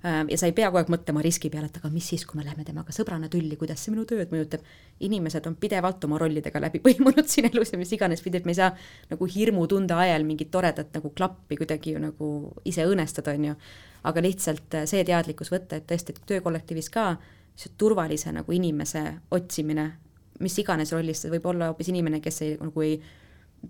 ja 0.00 0.36
sa 0.38 0.48
ei 0.48 0.54
pea 0.56 0.70
kogu 0.70 0.78
aeg 0.80 0.90
mõtlema 0.94 1.20
riski 1.20 1.50
peale, 1.52 1.66
et 1.68 1.74
aga 1.76 1.90
mis 1.92 2.06
siis, 2.08 2.22
kui 2.24 2.38
me 2.38 2.44
läheme 2.46 2.62
temaga 2.64 2.94
sõbrana 2.94 3.28
tülli, 3.28 3.58
kuidas 3.60 3.82
see 3.84 3.92
minu 3.92 4.06
tööd 4.08 4.30
mõjutab. 4.32 4.62
inimesed 5.00 5.46
on 5.50 5.58
pidevalt 5.60 6.06
oma 6.06 6.18
rollidega 6.22 6.62
läbi 6.62 6.80
põimunud 6.86 7.26
siin 7.28 7.50
elus 7.50 7.74
ja 7.74 7.78
mis 7.78 7.92
iganes 7.92 8.22
pidi, 8.22 8.38
et 8.38 8.46
me 8.46 8.54
ei 8.54 8.60
saa 8.62 8.70
nagu 9.10 9.26
hirmutunde 9.34 9.98
ajal 9.98 10.24
mingit 10.24 10.50
toredat 10.50 10.94
nagu 10.94 11.10
klappi 11.10 11.58
kuidagi 11.58 11.98
ju 11.98 12.06
nagu 12.06 12.30
ise 12.64 12.86
õõnestada, 12.86 13.34
on 13.34 13.50
ju. 13.50 13.58
aga 14.04 14.24
lihtsalt 14.24 14.80
see 14.86 15.04
teadlikkus 15.04 15.52
võtta, 15.52 15.82
et 15.82 15.90
tõesti, 15.90 16.16
et 16.16 16.24
töökollektiivis 16.32 16.88
ka 16.94 17.10
see 17.60 17.74
turvalise 17.78 18.32
nagu 18.32 18.52
inimese 18.56 19.02
otsimine, 19.36 19.86
mis 20.40 20.56
iganes 20.62 20.92
rollis, 20.94 21.20
see 21.24 21.32
võib 21.34 21.50
olla 21.52 21.70
hoopis 21.70 21.90
inimene, 21.92 22.22
kes 22.24 22.42
ei, 22.46 22.54
nagu 22.60 22.84
ei 22.84 22.96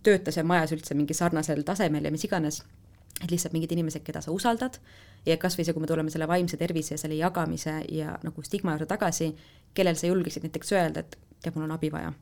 tööta 0.07 0.31
seal 0.31 0.47
majas 0.47 0.75
üldse 0.77 0.95
mingi 0.95 1.17
sarnasel 1.19 1.65
tasemel 1.67 2.07
ja 2.07 2.13
mis 2.15 2.25
iganes, 2.29 2.61
et 3.21 3.31
lihtsalt 3.33 3.57
mingid 3.57 3.73
inimesed, 3.75 4.05
keda 4.07 4.23
sa 4.23 4.31
usaldad 4.31 4.79
ja 5.27 5.37
kas 5.41 5.59
või 5.59 5.67
see, 5.67 5.75
kui 5.75 5.83
me 5.83 5.91
tuleme 5.91 6.13
selle 6.15 6.29
vaimse 6.31 6.57
tervise 6.61 6.95
ja 6.95 7.03
selle 7.03 7.19
jagamise 7.19 7.81
ja 7.91 8.15
nagu 8.23 8.45
stigma 8.47 8.77
juurde 8.77 8.87
tagasi, 8.91 9.33
kellel 9.75 9.99
sa 9.99 10.09
julgesid 10.09 10.47
näiteks 10.47 10.73
öelda, 10.77 11.03
et 11.03 11.19
tead, 11.43 11.57
mul 11.57 11.67
on 11.67 11.75
abi 11.75 11.91
vaja 11.93 12.15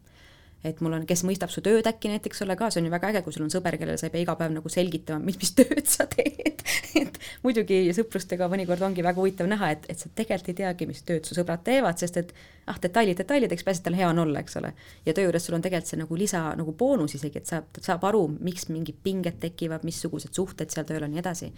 et 0.67 0.81
mul 0.83 0.97
on, 0.97 1.07
kes 1.07 1.23
mõistab 1.27 1.53
su 1.55 1.63
tööd 1.65 1.87
äkki 1.87 2.11
näiteks 2.11 2.43
ole 2.47 2.57
ka, 2.59 2.71
see 2.73 2.83
on 2.83 2.89
ju 2.89 2.95
väga 2.95 3.13
äge, 3.13 3.23
kui 3.27 3.35
sul 3.35 3.47
on 3.47 3.53
sõber, 3.53 3.79
kellele 3.79 4.01
sa 4.01 4.09
ei 4.09 4.15
pea 4.15 4.25
iga 4.25 4.35
päev 4.39 4.55
nagu 4.57 4.73
selgitama, 4.73 5.23
mis, 5.25 5.39
mis 5.39 5.55
tööd 5.61 5.87
sa 5.87 6.09
teed 6.11 6.59
et 6.97 7.19
muidugi 7.45 7.81
sõprustega 7.97 8.49
mõnikord 8.51 8.83
ongi 8.87 9.05
väga 9.05 9.21
huvitav 9.21 9.49
näha, 9.51 9.71
et, 9.75 9.87
et 9.93 10.01
sa 10.01 10.11
tegelikult 10.15 10.53
ei 10.53 10.59
teagi, 10.63 10.89
mis 10.89 11.03
tööd 11.07 11.29
su 11.29 11.37
sõbrad 11.37 11.63
teevad, 11.67 11.99
sest 12.01 12.19
et 12.21 12.33
ah, 12.71 12.79
detailid 12.83 13.19
detailideks, 13.21 13.67
et 13.67 13.83
tal 13.85 13.97
hea 13.99 14.09
on 14.11 14.23
olla, 14.25 14.43
eks 14.45 14.59
ole. 14.61 14.73
ja 15.07 15.15
töö 15.17 15.29
juures 15.29 15.49
sul 15.49 15.59
on 15.59 15.65
tegelikult 15.65 15.93
see 15.93 16.01
nagu 16.01 16.19
lisa, 16.19 16.43
nagu 16.59 16.75
boonus 16.79 17.17
isegi, 17.19 17.43
et 17.43 17.51
saab, 17.51 17.83
saab 17.85 18.09
aru, 18.11 18.25
miks 18.41 18.69
mingid 18.73 18.99
pinged 19.05 19.39
tekivad, 19.43 19.87
missugused 19.89 20.35
suhted 20.37 20.75
seal 20.75 20.89
tööl 20.89 21.05
on 21.05 21.13
ja 21.13 21.19
nii 21.19 21.25
edasi. 21.25 21.53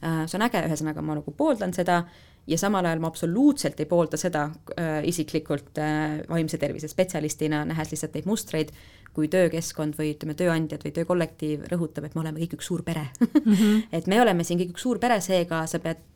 Äh, 0.00 0.24
see 0.26 0.38
on 0.38 0.46
äge, 0.46 0.64
ühesõnaga 0.68 1.04
ma 1.04 1.18
nagu 1.18 1.34
pooldan 1.36 1.74
seda 1.76 2.02
ja 2.46 2.58
samal 2.58 2.86
ajal 2.86 3.02
ma 3.02 3.10
absoluutselt 3.10 3.80
ei 3.80 3.88
poolda 3.90 4.18
seda 4.20 4.46
äh, 4.76 5.00
isiklikult 5.08 5.78
äh, 5.78 6.20
vaimse 6.28 6.58
tervise 6.58 6.88
spetsialistina, 6.88 7.64
nähes 7.68 7.92
lihtsalt 7.92 8.16
neid 8.16 8.28
mustreid, 8.30 8.72
kui 9.14 9.28
töökeskkond 9.30 9.96
või 9.98 10.14
ütleme, 10.14 10.36
tööandjad 10.38 10.84
või 10.86 10.94
töökollektiiv 10.94 11.66
rõhutab, 11.72 12.06
et 12.06 12.14
me 12.14 12.22
oleme 12.24 12.44
kõik 12.44 12.58
üks 12.58 12.70
suur 12.70 12.84
pere 12.86 13.08
mm. 13.18 13.42
-hmm. 13.52 13.82
et 13.98 14.06
me 14.06 14.20
oleme 14.22 14.46
siin 14.46 14.60
kõik 14.60 14.76
üks 14.76 14.86
suur 14.86 15.02
pere, 15.02 15.20
seega 15.20 15.64
sa 15.66 15.82
pead 15.82 16.06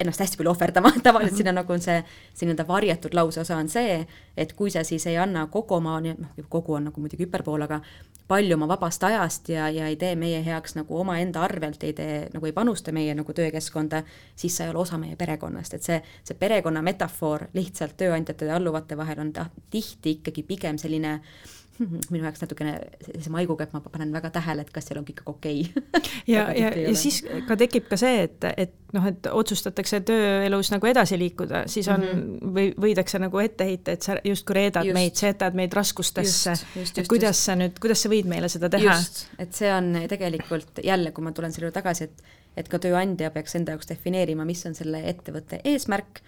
ennast 0.00 0.20
hästi 0.20 0.38
palju 0.40 0.50
ohverdama, 0.54 0.92
tavaliselt 1.06 1.36
sinna 1.36 1.52
nagu 1.52 1.72
on 1.72 1.82
see, 1.84 1.98
see 2.34 2.48
nii-öelda 2.48 2.66
varjatud 2.68 3.14
lauseosa 3.16 3.56
on 3.60 3.68
see, 3.68 4.00
et 4.36 4.52
kui 4.56 4.72
sa 4.72 4.84
siis 4.86 5.06
ei 5.10 5.18
anna 5.20 5.46
kogu 5.52 5.76
oma, 5.76 5.98
noh, 6.04 6.44
kogu 6.48 6.78
on 6.78 6.88
nagu 6.88 7.02
muidugi 7.04 7.26
hüperpool, 7.26 7.66
aga 7.66 7.82
palju 8.30 8.54
oma 8.54 8.68
vabast 8.70 9.04
ajast 9.04 9.48
ja, 9.50 9.68
ja 9.74 9.88
ei 9.90 9.96
tee 9.98 10.14
meie 10.18 10.40
heaks 10.46 10.76
nagu 10.78 11.00
omaenda 11.02 11.42
arvelt, 11.42 11.82
ei 11.82 11.94
tee, 11.98 12.16
nagu 12.34 12.46
ei 12.46 12.54
panusta 12.54 12.94
meie 12.94 13.14
nagu 13.18 13.34
töökeskkonda, 13.34 14.02
siis 14.38 14.56
sa 14.56 14.66
ei 14.66 14.74
ole 14.74 14.84
osa 14.84 14.98
meie 15.02 15.18
perekonnast, 15.18 15.74
et 15.74 15.86
see, 15.86 16.00
see 16.24 16.38
perekonna 16.38 16.82
metafoor 16.86 17.48
lihtsalt 17.54 17.98
tööandjate 17.98 18.46
ja 18.46 18.58
alluvate 18.60 18.98
vahel 18.98 19.24
on 19.26 19.32
tihti 19.70 20.18
ikkagi 20.20 20.46
pigem 20.46 20.78
selline 20.78 21.16
äh, 21.18 21.59
minu 22.12 22.24
jaoks 22.24 22.42
natukene 22.44 22.74
sellise 23.04 23.32
maiguga, 23.32 23.66
et 23.66 23.74
ma 23.76 23.80
panen 23.84 24.12
väga 24.14 24.32
tähele, 24.34 24.64
et 24.66 24.72
kas 24.74 24.88
seal 24.88 25.00
on 25.00 25.06
kõik 25.08 25.22
okei 25.30 25.62
okay. 25.68 26.10
ja, 26.28 26.46
ja, 26.62 26.72
ja 26.76 26.94
siis 26.98 27.22
ka 27.48 27.56
tekib 27.60 27.88
ka 27.90 27.98
see, 28.00 28.24
et, 28.26 28.48
et 28.50 28.74
noh, 28.96 29.06
et 29.10 29.30
otsustatakse 29.30 30.02
tööelus 30.06 30.72
nagu 30.74 30.90
edasi 30.90 31.18
liikuda, 31.20 31.64
siis 31.70 31.88
on 31.92 32.02
mm, 32.02 32.24
-hmm. 32.24 32.56
või 32.56 32.74
võidakse 32.88 33.22
nagu 33.22 33.42
ette 33.42 33.68
heita, 33.70 33.96
et 33.96 34.06
sa 34.06 34.18
justkui 34.24 34.58
reedad 34.58 34.88
just. 34.88 34.98
meid, 34.98 35.16
sa 35.16 35.32
jätad 35.32 35.56
meid 35.58 35.76
raskustesse, 35.76 36.58
et 36.96 37.08
kuidas 37.08 37.36
just. 37.36 37.46
sa 37.48 37.56
nüüd, 37.56 37.78
kuidas 37.80 38.02
sa 38.04 38.12
võid 38.12 38.28
meile 38.30 38.50
seda 38.52 38.70
teha? 38.72 38.98
et 39.38 39.56
see 39.56 39.72
on 39.72 39.94
tegelikult 40.08 40.84
jälle, 40.84 41.14
kui 41.16 41.24
ma 41.24 41.32
tulen 41.32 41.52
selle 41.52 41.68
juurde 41.70 41.80
tagasi, 41.80 42.10
et 42.10 42.38
et 42.58 42.68
ka 42.68 42.80
tööandja 42.82 43.30
peaks 43.30 43.54
enda 43.54 43.76
jaoks 43.76 43.88
defineerima, 43.88 44.44
mis 44.44 44.64
on 44.66 44.74
selle 44.74 45.02
ettevõtte 45.06 45.60
eesmärk 45.70 46.18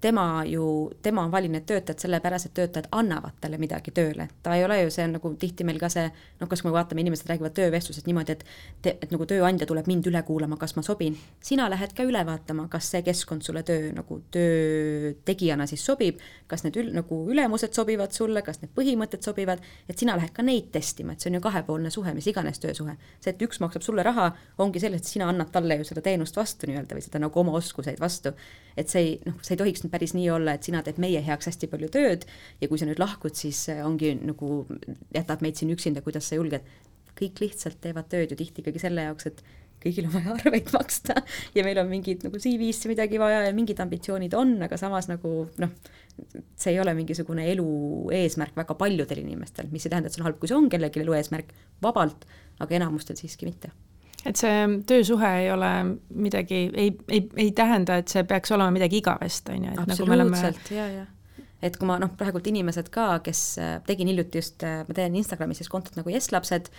tema 0.00 0.44
ju, 0.44 0.90
tema 1.02 1.22
on 1.24 1.32
valinud 1.32 1.64
töötajad 1.64 2.02
sellepärast, 2.02 2.50
et 2.50 2.54
töötajad 2.54 2.88
annavad 2.92 3.38
talle 3.40 3.56
midagi 3.58 3.90
tööle. 3.96 4.28
ta 4.42 4.54
ei 4.54 4.64
ole 4.64 4.82
ju, 4.82 4.90
see 4.92 5.06
on 5.08 5.14
nagu 5.16 5.30
tihti 5.40 5.64
meil 5.64 5.78
ka 5.80 5.88
see, 5.88 6.04
noh, 6.40 6.48
kas 6.48 6.64
me 6.64 6.72
vaatame, 6.74 7.00
inimesed 7.00 7.30
räägivad 7.30 7.54
töövestlusest 7.56 8.06
niimoodi, 8.06 8.36
et 8.36 8.44
te, 8.82 8.96
et 9.00 9.10
nagu 9.10 9.24
tööandja 9.24 9.66
tuleb 9.66 9.88
mind 9.88 10.10
üle 10.10 10.20
kuulama, 10.22 10.58
kas 10.60 10.76
ma 10.76 10.84
sobin. 10.84 11.16
sina 11.40 11.70
lähed 11.70 11.94
ka 11.96 12.04
üle 12.04 12.20
vaatama, 12.28 12.66
kas 12.68 12.90
see 12.92 13.02
keskkond 13.06 13.46
sulle 13.46 13.62
töö 13.62 13.88
nagu 13.96 14.20
töö 14.30 15.14
tegijana 15.24 15.66
siis 15.66 15.86
sobib, 15.86 16.20
kas 16.46 16.66
need 16.66 16.76
ül, 16.82 16.92
nagu 16.92 17.22
ülemused 17.32 17.72
sobivad 17.72 18.12
sulle, 18.12 18.42
kas 18.44 18.60
need 18.60 18.74
põhimõtted 18.76 19.24
sobivad, 19.24 19.64
et 19.88 19.98
sina 19.98 20.16
lähed 20.20 20.34
ka 20.36 20.44
neid 20.44 20.68
testima, 20.74 21.16
et 21.16 21.24
see 21.24 21.32
on 21.32 21.38
ju 21.38 21.44
kahepoolne 21.48 21.90
suhe, 21.94 22.12
mis 22.14 22.28
iganes 22.28 22.60
töösuhe. 22.60 22.98
see, 23.20 23.32
et 23.32 23.42
üks 23.48 23.62
maksab 23.64 23.82
sulle 23.86 24.04
raha, 24.04 24.30
ongi 24.58 24.80
selles, 24.80 25.00
et 25.00 25.08
sina 25.16 25.32
annad 25.32 25.48
talle 25.54 25.80
ju 25.80 25.88
seda 25.88 26.04
teenust 26.04 26.36
vastu 26.36 26.68
nii-öelda 26.68 26.98
või 26.98 27.08
seda 27.08 27.22
nagu 27.24 27.40
oma 27.40 27.56
oskuseid 27.56 28.00
vastu. 28.00 28.34
et 28.76 28.88
see 28.88 29.02
ei, 29.02 29.18
noh, 29.26 29.37
see 29.42 29.54
ei 29.54 29.60
tohiks 29.60 29.84
nüüd 29.84 29.92
päris 29.92 30.14
nii 30.16 30.28
olla, 30.34 30.56
et 30.56 30.66
sina 30.66 30.82
teed 30.84 31.00
meie 31.02 31.22
heaks 31.24 31.50
hästi 31.50 31.70
palju 31.70 31.90
tööd 31.94 32.26
ja 32.60 32.68
kui 32.70 32.80
sa 32.80 32.88
nüüd 32.88 33.00
lahkud, 33.02 33.36
siis 33.38 33.64
ongi 33.84 34.14
nagu, 34.18 34.64
jätad 35.14 35.44
meid 35.44 35.60
siin 35.60 35.72
üksinda, 35.74 36.04
kuidas 36.04 36.30
sa 36.30 36.38
julged. 36.38 36.66
kõik 37.18 37.40
lihtsalt 37.42 37.80
teevad 37.82 38.06
tööd 38.06 38.30
ju 38.30 38.36
tihti 38.38 38.62
ikkagi 38.62 38.78
selle 38.78 39.02
jaoks, 39.08 39.26
et 39.26 39.40
kõigil 39.82 40.06
on 40.06 40.14
vaja 40.14 40.34
arveid 40.38 40.70
maksta 40.74 41.16
ja 41.54 41.64
meil 41.66 41.80
on 41.82 41.88
mingid 41.90 42.26
nagu 42.26 42.38
CV-sse 42.42 42.90
midagi 42.90 43.18
vaja 43.20 43.44
ja 43.46 43.54
mingid 43.56 43.80
ambitsioonid 43.82 44.34
on, 44.38 44.56
aga 44.66 44.78
samas 44.80 45.10
nagu 45.10 45.32
noh, 45.62 45.74
see 46.58 46.74
ei 46.74 46.80
ole 46.82 46.94
mingisugune 46.98 47.46
elu 47.54 47.68
eesmärk 48.20 48.58
väga 48.58 48.78
paljudel 48.78 49.22
inimestel, 49.22 49.70
mis 49.72 49.86
ei 49.86 49.94
tähenda, 49.94 50.10
et 50.10 50.16
see 50.16 50.22
on 50.22 50.30
halb, 50.30 50.40
kui 50.42 50.50
see 50.50 50.58
on 50.58 50.70
kellelgi 50.72 51.02
elu 51.04 51.18
eesmärk, 51.18 51.54
vabalt, 51.82 52.26
aga 52.62 52.78
enamustel 52.80 53.18
siiski 53.18 53.50
mitte 53.50 53.74
et 54.26 54.40
see 54.40 54.64
töösuhe 54.88 55.28
ei 55.44 55.52
ole 55.52 55.70
midagi, 56.14 56.64
ei, 56.74 56.90
ei, 57.08 57.22
ei 57.36 57.52
tähenda, 57.56 58.00
et 58.02 58.10
see 58.10 58.24
peaks 58.28 58.52
olema 58.56 58.74
midagi 58.74 58.98
igavest, 59.02 59.48
on 59.54 59.68
ju, 59.68 59.76
et 59.76 59.92
nagu 59.92 60.08
me 60.08 60.18
oleme 60.18 60.42
ja, 60.74 60.88
ja 60.96 61.06
et 61.62 61.76
kui 61.76 61.88
ma 61.90 61.98
noh, 61.98 62.12
praegult 62.18 62.46
inimesed 62.46 62.90
ka, 62.94 63.18
kes 63.24 63.42
tegin 63.86 64.10
hiljuti 64.12 64.38
just, 64.38 64.62
ma 64.62 64.94
teen 64.94 65.16
Instagramis 65.18 65.62
siis 65.62 65.70
kontot 65.72 65.96
nagu 65.98 66.10
Yes 66.12 66.30
lapsed, 66.34 66.70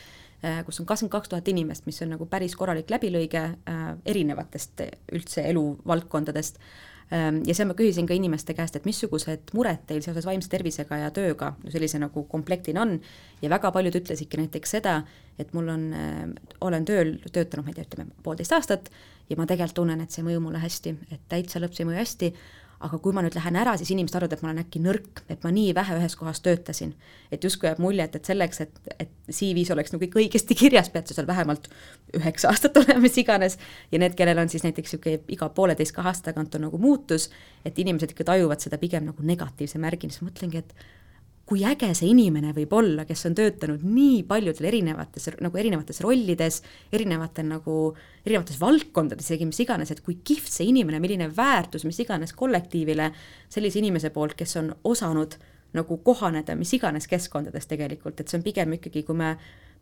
kus 0.66 0.80
on 0.80 0.88
kakskümmend 0.88 1.12
kaks 1.12 1.32
tuhat 1.34 1.50
inimest, 1.52 1.88
mis 1.90 2.00
on 2.06 2.14
nagu 2.16 2.28
päris 2.32 2.56
korralik 2.56 2.92
läbilõige 2.92 3.42
äh, 3.44 3.82
erinevatest 4.08 4.86
üldse 5.12 5.44
eluvaldkondadest 5.52 6.62
ja 7.10 7.54
seal 7.58 7.66
ma 7.70 7.74
küsisin 7.74 8.06
ka 8.06 8.14
inimeste 8.14 8.54
käest, 8.54 8.76
et 8.78 8.86
missugused 8.86 9.54
mured 9.58 9.82
teil 9.90 10.04
seoses 10.06 10.28
vaimse 10.30 10.50
tervisega 10.52 11.00
ja 11.02 11.10
tööga 11.14 11.56
sellise 11.66 11.98
nagu 12.02 12.24
komplektina 12.30 12.84
on. 12.84 13.00
Ja 13.42 13.50
väga 13.50 13.72
paljud 13.74 13.98
ütlesidki 13.98 14.38
näiteks 14.38 14.76
seda, 14.78 15.00
et 15.42 15.54
mul 15.58 15.72
on, 15.74 15.88
ehm, 15.94 16.36
olen 16.62 16.86
tööl 16.86 17.16
töötanud, 17.32 17.66
ma 17.66 17.74
ei 17.74 17.80
tea, 17.80 17.88
ütleme 17.90 18.14
poolteist 18.24 18.54
aastat 18.54 18.92
ja 19.30 19.38
ma 19.40 19.48
tegelikult 19.50 19.80
tunnen, 19.82 20.02
et 20.02 20.14
see 20.14 20.22
ei 20.22 20.30
mõju 20.30 20.44
mulle 20.44 20.62
hästi, 20.62 20.96
et 21.10 21.22
täitsa 21.32 21.62
lõps 21.64 21.82
ei 21.82 21.90
mõju 21.90 22.02
hästi, 22.02 22.34
aga 22.80 22.98
kui 23.04 23.12
ma 23.16 23.24
nüüd 23.24 23.36
lähen 23.36 23.58
ära, 23.60 23.74
siis 23.78 23.90
inimesed 23.92 24.16
arvavad, 24.16 24.38
et 24.38 24.44
ma 24.44 24.50
olen 24.50 24.62
äkki 24.62 24.80
nõrk, 24.84 25.24
et 25.32 25.44
ma 25.44 25.52
nii 25.52 25.74
vähe 25.76 25.98
ühes 26.00 26.16
kohas 26.16 26.40
töötasin. 26.46 26.94
et 27.32 27.44
justkui 27.44 27.68
jääb 27.68 27.82
mulje, 27.84 28.04
et, 28.04 28.16
et 28.16 28.30
selleks, 28.32 28.62
et, 28.64 28.80
et 29.00 29.12
CV-s 29.28 29.74
oleks 29.76 29.92
nagu 29.94 30.06
kõik 30.06 30.16
õigesti 30.24 30.56
kirjas, 30.56 30.90
pead 30.94 31.10
sa 31.10 31.18
seal 31.18 31.28
vähemalt 31.28 31.68
üheksa 32.16 32.54
aastat 32.54 32.78
olema, 32.82 33.02
mis 33.04 33.18
iganes, 33.20 33.60
ja 33.92 34.00
need, 34.00 34.16
kellel 34.16 34.40
on 34.40 34.50
siis 34.50 34.64
näiteks 34.64 34.96
niisugune 34.96 35.20
iga 35.36 35.50
pooleteist-kahe 35.60 36.10
aasta 36.14 36.32
tagant 36.32 36.56
on 36.56 36.68
nagu 36.70 36.80
muutus, 36.80 37.28
et 37.68 37.80
inimesed 37.80 38.16
ikka 38.16 38.32
tajuvad 38.32 38.64
seda 38.64 38.80
pigem 38.80 39.12
nagu 39.12 39.28
negatiivse 39.28 39.82
märgina, 39.82 40.16
siis 40.16 40.24
ma 40.24 40.32
mõtlengi, 40.32 40.64
et 40.64 40.74
kui 41.50 41.64
äge 41.66 41.90
see 41.98 42.12
inimene 42.12 42.52
võib 42.54 42.74
olla, 42.78 43.08
kes 43.10 43.26
on 43.26 43.36
töötanud 43.38 43.82
nii 43.82 44.22
paljudel 44.30 44.68
erinevates, 44.70 45.32
nagu 45.42 45.58
erinevates 45.58 46.02
rollides, 46.06 46.60
erinevatel 46.94 47.48
nagu, 47.50 47.78
erinevates 48.22 48.60
valdkondades 48.62 49.26
isegi, 49.26 49.48
mis 49.50 49.62
iganes, 49.66 49.90
et 49.90 50.04
kui 50.06 50.20
kihvt 50.22 50.52
see 50.54 50.70
inimene, 50.70 51.02
milline 51.02 51.32
väärtus 51.34 51.88
mis 51.90 51.98
iganes 52.06 52.36
kollektiivile 52.38 53.10
sellise 53.50 53.82
inimese 53.82 54.14
poolt, 54.14 54.38
kes 54.38 54.60
on 54.62 54.76
osanud 54.92 55.40
nagu 55.74 55.98
kohaneda 56.06 56.56
mis 56.58 56.72
iganes 56.78 57.08
keskkondades 57.10 57.68
tegelikult, 57.70 58.22
et 58.22 58.30
see 58.30 58.40
on 58.40 58.46
pigem 58.46 58.78
ikkagi, 58.78 59.04
kui 59.06 59.18
me 59.18 59.36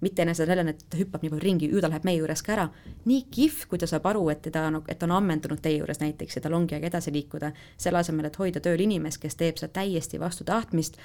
mitte 0.03 0.21
enne 0.21 0.35
seda 0.37 0.51
sellena, 0.51 0.73
et 0.75 0.83
ta 0.91 0.99
hüppab 0.99 1.23
nii 1.23 1.31
palju 1.31 1.41
ringi, 1.41 1.69
ju 1.71 1.81
ta 1.81 1.89
läheb 1.89 2.03
meie 2.05 2.19
juures 2.19 2.43
ka 2.45 2.53
ära, 2.53 2.65
nii 3.09 3.23
kihv, 3.33 3.63
kui 3.69 3.79
ta 3.81 3.87
saab 3.89 4.05
aru, 4.11 4.27
et 4.29 4.43
teda 4.45 4.67
et 4.93 5.03
on 5.07 5.13
ammendunud 5.15 5.61
teie 5.63 5.79
juures 5.79 5.99
näiteks 6.03 6.37
ja 6.37 6.43
tal 6.43 6.57
ongi 6.57 6.77
aeg 6.77 6.85
edasi 6.91 7.13
liikuda, 7.15 7.49
selle 7.81 8.03
asemel, 8.03 8.27
et 8.29 8.37
hoida 8.37 8.61
tööl 8.61 8.83
inimest, 8.85 9.21
kes 9.23 9.39
teeb 9.39 9.57
seda 9.57 9.73
täiesti 9.79 10.19
vastu 10.21 10.45
tahtmist, 10.45 10.99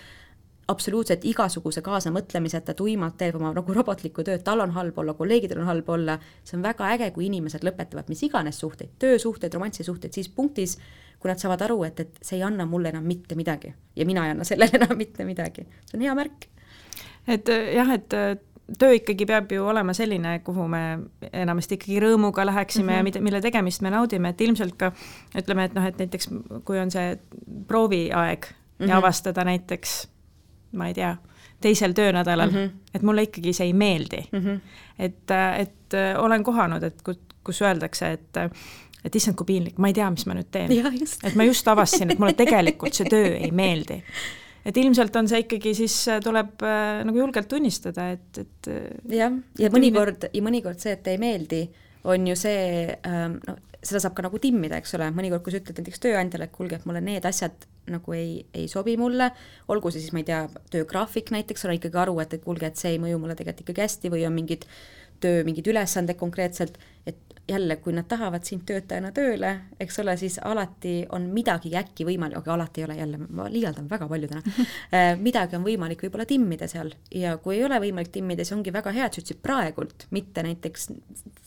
absoluutselt 0.69 1.25
igasuguse 1.25 1.83
kaasamõtlemiseta 1.83 2.75
tuimalt 2.79 3.17
teeb 3.19 3.37
oma 3.39 3.53
nagu 3.57 3.75
robotlikku 3.75 4.25
tööd, 4.27 4.45
tal 4.47 4.63
on 4.63 4.75
halb 4.77 4.99
olla, 4.99 5.15
kolleegidel 5.19 5.63
on 5.63 5.71
halb 5.71 5.89
olla, 5.91 6.19
see 6.45 6.57
on 6.59 6.63
väga 6.63 6.91
äge, 6.95 7.11
kui 7.17 7.27
inimesed 7.27 7.65
lõpetavad 7.67 8.11
mis 8.13 8.23
iganes 8.29 8.61
suhteid, 8.63 8.95
töösuhteid, 9.03 9.55
romantsisuhteid, 9.59 10.15
siis 10.15 10.31
punktis, 10.33 10.77
kui 11.19 11.31
nad 11.31 11.43
saavad 11.43 11.67
aru, 11.67 11.83
et, 11.89 12.01
et 12.05 12.23
see 12.23 12.39
ei 12.39 12.47
anna 12.47 12.67
mulle 12.67 12.93
enam 12.95 13.05
mitte 13.07 13.39
midagi 13.39 13.75
ja 13.97 14.07
mina 14.07 14.27
ei 14.27 14.37
anna 14.37 14.47
sellele 14.47 14.79
enam 14.81 14.97
mitte 14.99 15.27
midagi, 15.27 15.67
see 15.89 15.99
on 15.99 16.07
hea 16.07 16.15
märk. 16.19 16.49
et 17.27 17.51
jah, 17.51 17.93
et 17.99 18.19
töö 18.79 18.95
ikkagi 18.97 19.27
peab 19.27 19.51
ju 19.53 19.67
olema 19.67 19.95
selline, 19.97 20.39
kuhu 20.47 20.69
me 20.71 20.83
enamasti 21.33 21.77
ikkagi 21.79 21.99
rõõmuga 22.03 22.47
läheksime 22.47 22.85
mm 22.85 22.89
-hmm. 22.89 22.95
ja 22.95 23.03
mhm. 23.03 23.05
mida, 23.05 23.21
mille 23.21 23.41
tegemist 23.41 23.83
me 23.83 23.91
naudime, 23.91 24.29
et 24.29 24.41
ilmselt 24.41 24.77
ka 24.79 24.93
ütleme, 25.39 25.65
et 25.65 25.75
noh, 25.75 25.87
et 25.87 25.99
näiteks 25.99 26.29
kui 26.65 26.79
on 26.79 26.91
see 26.91 27.19
prooviaeg 27.67 28.47
mm 28.47 28.55
-hmm. 28.55 28.89
ja 28.89 28.95
mhm. 28.95 29.05
avastada 29.05 29.45
näiteks 29.45 30.12
ma 30.73 30.89
ei 30.91 30.95
tea, 30.97 31.15
teisel 31.63 31.93
töönädalal 31.97 32.51
mm, 32.51 32.57
-hmm. 32.57 32.95
et 32.95 33.03
mulle 33.03 33.27
ikkagi 33.29 33.53
see 33.53 33.67
ei 33.71 33.73
meeldi 33.73 34.23
mm. 34.33 34.39
-hmm. 34.39 34.61
et, 34.99 35.35
et 35.59 35.95
äh, 35.95 36.13
olen 36.19 36.45
kohanud, 36.45 36.83
et 36.83 37.03
kus 37.45 37.63
öeldakse, 37.63 38.13
et 38.13 38.45
et 39.05 39.17
issand, 39.19 39.35
kui 39.35 39.47
piinlik, 39.47 39.79
ma 39.83 39.91
ei 39.91 39.97
tea, 39.97 40.11
mis 40.11 40.27
ma 40.27 40.37
nüüd 40.39 40.51
teen. 40.51 40.71
et 41.25 41.35
ma 41.35 41.45
just 41.45 41.69
avastasin, 41.69 42.13
et 42.13 42.19
mulle 42.23 42.37
tegelikult 42.39 42.95
see 42.95 43.11
töö 43.11 43.35
ei 43.35 43.51
meeldi. 43.51 44.03
et 44.65 44.77
ilmselt 44.77 45.17
on 45.17 45.29
see 45.29 45.43
ikkagi 45.43 45.75
siis, 45.75 45.97
äh, 46.09 46.21
tuleb 46.23 46.63
äh, 46.63 47.03
nagu 47.05 47.19
julgelt 47.19 47.49
tunnistada, 47.49 48.11
et, 48.11 48.39
et 48.39 48.71
jah, 49.11 49.35
ja 49.59 49.71
mõnikord, 49.71 50.29
ja 50.33 50.43
mõnikord 50.43 50.79
see, 50.79 50.95
et 50.99 51.07
ei 51.07 51.19
meeldi, 51.19 51.67
on 52.05 52.27
ju 52.27 52.37
see 52.39 52.87
ähm,, 53.07 53.39
no 53.47 53.57
seda 53.83 53.99
saab 54.03 54.15
ka 54.15 54.25
nagu 54.27 54.39
timmida, 54.43 54.79
eks 54.79 54.95
ole, 54.99 55.09
mõnikord, 55.15 55.43
kui 55.45 55.55
sa 55.55 55.59
ütled 55.59 55.81
näiteks 55.83 56.03
tööandjale, 56.05 56.47
et 56.47 56.55
kuulge, 56.55 56.79
et 56.79 56.87
mulle 56.87 57.03
need 57.03 57.27
asjad 57.27 57.67
nagu 57.91 58.15
ei, 58.15 58.45
ei 58.55 58.69
sobi 58.71 58.95
mulle, 59.01 59.33
olgu 59.75 59.91
see 59.91 60.05
siis, 60.05 60.15
ma 60.15 60.23
ei 60.23 60.29
tea, 60.29 60.45
töögraafik 60.71 61.33
näiteks, 61.35 61.67
olen 61.67 61.81
ikkagi 61.81 61.99
aru, 62.05 62.15
et, 62.23 62.37
et 62.39 62.45
kuulge, 62.45 62.71
et 62.71 62.79
see 62.79 62.95
ei 62.95 63.03
mõju 63.03 63.19
mulle 63.23 63.35
tegelikult 63.39 63.67
ikkagi 63.67 63.87
hästi 63.87 64.13
või 64.15 64.27
on 64.29 64.37
mingid 64.39 64.69
töö 65.23 65.45
mingid 65.47 65.69
ülesanded 65.71 66.19
konkreetselt, 66.19 66.79
et 67.07 67.19
jälle, 67.49 67.77
kui 67.83 67.93
nad 67.93 68.07
tahavad 68.09 68.45
sind 68.47 68.63
töötajana 68.67 69.11
tööle, 69.15 69.51
eks 69.83 69.99
ole, 69.99 70.15
siis 70.17 70.39
alati 70.47 71.03
on 71.15 71.27
midagi 71.35 71.73
äkki 71.79 72.07
võimalik, 72.07 72.39
aga 72.39 72.55
alati 72.55 72.83
ei 72.83 72.87
ole 72.87 72.97
jälle, 73.01 73.19
ma 73.19 73.49
liialdan 73.51 73.89
väga 73.91 74.07
palju 74.11 74.31
täna 74.31 74.43
äh, 74.47 75.13
midagi 75.27 75.59
on 75.59 75.67
võimalik 75.67 76.05
võib-olla 76.07 76.27
timmida 76.29 76.69
seal. 76.71 76.95
Ja 77.11 77.35
kui 77.43 77.59
ei 77.59 77.65
ole 77.67 77.81
võimalik 77.83 78.13
timmida, 78.15 78.47
siis 78.47 78.57
ongi 78.57 78.75
väga 78.75 78.95
hea, 78.95 79.09
et 79.09 79.19
sa 79.19 79.25
ütlesid 79.25 79.43
praegult, 79.43 80.07
mitte 80.15 80.47
näiteks 80.47 80.93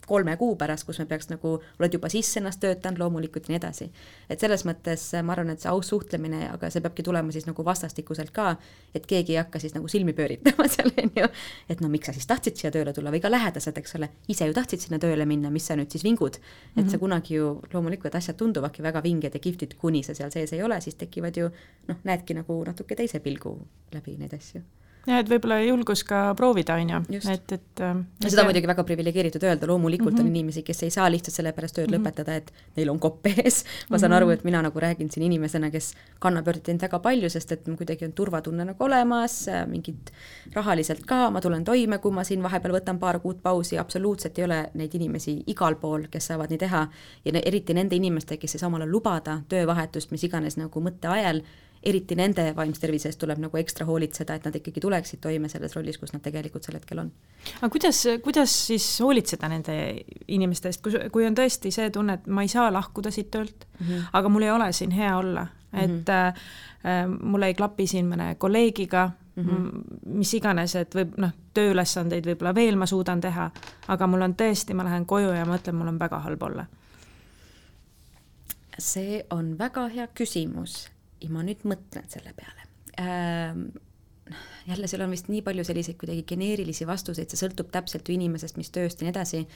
kolme 0.07 0.35
kuu 0.37 0.55
pärast, 0.55 0.85
kus 0.87 0.99
me 1.01 1.05
peaks 1.09 1.29
nagu, 1.31 1.55
oled 1.79 1.93
juba 1.97 2.09
sisse 2.11 2.39
ennast 2.39 2.61
töötanud 2.63 3.01
loomulikult 3.01 3.47
ja 3.47 3.53
nii 3.53 3.59
edasi. 3.59 3.89
et 4.29 4.39
selles 4.39 4.65
mõttes 4.65 5.03
ma 5.23 5.33
arvan, 5.33 5.49
et 5.53 5.61
see 5.61 5.71
aus 5.71 5.89
suhtlemine, 5.93 6.49
aga 6.53 6.69
see 6.73 6.83
peabki 6.83 7.03
tulema 7.03 7.31
siis 7.31 7.47
nagu 7.47 7.65
vastastikuselt 7.65 8.31
ka, 8.35 8.55
et 8.95 9.05
keegi 9.05 9.35
ei 9.35 9.41
hakka 9.41 9.59
siis 9.59 9.75
nagu 9.75 9.89
silmi 9.91 10.13
pööritama 10.17 10.67
seal, 10.75 10.91
on 11.01 11.11
ju, 11.21 11.29
et 11.69 11.81
no 11.81 11.89
miks 11.91 12.09
sa 12.09 12.15
siis 12.17 12.29
tahtsid 12.29 12.61
siia 12.61 12.71
tööle 12.75 12.93
tulla 12.93 13.13
või 13.13 13.23
ka 13.23 13.31
lähedased, 13.31 13.77
eks 13.81 13.97
ole, 13.99 14.09
ise 14.31 14.47
ju 14.49 14.55
tahtsid 14.55 14.85
sinna 14.85 15.01
tööle 15.01 15.27
minna, 15.29 15.51
mis 15.53 15.67
sa 15.67 15.77
nüüd 15.79 15.91
siis 15.91 16.03
vingud. 16.03 16.35
et 16.35 16.41
mm 16.75 16.83
-hmm. 16.83 16.91
sa 16.91 16.97
kunagi 16.97 17.35
ju, 17.35 17.61
loomulikult 17.73 18.15
asjad 18.15 18.37
tunduvadki 18.37 18.83
väga 18.83 19.03
vinged 19.03 19.33
ja 19.33 19.39
kihvtid, 19.39 19.75
kuni 19.77 20.03
sa 20.03 20.13
seal 20.13 20.31
sees 20.31 20.53
ei 20.53 20.63
ole, 20.63 20.81
siis 20.81 20.95
tekivad 20.95 21.37
ju 21.37 21.49
noh, 21.87 21.97
näedki 22.03 22.33
nagu 22.33 22.63
natuke 22.63 22.95
teise 22.95 23.19
pilgu 23.19 23.59
läbi 23.93 24.17
neid 24.17 24.33
asju 24.33 24.61
jah, 25.05 25.19
et 25.21 25.29
võib-olla 25.29 25.59
julgus 25.63 26.03
ka 26.07 26.21
proovida, 26.37 26.77
on 26.81 26.91
ju, 26.93 27.01
et, 27.31 27.53
et 27.55 27.81
ja 27.81 28.29
seda 28.29 28.43
on 28.43 28.49
muidugi 28.49 28.69
väga 28.69 28.85
priviligeeritud 28.87 29.43
öelda, 29.45 29.67
loomulikult 29.69 30.13
mm 30.13 30.17
-hmm. 30.17 30.21
on 30.21 30.25
mhm. 30.25 30.35
inimesi, 30.35 30.63
kes 30.63 30.83
ei 30.83 30.89
saa 30.89 31.09
lihtsalt 31.11 31.35
sellepärast 31.35 31.75
tööd 31.75 31.89
mm 31.89 31.95
-hmm. 31.95 32.05
lõpetada, 32.07 32.37
et 32.37 32.53
neil 32.77 32.89
on 32.89 32.99
kopp 32.99 33.27
ees. 33.27 33.63
ma 33.89 33.97
saan 33.97 34.11
mm 34.11 34.13
-hmm. 34.13 34.17
aru, 34.17 34.29
et 34.29 34.43
mina 34.43 34.61
nagu 34.61 34.79
räägin 34.79 35.11
siin 35.11 35.25
inimesena, 35.25 35.71
kes 35.71 35.93
kannab 36.19 36.45
pöördet 36.45 36.81
väga 36.81 36.99
palju, 36.99 37.29
sest 37.29 37.51
et 37.51 37.63
kuidagi 37.77 38.05
on 38.05 38.13
turvatunne 38.13 38.65
nagu 38.65 38.83
olemas, 38.83 39.45
mingid 39.67 40.11
rahaliselt 40.53 41.05
ka, 41.05 41.29
ma 41.29 41.41
tulen 41.41 41.63
toime, 41.63 41.97
kui 41.97 42.11
ma 42.11 42.23
siin 42.23 42.43
vahepeal 42.43 42.73
võtan 42.73 42.99
paar 42.99 43.19
kuud 43.19 43.41
pausi, 43.43 43.77
absoluutselt 43.77 44.39
ei 44.39 44.45
ole 44.45 44.69
neid 44.73 44.95
inimesi 44.95 45.43
igal 45.47 45.75
pool, 45.75 46.07
kes 46.11 46.27
saavad 46.27 46.49
nii 46.49 46.57
teha. 46.57 46.87
ja 47.25 47.41
eriti 47.45 47.73
nende 47.73 47.95
inimestega, 47.95 48.41
kes 48.41 48.55
ei 48.55 48.59
saa 48.59 48.67
omale 48.67 48.85
lubada 48.85 49.41
töövahetust 49.49 50.11
mis 50.11 50.23
iganes 50.23 50.57
nagu 50.57 50.81
mõtteajal 50.81 51.41
eriti 51.85 52.15
nende 52.17 52.47
vaimse 52.57 52.81
tervise 52.81 53.09
eest 53.09 53.19
tuleb 53.21 53.39
nagu 53.43 53.59
ekstra 53.59 53.85
hoolitseda, 53.87 54.37
et 54.37 54.47
nad 54.47 54.55
ikkagi 54.57 54.81
tuleksid 54.83 55.21
toime 55.23 55.49
selles 55.51 55.75
rollis, 55.77 55.99
kus 56.01 56.13
nad 56.15 56.23
tegelikult 56.25 56.65
sel 56.65 56.77
hetkel 56.79 57.03
on. 57.03 57.11
aga 57.59 57.69
kuidas, 57.73 58.01
kuidas 58.25 58.55
siis 58.67 58.87
hoolitseda 59.03 59.49
nende 59.51 59.75
inimeste 60.27 60.71
eest, 60.71 60.83
kui, 60.85 60.95
kui 61.13 61.27
on 61.27 61.37
tõesti 61.37 61.73
see 61.73 61.91
tunne, 61.93 62.19
et 62.19 62.27
ma 62.27 62.45
ei 62.45 62.51
saa 62.51 62.71
lahkuda 62.73 63.11
siit 63.13 63.29
töölt 63.31 63.67
mm, 63.67 63.85
-hmm. 63.87 64.07
aga 64.13 64.29
mul 64.29 64.47
ei 64.47 64.51
ole 64.51 64.71
siin 64.73 64.91
hea 64.91 65.17
olla, 65.17 65.47
et 65.73 65.89
mm 65.89 66.03
-hmm. 66.07 66.39
äh, 66.85 67.19
mul 67.21 67.43
ei 67.43 67.53
klapi 67.53 67.87
siin 67.87 68.09
mõne 68.09 68.35
kolleegiga 68.37 69.11
mm, 69.35 69.43
-hmm. 69.43 69.83
mis 70.05 70.33
iganes, 70.33 70.75
et 70.75 70.95
võib 70.95 71.17
noh, 71.17 71.31
tööülesandeid 71.53 72.25
võib-olla 72.25 72.55
veel 72.55 72.75
ma 72.75 72.85
suudan 72.85 73.21
teha, 73.21 73.51
aga 73.87 74.07
mul 74.07 74.21
on 74.21 74.33
tõesti, 74.33 74.73
ma 74.73 74.83
lähen 74.83 75.05
koju 75.05 75.29
ja 75.29 75.45
mõtlen, 75.45 75.75
mul 75.75 75.87
on 75.87 75.99
väga 75.99 76.19
halb 76.19 76.43
olla 76.43 76.65
see 78.79 79.23
on 79.29 79.55
väga 79.57 79.87
hea 79.87 80.07
küsimus 80.07 80.94
ja 81.21 81.31
ma 81.31 81.43
nüüd 81.45 81.63
mõtlen 81.67 82.07
selle 82.11 82.33
peale 82.37 82.65
ähm, 83.01 83.67
jälle 84.67 84.87
seal 84.87 85.03
on 85.05 85.13
vist 85.13 85.29
nii 85.29 85.41
palju 85.45 85.63
selliseid 85.63 85.97
kuidagi 86.01 86.23
geneerilisi 86.27 86.87
vastuseid, 86.87 87.29
see 87.29 87.41
sõltub 87.41 87.69
täpselt 87.73 88.07
ju 88.09 88.15
inimesest, 88.15 88.57
mis 88.57 88.71
tööst 88.73 89.01
ja 89.01 89.07
nii 89.07 89.13
edasi. 89.13 89.47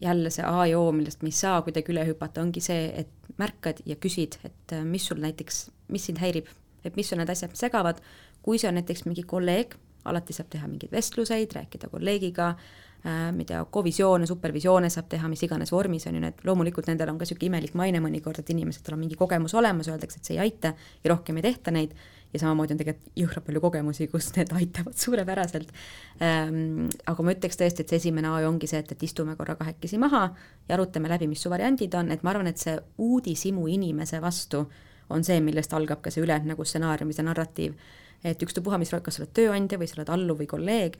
jälle 0.00 0.30
see 0.30 0.44
A 0.44 0.66
ja 0.66 0.78
O, 0.78 0.92
millest 0.92 1.22
me 1.22 1.30
ei 1.30 1.36
saa 1.38 1.62
kuidagi 1.62 1.92
üle 1.92 2.02
hüpata, 2.06 2.42
ongi 2.42 2.60
see, 2.60 2.88
et 2.98 3.08
märkad 3.38 3.80
ja 3.86 3.94
küsid, 3.96 4.40
et 4.44 4.72
äh, 4.74 4.82
mis 4.84 5.06
sul 5.06 5.20
näiteks, 5.22 5.68
mis 5.88 6.06
sind 6.10 6.18
häirib, 6.18 6.50
et 6.84 6.96
mis 6.96 7.12
on 7.12 7.22
need 7.22 7.30
asjad, 7.30 7.54
mis 7.54 7.62
segavad, 7.62 8.02
kui 8.42 8.58
see 8.58 8.68
on 8.68 8.74
näiteks 8.74 9.04
mingi 9.06 9.22
kolleeg, 9.22 9.76
alati 10.04 10.34
saab 10.36 10.50
teha 10.50 10.66
mingeid 10.68 10.92
vestluseid, 10.92 11.54
rääkida 11.54 11.88
kolleegiga 11.92 12.56
ma 13.04 13.36
ei 13.36 13.44
tea, 13.44 13.60
kovisioone, 13.68 14.26
supervisioone 14.26 14.88
saab 14.92 15.10
teha 15.12 15.28
mis 15.28 15.42
iganes 15.44 15.72
vormis, 15.74 16.06
on 16.08 16.16
ju, 16.16 16.22
need 16.24 16.38
loomulikult 16.48 16.88
nendel 16.88 17.12
on 17.12 17.18
ka 17.20 17.26
niisugune 17.26 17.50
imelik 17.50 17.74
maine 17.76 18.00
mõnikord, 18.00 18.40
et 18.40 18.52
inimestel 18.54 18.96
on 18.96 19.02
mingi 19.02 19.18
kogemus 19.20 19.52
olemas, 19.60 19.90
öeldakse, 19.92 20.22
et 20.22 20.30
see 20.30 20.38
ei 20.38 20.44
aita 20.46 20.72
ja 21.04 21.12
rohkem 21.12 21.36
ei 21.40 21.44
tehta 21.50 21.74
neid, 21.74 21.92
ja 22.34 22.40
samamoodi 22.42 22.74
on 22.74 22.80
tegelikult 22.80 23.18
jõhkralt 23.18 23.46
palju 23.46 23.62
kogemusi, 23.62 24.06
kus 24.10 24.30
need 24.34 24.50
aitavad 24.58 24.96
suurepäraselt 24.98 25.70
ähm,. 26.24 26.88
aga 27.10 27.26
ma 27.26 27.34
ütleks 27.36 27.60
tõesti, 27.60 27.84
et 27.84 27.92
see 27.92 28.00
esimene 28.02 28.32
A 28.32 28.40
ongi 28.48 28.68
see, 28.70 28.80
et, 28.82 28.90
et 28.96 29.04
istume 29.06 29.36
korra 29.38 29.54
kahekesi 29.60 30.00
maha 30.02 30.24
ja 30.68 30.74
arutame 30.78 31.12
läbi, 31.12 31.28
mis 31.30 31.44
su 31.44 31.52
variandid 31.52 31.94
on, 31.98 32.10
et 32.10 32.24
ma 32.26 32.34
arvan, 32.34 32.50
et 32.50 32.60
see 32.60 32.74
uudishimu 32.98 33.68
inimese 33.70 34.20
vastu 34.24 34.64
on 35.14 35.24
see, 35.26 35.38
millest 35.44 35.76
algab 35.76 36.02
ka 36.02 36.10
see 36.10 36.24
ülejäänud 36.24 36.54
nagu 36.54 36.66
stsenaarium 36.66 37.12
see 37.14 37.26
narratiiv. 37.26 37.76
et 38.24 38.42
ükstapuha, 38.42 38.78
mis, 38.80 38.90
kas 38.90 39.18
sa 39.18 39.22
oled 39.22 39.34
tööandja 39.36 39.78
või 39.78 39.86
sa 39.86 39.98
oled 39.98 40.10
alluv 40.10 40.38
või 40.40 40.46
kolleeg, 40.48 40.94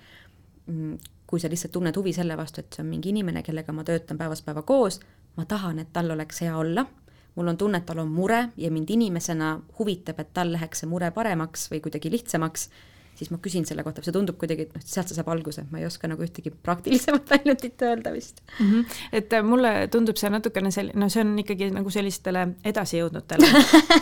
mm, 0.68 0.96
kui 1.34 1.42
sa 1.42 1.50
lihtsalt 1.50 1.72
tunned 1.74 1.96
huvi 1.98 2.12
selle 2.14 2.36
vastu, 2.38 2.62
et 2.62 2.76
see 2.76 2.84
on 2.84 2.92
mingi 2.92 3.10
inimene, 3.10 3.42
kellega 3.42 3.74
ma 3.74 3.82
töötan 3.82 4.20
päevast 4.20 4.46
päeva 4.46 4.62
koos, 4.62 5.00
ma 5.34 5.48
tahan, 5.50 5.80
et 5.82 5.90
tal 5.92 6.14
oleks 6.14 6.44
hea 6.46 6.54
olla, 6.54 6.86
mul 7.34 7.50
on 7.50 7.58
tunne, 7.58 7.80
et 7.82 7.86
tal 7.88 8.04
on 8.04 8.10
mure 8.14 8.44
ja 8.56 8.70
mind 8.70 8.92
inimesena 8.94 9.56
huvitab, 9.80 10.20
et 10.22 10.30
tal 10.36 10.52
läheks 10.54 10.84
see 10.84 10.90
mure 10.90 11.10
paremaks 11.16 11.66
või 11.72 11.82
kuidagi 11.82 12.12
lihtsamaks 12.14 12.68
siis 13.14 13.30
ma 13.30 13.38
küsin 13.42 13.66
selle 13.66 13.82
kohta, 13.86 14.02
see 14.02 14.14
tundub 14.14 14.38
kuidagi, 14.38 14.66
et 14.66 14.74
noh, 14.74 14.82
sealt 14.82 15.10
see 15.10 15.18
saab 15.18 15.28
alguse, 15.34 15.62
ma 15.70 15.78
ei 15.78 15.86
oska 15.86 16.08
nagu 16.10 16.22
ühtegi 16.26 16.50
praktilisemat 16.54 17.30
väljundit 17.34 17.82
öelda 17.86 18.12
vist 18.14 18.42
mm. 18.58 18.70
-hmm. 18.70 18.98
et 19.20 19.32
äh, 19.38 19.44
mulle 19.46 19.72
tundub 19.90 20.18
see 20.18 20.30
natukene 20.34 20.70
sel-, 20.74 20.90
no 20.98 21.08
see 21.10 21.22
on 21.22 21.34
ikkagi 21.42 21.70
nagu 21.74 21.90
sellistele 21.94 22.46
edasijõudnutele 22.64 23.50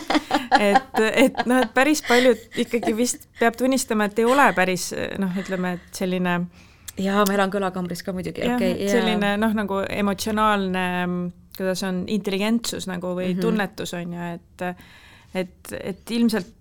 et, 0.69 1.01
et 1.25 1.45
noh, 1.45 1.61
et 1.61 1.73
päris 1.73 2.01
paljud 2.07 2.61
ikkagi 2.65 2.97
vist 2.97 3.29
peab 3.39 3.57
tunnistama, 3.57 4.09
et 4.09 4.21
ei 4.21 4.29
ole 4.29 4.49
päris 4.53 4.91
noh, 5.21 5.41
ütleme, 5.41 5.77
et 5.77 6.01
selline 6.03 6.39
jaa, 7.01 7.23
ma 7.27 7.37
elan 7.37 7.53
kõlakambris 7.53 8.03
ka 8.05 8.15
muidugi, 8.15 8.43
okei 8.45 8.73
okay,. 8.77 8.89
selline 8.91 9.35
noh, 9.41 9.55
nagu 9.57 9.83
emotsionaalne, 9.89 10.87
kuidas 11.57 11.85
on 11.87 12.03
intelligentsus 12.07 12.89
nagu 12.89 13.13
või 13.13 13.31
mm 13.31 13.37
-hmm. 13.37 13.41
tunnetus 13.41 13.93
on 13.93 14.13
ju, 14.13 14.33
et 14.33 14.67
et, 15.33 15.73
et 15.79 16.11
ilmselt 16.11 16.53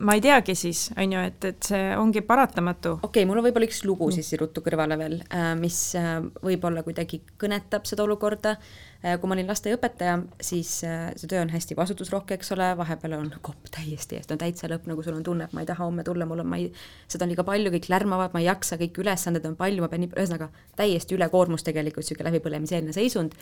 ma 0.00 0.14
ei 0.14 0.22
teagi 0.22 0.54
siis, 0.58 0.88
on 0.98 1.12
ju, 1.12 1.22
et, 1.30 1.44
et 1.44 1.70
see 1.70 1.86
ongi 1.98 2.22
paratamatu. 2.26 2.98
okei 2.98 3.08
okay,, 3.08 3.28
mul 3.28 3.40
on 3.40 3.46
võib-olla 3.48 3.68
üks 3.68 3.82
lugu 3.86 4.10
siis 4.14 4.30
ruttu 4.40 4.62
kõrvale 4.64 4.98
veel, 5.00 5.18
äh, 5.34 5.52
mis 5.58 5.78
äh, 5.98 6.18
võib-olla 6.44 6.84
kuidagi 6.86 7.22
kõnetab 7.40 7.88
seda 7.88 8.06
olukorda. 8.06 8.56
Äh, 9.04 9.14
kui 9.20 9.30
ma 9.30 9.36
olin 9.36 9.46
lasteaiaõpetaja, 9.46 10.16
siis 10.42 10.72
see 10.82 11.28
töö 11.30 11.44
on 11.44 11.52
hästi 11.52 11.76
vastutusrohke, 11.78 12.34
eks 12.34 12.50
ole, 12.56 12.66
vahepeal 12.80 13.12
on 13.14 13.28
kopp 13.46 13.68
täiesti 13.70 14.18
eest, 14.18 14.32
on 14.34 14.40
täitsa 14.40 14.66
lõpp, 14.72 14.88
nagu 14.90 15.04
sul 15.06 15.14
on 15.14 15.22
tunne, 15.22 15.46
et 15.46 15.54
ma 15.54 15.62
ei 15.62 15.68
taha 15.68 15.86
homme 15.86 16.02
tulla, 16.06 16.26
mul 16.26 16.42
on, 16.42 16.48
ma 16.50 16.58
ei, 16.58 16.66
seda 17.06 17.22
on 17.22 17.30
liiga 17.30 17.44
palju, 17.46 17.70
kõik 17.76 17.86
lärmavad, 17.92 18.34
ma 18.34 18.42
ei 18.42 18.48
jaksa, 18.48 18.74
kõik 18.80 18.98
ülesanded 18.98 19.46
on 19.46 19.54
palju, 19.60 19.84
ma 19.84 19.90
pean 19.92 20.02
nii, 20.02 20.10
ühesõnaga 20.16 20.50
täiesti 20.80 21.14
ülekoormus 21.14 21.62
tegelikult, 21.68 22.08
niisugune 22.08 22.32
läbipõlemiseelne 22.32 22.96
seisund. 22.96 23.38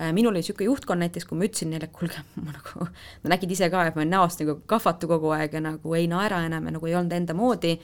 Äh, 0.00 0.08
minul 0.16 0.32
oli 0.32 0.40
niisugune 0.40 0.70
juhtkond 0.70 1.04
näiteks, 1.04 1.28
kui 1.28 1.36
ma 1.36 1.50
ütlesin 1.50 1.74
neile, 1.76 1.90
kuulge, 1.92 2.24
ma 2.40 2.56
nagu, 2.56 2.88
nad 3.26 3.36
nägid 3.36 3.52
ise 3.52 3.68
ka, 3.68 3.84
et 3.84 3.98
ma 3.98 4.06
olen 4.06 4.16
näost 4.16 4.40
nagu 4.40 4.56
kahvatu 4.72 5.12
kogu 5.12 5.36
aeg 5.36 5.60
ja 5.60 5.66
nagu 5.68 6.00
ei 6.00 6.08
naera 6.08 6.40
enam 6.48 6.64
ja 6.64 6.78
nagu 6.78 6.88
ei 6.88 6.96
olnud 6.96 7.12
enda 7.12 7.36
moodi, 7.36 7.76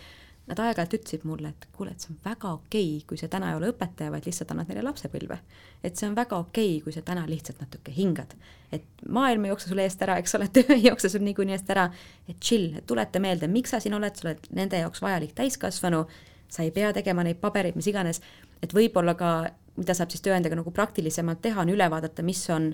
nad 0.51 0.61
aeg-ajalt 0.65 0.97
ütlesid 0.99 1.27
mulle, 1.29 1.53
et 1.55 1.67
kuule, 1.77 1.95
et 1.95 2.03
see 2.03 2.13
on 2.13 2.19
väga 2.25 2.53
okei 2.53 2.89
okay,, 2.97 3.05
kui 3.09 3.21
sa 3.21 3.29
täna 3.33 3.53
ei 3.53 3.59
ole 3.59 3.71
õpetaja, 3.73 4.13
vaid 4.15 4.27
lihtsalt 4.29 4.51
annad 4.55 4.71
neile 4.71 4.85
lapsepõlve. 4.87 5.39
et 5.83 5.97
see 5.97 6.09
on 6.09 6.17
väga 6.19 6.39
okei 6.39 6.73
okay,, 6.75 6.81
kui 6.85 6.97
sa 6.97 7.03
täna 7.07 7.27
lihtsalt 7.29 7.63
natuke 7.63 7.95
hingad. 7.97 8.35
et 8.73 9.07
maailm 9.09 9.45
ei 9.45 9.55
jookse 9.55 9.71
sul 9.71 9.83
eest 9.85 10.03
ära, 10.03 10.19
eks 10.19 10.35
ole, 10.39 10.51
töö 10.59 10.77
ei 10.77 10.85
jookse 10.89 11.09
sul 11.09 11.25
niikuinii 11.27 11.57
eest 11.57 11.71
ära, 11.71 11.89
et 12.29 12.37
chill, 12.41 12.75
et 12.77 12.87
tuleta 12.87 13.23
meelde, 13.23 13.49
miks 13.49 13.75
sa 13.75 13.81
siin 13.81 13.95
oled, 13.95 14.17
sa 14.17 14.29
oled 14.29 14.51
nende 14.51 14.83
jaoks 14.83 15.03
vajalik 15.03 15.35
täiskasvanu, 15.39 16.05
sa 16.51 16.67
ei 16.67 16.75
pea 16.75 16.93
tegema 16.93 17.23
neid 17.23 17.39
pabereid, 17.41 17.77
mis 17.79 17.87
iganes, 17.87 18.21
et 18.63 18.75
võib-olla 18.75 19.15
ka 19.15 19.33
mida 19.81 19.97
saab 19.97 20.13
siis 20.13 20.25
tööandjaga 20.25 20.59
nagu 20.61 20.73
praktilisemalt 20.75 21.43
teha, 21.45 21.63
on 21.63 21.73
üle 21.73 21.87
vaadata, 21.93 22.25
mis 22.27 22.43
on 22.53 22.73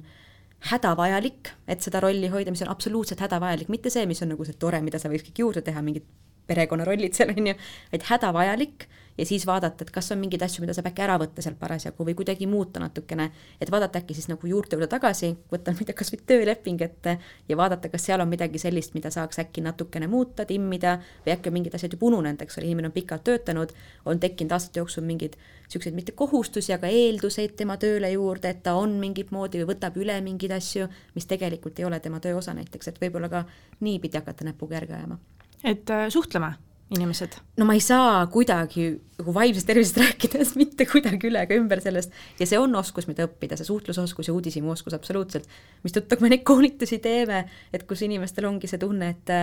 hädavajalik, 0.70 1.52
et 1.68 1.84
seda 1.84 2.00
rolli 2.02 2.30
hoida, 2.32 2.52
mis 2.54 2.64
on 2.64 2.72
absoluutselt 2.72 3.20
hädavajalik, 3.22 3.70
mitte 3.72 3.92
see, 3.92 4.06
mis 4.08 4.22
on 4.24 4.32
nagu 4.32 4.46
see 4.46 4.56
tore, 4.58 4.80
mida 4.84 4.98
sa 4.98 5.10
võiks 5.12 5.26
kõik 5.28 5.42
juurde 5.44 5.62
teha, 5.66 5.82
mingid 5.84 6.06
perekonnarollid 6.46 7.16
seal 7.16 7.34
on 7.34 7.52
ju, 7.52 7.58
vaid 7.92 8.06
hädavajalik. 8.10 8.88
Ja 9.16 9.24
siis 9.24 9.46
vaadata, 9.48 9.80
et 9.80 9.90
kas 9.90 10.10
on 10.12 10.18
mingeid 10.20 10.42
asju, 10.44 10.60
mida 10.60 10.74
saab 10.76 10.90
äkki 10.90 11.00
ära 11.00 11.14
võtta 11.16 11.40
sealt 11.40 11.56
parasjagu 11.56 12.04
või 12.04 12.12
kuidagi 12.18 12.44
muuta 12.46 12.82
natukene, 12.82 13.30
et 13.56 13.70
vaadata 13.72 14.02
äkki 14.02 14.12
siis 14.12 14.26
nagu 14.28 14.44
juurte 14.44 14.76
juurde 14.76 14.90
tagasi, 14.92 15.30
võtta, 15.52 15.72
tea, 15.78 15.94
kas 15.96 16.10
või 16.12 16.18
tööleping 16.28 16.82
ette 16.84 17.14
ja 17.48 17.56
vaadata, 17.56 17.88
kas 17.88 18.04
seal 18.10 18.20
on 18.20 18.28
midagi 18.28 18.60
sellist, 18.60 18.92
mida 18.92 19.08
saaks 19.14 19.40
äkki 19.40 19.64
natukene 19.64 20.04
muuta, 20.12 20.44
timmida 20.44 20.98
või 21.24 21.32
äkki 21.32 21.48
on 21.48 21.56
mingid 21.56 21.78
asjad 21.78 21.96
juba 21.96 22.10
ununenud, 22.10 22.44
eks 22.44 22.60
ole, 22.60 22.68
inimene 22.68 22.90
on 22.90 22.92
pikalt 22.92 23.24
töötanud, 23.24 23.72
on 24.04 24.20
tekkinud 24.20 24.52
aastate 24.52 24.82
jooksul 24.82 25.06
mingeid 25.08 25.38
niisuguseid 25.64 25.96
mitte 25.96 26.12
kohustusi, 26.12 26.74
aga 26.76 26.90
eelduseid 26.92 27.54
tema 27.56 27.78
tööle 27.80 28.10
juurde, 28.12 28.52
et 28.52 28.60
ta 28.68 28.74
on 28.76 28.98
mingit 29.00 29.32
moodi 29.32 29.62
või 29.62 29.70
võtab 29.72 29.96
üle 29.96 30.18
mingeid 30.20 30.52
asju, 30.58 30.90
mis 31.16 31.24
tegelikult 31.24 31.80
ei 31.80 31.88
ole 31.88 32.02
tema 32.04 32.20
töö 32.20 32.36
osa 32.36 32.52
näiteks, 32.52 32.92
et 32.92 33.00
võib-olla 33.00 33.32
ka 33.32 33.46
niipidi 33.80 34.20
hakata 34.20 34.44
näpuga 34.44 34.76
järge 34.76 34.98
ajama 35.00 35.16
et 35.64 35.90
äh, 35.90 36.06
suhtleme, 36.12 36.54
inimesed? 36.94 37.36
no 37.56 37.66
ma 37.66 37.74
ei 37.74 37.82
saa 37.82 38.26
kuidagi 38.30 38.88
nagu 39.16 39.32
vaimsest 39.34 39.66
tervisest 39.66 39.98
rääkides 40.00 40.52
mitte 40.60 40.86
kuidagi 40.88 41.30
üle 41.30 41.42
ega 41.46 41.56
ümber 41.58 41.80
sellest. 41.82 42.12
Ja 42.40 42.48
see 42.48 42.58
on 42.60 42.74
oskus, 42.78 43.08
mida 43.10 43.26
õppida, 43.26 43.58
see 43.58 43.68
suhtlusoskus 43.68 44.30
ja 44.30 44.34
uudishimuoskus 44.36 44.96
absoluutselt, 44.96 45.48
mistõttu 45.86 46.18
me 46.20 46.30
neid 46.32 46.44
koolitusi 46.50 47.00
teeme, 47.02 47.44
et 47.72 47.86
kus 47.88 48.04
inimestel 48.06 48.48
ongi 48.50 48.70
see 48.70 48.82
tunne, 48.82 49.14
et 49.16 49.34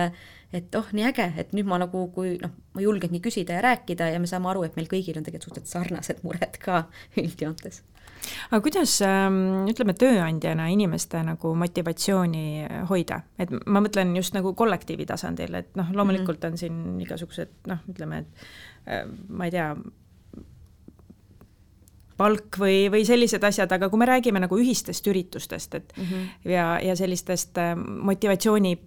et 0.54 0.76
oh, 0.78 0.86
nii 0.94 1.08
äge, 1.08 1.32
et 1.42 1.56
nüüd 1.56 1.66
ma 1.66 1.80
nagu, 1.82 2.06
kui 2.14 2.36
noh, 2.38 2.52
ma 2.76 2.84
julgen 2.84 3.10
nii 3.10 3.24
küsida 3.24 3.58
ja 3.58 3.64
rääkida 3.64 4.12
ja 4.14 4.22
me 4.22 4.30
saame 4.30 4.52
aru, 4.52 4.62
et 4.68 4.78
meil 4.78 4.86
kõigil 4.90 5.18
on 5.18 5.26
tegelikult 5.26 5.50
suhteliselt 5.50 5.74
sarnased 5.74 6.22
mured 6.22 6.62
ka 6.62 6.86
üldjoontes 7.20 7.82
aga 8.50 8.60
kuidas 8.64 8.96
ähm, 9.06 9.66
ütleme, 9.70 9.96
tööandjana 9.98 10.68
inimeste 10.72 11.22
nagu 11.26 11.54
motivatsiooni 11.58 12.46
hoida, 12.90 13.22
et 13.38 13.52
ma 13.66 13.82
mõtlen 13.84 14.14
just 14.16 14.36
nagu 14.36 14.54
kollektiivi 14.58 15.06
tasandil, 15.06 15.54
et 15.60 15.74
noh, 15.78 15.92
loomulikult 15.94 16.40
mhm. 16.42 16.52
on 16.52 16.58
siin 16.60 17.04
igasugused 17.04 17.68
noh, 17.70 17.84
ütleme, 17.90 18.24
et 18.24 18.48
äh, 18.88 19.04
ma 19.28 19.48
ei 19.48 19.54
tea, 19.54 19.72
palk 22.18 22.58
või, 22.60 22.86
või 22.92 23.02
sellised 23.06 23.42
asjad, 23.44 23.72
aga 23.74 23.88
kui 23.90 23.98
me 23.98 24.06
räägime 24.08 24.42
nagu 24.44 24.58
ühistest 24.60 25.06
üritustest, 25.10 25.74
et 25.74 25.92
mm 25.96 26.04
-hmm. 26.04 26.50
ja, 26.52 26.66
ja 26.82 26.96
sellistest 26.96 27.58
äh, 27.58 27.74
motivatsiooni 27.76 28.78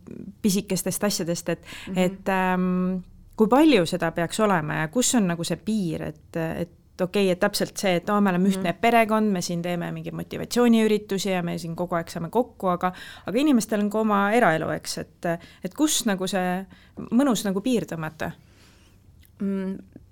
pisikestest 0.41 1.03
asjadest, 1.03 1.49
et 1.49 1.61
mm, 1.61 1.93
-hmm. 1.93 1.99
et 1.99 2.29
ähm, 2.29 3.03
kui 3.35 3.47
palju 3.47 3.85
seda 3.85 4.11
peaks 4.11 4.39
olema 4.39 4.81
ja 4.81 4.87
kus 4.87 5.15
on 5.15 5.27
nagu 5.27 5.43
see 5.43 5.57
piir, 5.57 6.03
et, 6.03 6.35
et 6.35 6.76
et 6.97 7.03
okei 7.05 7.27
okay,, 7.27 7.35
et 7.35 7.39
täpselt 7.39 7.77
see, 7.77 7.99
et 7.99 8.09
aa, 8.09 8.21
me 8.21 8.31
oleme 8.33 8.49
ühtne 8.49 8.71
mm. 8.71 8.81
perekond, 8.81 9.29
me 9.33 9.43
siin 9.45 9.61
teeme 9.61 9.91
mingeid 9.93 10.17
motivatsiooniüritusi 10.17 11.29
ja 11.29 11.43
me 11.45 11.57
siin 11.61 11.75
kogu 11.77 11.97
aeg 11.99 12.09
saame 12.09 12.31
kokku, 12.33 12.71
aga 12.73 12.91
aga 13.29 13.43
inimestel 13.43 13.83
on 13.85 13.91
ka 13.93 14.01
oma 14.01 14.21
eraelu, 14.33 14.71
eks, 14.79 14.97
et 15.03 15.29
et 15.67 15.77
kus 15.77 16.01
nagu 16.09 16.27
see 16.29 16.57
mõnus 17.13 17.45
nagu 17.45 17.61
piir 17.61 17.85
tõmmata 17.89 18.31
mm,? 19.43 20.03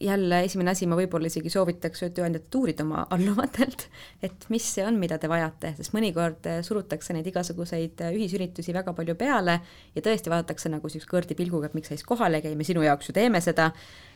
Jälle 0.00 0.42
esimene 0.46 0.72
asi, 0.72 0.86
ma 0.88 0.96
võib-olla 0.98 1.28
isegi 1.28 1.52
soovitaks 1.52 2.06
tööandjat 2.16 2.54
uurida 2.56 2.84
oma 2.86 3.06
alluvatelt, 3.12 3.86
et 4.24 4.46
mis 4.48 4.66
see 4.74 4.84
on, 4.86 4.98
mida 5.00 5.18
te 5.20 5.28
vajate, 5.28 5.74
sest 5.76 5.94
mõnikord 5.96 6.48
surutakse 6.66 7.16
neid 7.16 7.28
igasuguseid 7.30 8.00
ühisüritusi 8.10 8.74
väga 8.76 8.94
palju 8.96 9.16
peale 9.20 9.58
ja 9.94 10.04
tõesti 10.04 10.32
vaadatakse 10.32 10.72
nagu 10.72 10.88
niisuguse 10.88 11.10
kõrdi 11.10 11.36
pilguga, 11.38 11.68
et 11.68 11.76
miks 11.76 11.92
sa 11.92 11.98
siis 11.98 12.08
kohale 12.08 12.40
ei 12.40 12.48
käi, 12.48 12.56
me 12.56 12.66
sinu 12.66 12.84
jaoks 12.86 13.10
ju 13.10 13.16
teeme 13.16 13.42
seda, 13.44 13.70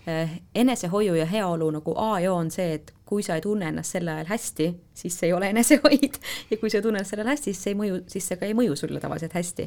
Eh, 0.06 0.30
enesehoiu 0.54 1.14
ja 1.14 1.24
heaolu 1.26 1.70
nagu 1.70 1.94
A 1.96 2.20
ja 2.20 2.32
O 2.32 2.36
on 2.36 2.50
see, 2.52 2.74
et 2.74 2.90
kui 3.08 3.22
sa 3.24 3.38
ei 3.38 3.40
tunne 3.40 3.70
ennast 3.72 3.94
sel 3.94 4.08
ajal 4.08 4.26
hästi, 4.28 4.66
siis 4.94 5.14
see 5.16 5.30
ei 5.30 5.32
ole 5.32 5.48
enesehoid 5.48 6.18
ja 6.50 6.58
kui 6.60 6.68
sa 6.70 6.82
tunned 6.84 7.08
sellel 7.08 7.30
hästi, 7.32 7.54
siis 7.54 7.62
see 7.64 7.72
ei 7.72 7.78
mõju, 7.78 8.02
siis 8.12 8.28
see 8.28 8.36
ka 8.36 8.44
ei 8.44 8.52
mõju 8.52 8.76
sulle 8.76 9.00
tavaliselt 9.00 9.32
hästi. 9.32 9.64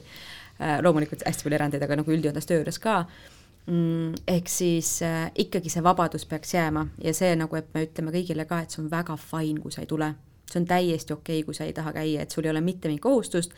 Eh, 0.59 0.76
loomulikult 0.86 1.26
hästi 1.26 1.47
palju 1.47 1.57
erandeid, 1.57 1.88
aga 1.88 1.97
nagu 2.03 2.13
üldjoontes 2.13 2.45
töö 2.45 2.59
juures 2.61 2.78
ka. 2.84 2.99
Ehk 3.68 4.47
siis 4.47 5.01
äh, 5.03 5.32
ikkagi 5.36 5.70
see 5.70 5.84
vabadus 5.84 6.26
peaks 6.26 6.53
jääma 6.53 6.86
ja 7.03 7.11
see 7.13 7.34
nagu, 7.36 7.55
et 7.59 7.74
me 7.76 7.84
ütleme 7.84 8.13
kõigile 8.15 8.45
ka, 8.47 8.61
et 8.63 8.72
see 8.72 8.80
on 8.84 8.91
väga 8.91 9.18
fine, 9.20 9.59
kui 9.59 9.74
sa 9.76 9.84
ei 9.84 9.89
tule. 9.89 10.13
see 10.47 10.61
on 10.61 10.68
täiesti 10.68 11.13
okei 11.13 11.41
okay,, 11.41 11.45
kui 11.45 11.55
sa 11.55 11.65
ei 11.68 11.74
taha 11.76 11.91
käia, 11.93 12.22
et 12.22 12.32
sul 12.32 12.45
ei 12.45 12.53
ole 12.53 12.61
mitte 12.63 12.88
mingit 12.88 13.03
kohustust, 13.03 13.51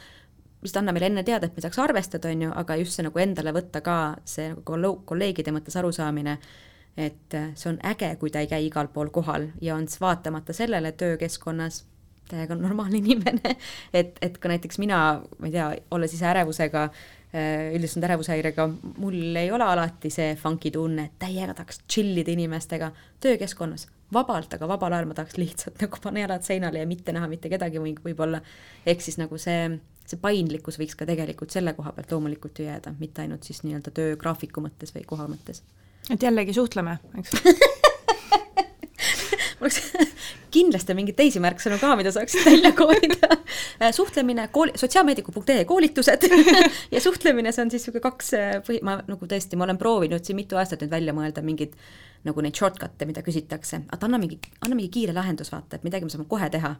lihtsalt 0.64 0.82
anna 0.82 0.96
meile 0.96 1.12
enne 1.12 1.24
teada, 1.24 1.46
et 1.46 1.56
me 1.56 1.62
saaks 1.62 1.78
arvestada, 1.80 2.32
on 2.34 2.42
ju, 2.42 2.50
aga 2.56 2.80
just 2.82 2.98
see 2.98 3.06
nagu 3.06 3.22
endale 3.22 3.54
võtta 3.54 3.84
ka 3.86 4.00
see 4.26 4.50
nagu 4.56 4.96
kolleegide 5.06 5.54
mõttes 5.54 5.78
arusaamine 5.78 6.40
et 6.98 7.38
äh, 7.38 7.52
see 7.56 7.70
on 7.70 7.78
äge, 7.86 8.10
kui 8.20 8.34
ta 8.34 8.42
ei 8.42 8.50
käi 8.50 8.66
igal 8.66 8.90
pool 8.94 9.14
kohal 9.14 9.52
ja 9.62 9.76
on 9.76 9.86
vaatamata 10.02 10.54
sellele 10.54 10.92
töökeskkonnas 10.92 11.84
täiega 12.30 12.56
normaalne 12.56 12.98
inimene, 13.04 13.56
et, 13.94 14.18
et 14.22 14.38
ka 14.38 14.50
näiteks 14.50 14.82
mina, 14.82 15.22
ma 15.38 15.48
ei 15.48 15.54
tea, 15.54 15.70
olles 15.92 16.14
ise 16.18 16.28
ärevusega, 16.34 16.84
äh, 16.90 17.19
üldiselt 17.30 18.06
ärevushäirega, 18.08 18.66
mul 18.98 19.36
ei 19.38 19.52
ole 19.54 19.66
alati 19.68 20.10
see 20.10 20.34
funky 20.40 20.72
tunne, 20.74 21.10
et 21.10 21.20
täiega 21.22 21.54
tahaks 21.54 21.84
chill 21.86 22.18
ida 22.18 22.34
inimestega 22.34 22.90
töökeskkonnas, 23.22 23.86
vabalt, 24.14 24.56
aga 24.58 24.70
vabal 24.72 24.96
ajal 24.98 25.10
ma 25.12 25.18
tahaks 25.18 25.38
lihtsalt 25.38 25.84
nagu 25.84 26.02
panna 26.02 26.24
jalad 26.24 26.46
seinale 26.48 26.82
ja 26.82 26.90
mitte 26.90 27.14
näha 27.14 27.30
mitte 27.30 27.52
kedagi 27.52 27.82
või 27.82 27.94
võib-olla, 28.06 28.42
ehk 28.86 29.06
siis 29.06 29.20
nagu 29.22 29.38
see, 29.38 29.68
see 30.10 30.22
paindlikkus 30.22 30.80
võiks 30.82 30.98
ka 30.98 31.06
tegelikult 31.10 31.54
selle 31.54 31.76
koha 31.78 31.94
pealt 31.94 32.16
loomulikult 32.16 32.64
ju 32.64 32.66
jääda, 32.66 32.96
mitte 33.00 33.26
ainult 33.26 33.46
siis 33.46 33.62
nii-öelda 33.68 33.94
töögraafiku 33.94 34.66
mõttes 34.66 34.96
või 34.96 35.06
koha 35.10 35.30
mõttes. 35.30 35.62
Et 36.10 36.24
jällegi 36.26 36.56
suhtleme, 36.58 36.98
eks 37.20 37.36
oleks 39.62 39.80
kindlasti 40.56 40.96
mingeid 40.98 41.18
teisi 41.20 41.42
märksõnu 41.44 41.80
ka, 41.82 41.94
mida 42.00 42.14
saaks 42.16 42.38
välja 42.48 42.72
koolida. 42.78 43.32
Äh, 43.82 43.94
suhtlemine, 43.96 44.48
kooli, 44.54 44.76
sotsiaalmeediku.ee 44.80 45.66
koolitused 45.70 46.28
ja 46.96 47.02
suhtlemine, 47.02 47.52
see 47.56 47.66
on 47.66 47.74
siis 47.74 47.88
niisugune 47.88 48.06
kaks 48.06 48.34
äh, 48.38 48.54
põhi, 48.66 48.84
ma 48.86 49.00
nagu 49.08 49.32
tõesti, 49.32 49.60
ma 49.60 49.68
olen 49.68 49.82
proovinud 49.82 50.26
siin 50.26 50.40
mitu 50.40 50.60
aastat 50.60 50.86
nüüd 50.86 50.94
välja 50.94 51.16
mõelda 51.18 51.44
mingeid 51.46 51.76
nagu 52.28 52.44
neid 52.44 52.58
shortcut'e, 52.58 53.08
mida 53.08 53.24
küsitakse, 53.24 53.84
et 53.88 54.02
anna 54.04 54.20
mingi, 54.20 54.40
anna 54.60 54.76
mingi 54.76 54.92
kiire 54.92 55.16
lahendus, 55.16 55.54
vaata, 55.54 55.78
et 55.78 55.86
midagi 55.88 56.08
me 56.08 56.12
saame 56.12 56.28
kohe 56.28 56.50
teha 56.52 56.74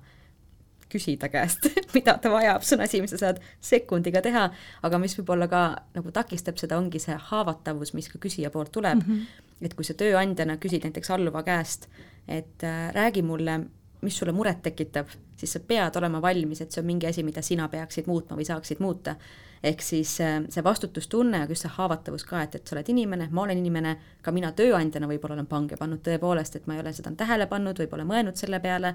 küsida 0.90 1.30
käest 1.32 1.70
mida 1.94 2.18
ta 2.22 2.32
vajab, 2.32 2.64
see 2.66 2.78
on 2.78 2.84
asi, 2.86 3.02
mis 3.04 3.14
sa 3.14 3.20
saad 3.22 3.42
sekundiga 3.64 4.22
teha, 4.26 4.48
aga 4.86 5.02
mis 5.02 5.16
võib-olla 5.20 5.50
ka 5.52 5.64
nagu 5.96 6.14
takistab 6.16 6.60
seda, 6.62 6.80
ongi 6.82 7.02
see 7.02 7.18
haavatavus, 7.30 7.94
mis 7.98 8.10
ka 8.12 8.22
küsija 8.22 8.52
poolt 8.54 8.72
tuleb 8.76 9.02
mm. 9.02 9.16
-hmm. 9.16 9.66
et 9.66 9.76
kui 9.78 9.88
sa 9.88 9.96
tööandjana 9.98 10.58
küsid 10.58 10.86
näiteks 10.88 11.12
alluva 11.16 11.44
käest, 11.44 11.90
et 12.30 12.64
äh, 12.64 12.94
räägi 12.94 13.22
mulle, 13.22 13.60
mis 14.02 14.18
sulle 14.18 14.32
muret 14.32 14.62
tekitab, 14.62 15.10
siis 15.38 15.54
sa 15.56 15.60
pead 15.60 15.96
olema 16.00 16.22
valmis, 16.22 16.62
et 16.62 16.72
see 16.72 16.82
on 16.84 16.88
mingi 16.88 17.08
asi, 17.10 17.24
mida 17.26 17.42
sina 17.44 17.68
peaksid 17.72 18.08
muutma 18.08 18.38
või 18.40 18.48
saaksid 18.48 18.84
muuta. 18.84 19.16
ehk 19.64 19.82
siis 19.84 20.14
äh, 20.24 20.38
see 20.50 20.64
vastutustunne, 20.64 21.42
aga 21.44 21.52
just 21.52 21.66
see 21.66 21.72
haavatavus 21.76 22.24
ka, 22.24 22.44
et, 22.46 22.54
et 22.56 22.68
sa 22.68 22.78
oled 22.78 22.90
inimene, 22.94 23.28
ma 23.32 23.42
olen 23.42 23.58
inimene, 23.60 23.96
ka 24.24 24.32
mina 24.32 24.54
tööandjana 24.56 25.08
võib-olla 25.10 25.36
olen 25.36 25.50
pange 25.52 25.76
pannud 25.76 26.00
tõepoolest, 26.06 26.56
et 26.56 26.68
ma 26.68 26.78
ei 26.78 26.84
ole 26.84 26.94
seda 26.96 27.12
tähele 27.12 27.48
pannud 27.52 27.82
või 27.82 27.90
pole 27.92 28.06
mõelnud 28.08 28.40
selle 28.40 28.62
peale, 28.64 28.94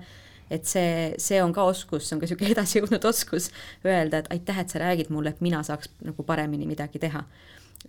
et 0.51 0.64
see, 0.64 1.12
see 1.20 1.43
on 1.43 1.53
ka 1.53 1.66
oskus, 1.68 2.07
see 2.09 2.16
on 2.16 2.22
ka 2.22 2.28
niisugune 2.28 2.53
edasijõudnud 2.57 3.05
oskus 3.11 3.51
öelda, 3.85 4.22
et 4.22 4.32
aitäh, 4.32 4.62
et 4.62 4.72
sa 4.72 4.80
räägid 4.80 5.12
mulle, 5.12 5.35
et 5.35 5.45
mina 5.45 5.61
saaks 5.66 5.93
nagu 6.05 6.24
paremini 6.24 6.68
midagi 6.70 7.03
teha 7.03 7.20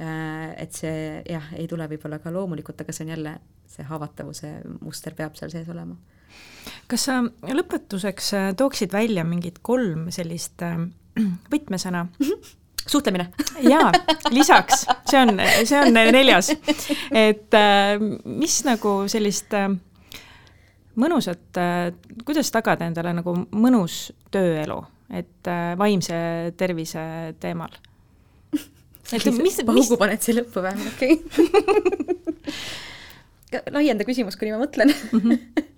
äh, 0.01 0.51
et 0.57 0.75
see 0.75 1.21
jah, 1.29 1.53
ei 1.55 1.69
tule 1.71 1.87
võib-olla 1.91 2.19
ka 2.19 2.33
loomulikult, 2.35 2.83
aga 2.83 2.95
see 2.95 3.07
on 3.07 3.15
jälle, 3.15 3.37
see 3.67 3.85
haavatavuse 3.87 4.51
muster 4.81 5.15
peab 5.17 5.35
seal 5.39 5.51
sees 5.53 5.69
olema 5.71 5.97
kas 6.89 7.07
sa 7.07 7.21
lõpetuseks 7.25 8.29
äh, 8.37 8.51
tooksid 8.57 8.93
välja 8.93 9.25
mingid 9.27 9.61
kolm 9.65 10.09
sellist 10.13 10.61
äh, 10.65 10.77
võtmesõna? 11.53 12.05
suhtlemine 12.85 13.31
jaa, 13.73 13.89
lisaks, 14.29 14.85
see 15.09 15.21
on, 15.23 15.39
see 15.65 15.79
on 15.79 15.95
neljas. 16.13 16.51
et 17.09 17.57
äh, 17.57 17.95
mis 18.25 18.59
nagu 18.67 18.99
sellist 19.09 19.55
mõnusat, 20.95 21.57
kuidas 22.23 22.53
tagada 22.55 22.85
endale 22.87 23.11
nagu 23.17 23.33
mõnus 23.51 24.13
tööelu, 24.31 24.77
et 25.11 25.49
vaimse 25.75 26.15
tervise 26.55 27.01
teemal? 27.41 27.73
et 29.11 29.25
mis, 29.41 29.59
paugu 29.65 29.97
paned 29.99 30.21
siia 30.23 30.43
lõppu 30.43 30.63
vähemalt, 30.63 30.93
okei 30.93 31.17
okay. 31.25 32.53
Laienda 33.71 34.03
küsimust, 34.07 34.39
kuni 34.39 34.51
ma 34.51 34.63
mõtlen 34.63 34.91
mm. 34.91 35.19
-hmm 35.21 35.71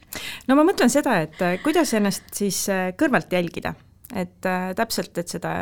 no 0.47 0.57
ma 0.57 0.65
mõtlen 0.67 0.91
seda, 0.91 1.19
et 1.25 1.41
äh, 1.43 1.57
kuidas 1.63 1.93
ennast 1.97 2.31
siis 2.37 2.63
äh, 2.73 2.89
kõrvalt 2.97 3.31
jälgida, 3.33 3.73
et 4.15 4.47
äh, 4.47 4.71
täpselt, 4.77 5.17
et 5.19 5.31
seda 5.31 5.59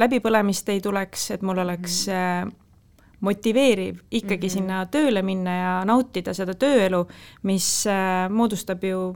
läbipõlemist 0.00 0.68
ei 0.74 0.82
tuleks, 0.82 1.30
et 1.36 1.42
mul 1.46 1.60
oleks 1.62 2.00
mm. 2.10 2.54
motiveeriv 3.22 4.00
ikkagi 4.10 4.48
mm 4.48 4.50
-hmm. 4.50 4.54
sinna 4.54 4.86
tööle 4.86 5.22
minna 5.22 5.56
ja 5.56 5.74
nautida 5.86 6.34
seda 6.34 6.54
tööelu, 6.54 7.06
mis 7.42 7.86
moodustab 8.30 8.82
ju 8.84 9.14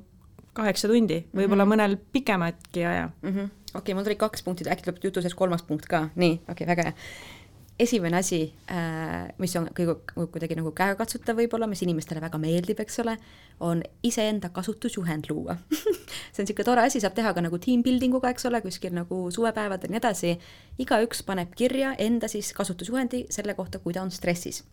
kaheksa 0.55 0.89
tundi, 0.89 1.25
võib-olla 1.35 1.65
mm 1.65 1.73
-hmm. 1.73 1.75
mõnel 1.75 1.99
pikematki 2.13 2.85
aja 2.85 3.09
mm. 3.23 3.29
-hmm. 3.29 3.45
okei 3.75 3.81
okay,, 3.81 3.95
mul 3.95 4.05
tuli 4.05 4.17
kaks 4.17 4.43
punkti, 4.43 4.71
äkki 4.71 4.83
tuleb 4.83 5.05
jutu 5.05 5.23
sees 5.23 5.35
kolmas 5.35 5.63
punkt 5.63 5.87
ka, 5.87 6.09
nii, 6.15 6.35
okei 6.35 6.53
okay,, 6.53 6.67
väga 6.67 6.83
hea 6.83 6.95
esimene 7.79 8.17
asi, 8.19 8.41
äh, 8.71 9.29
mis 9.39 9.55
on 9.57 9.69
kõige 9.75 9.95
kuidagi 10.17 10.57
nagu 10.59 10.73
käegakatsutav 10.75 11.39
võib-olla, 11.39 11.69
mis 11.71 11.83
inimestele 11.87 12.21
väga 12.23 12.41
meeldib, 12.43 12.81
eks 12.83 12.99
ole, 13.05 13.15
on 13.63 13.83
iseenda 14.03 14.51
kasutusjuhend 14.55 15.29
luua 15.31 15.55
see 16.33 16.43
on 16.43 16.47
niisugune 16.47 16.67
tore 16.67 16.85
asi, 16.87 17.03
saab 17.03 17.15
teha 17.15 17.33
ka 17.35 17.45
nagu 17.45 17.61
team 17.63 17.85
building 17.87 18.17
uga, 18.19 18.33
eks 18.35 18.49
ole, 18.51 18.61
kuskil 18.65 18.95
nagu 18.97 19.21
suvepäevadel 19.35 19.91
ja 19.91 19.95
nii 19.95 20.03
edasi. 20.03 20.35
igaüks 20.83 21.23
paneb 21.27 21.55
kirja 21.59 21.95
enda 21.99 22.29
siis 22.29 22.51
kasutusjuhendi 22.57 23.27
selle 23.35 23.55
kohta, 23.59 23.79
kui 23.79 23.95
ta 23.95 24.03
on 24.03 24.11
stressis. 24.11 24.65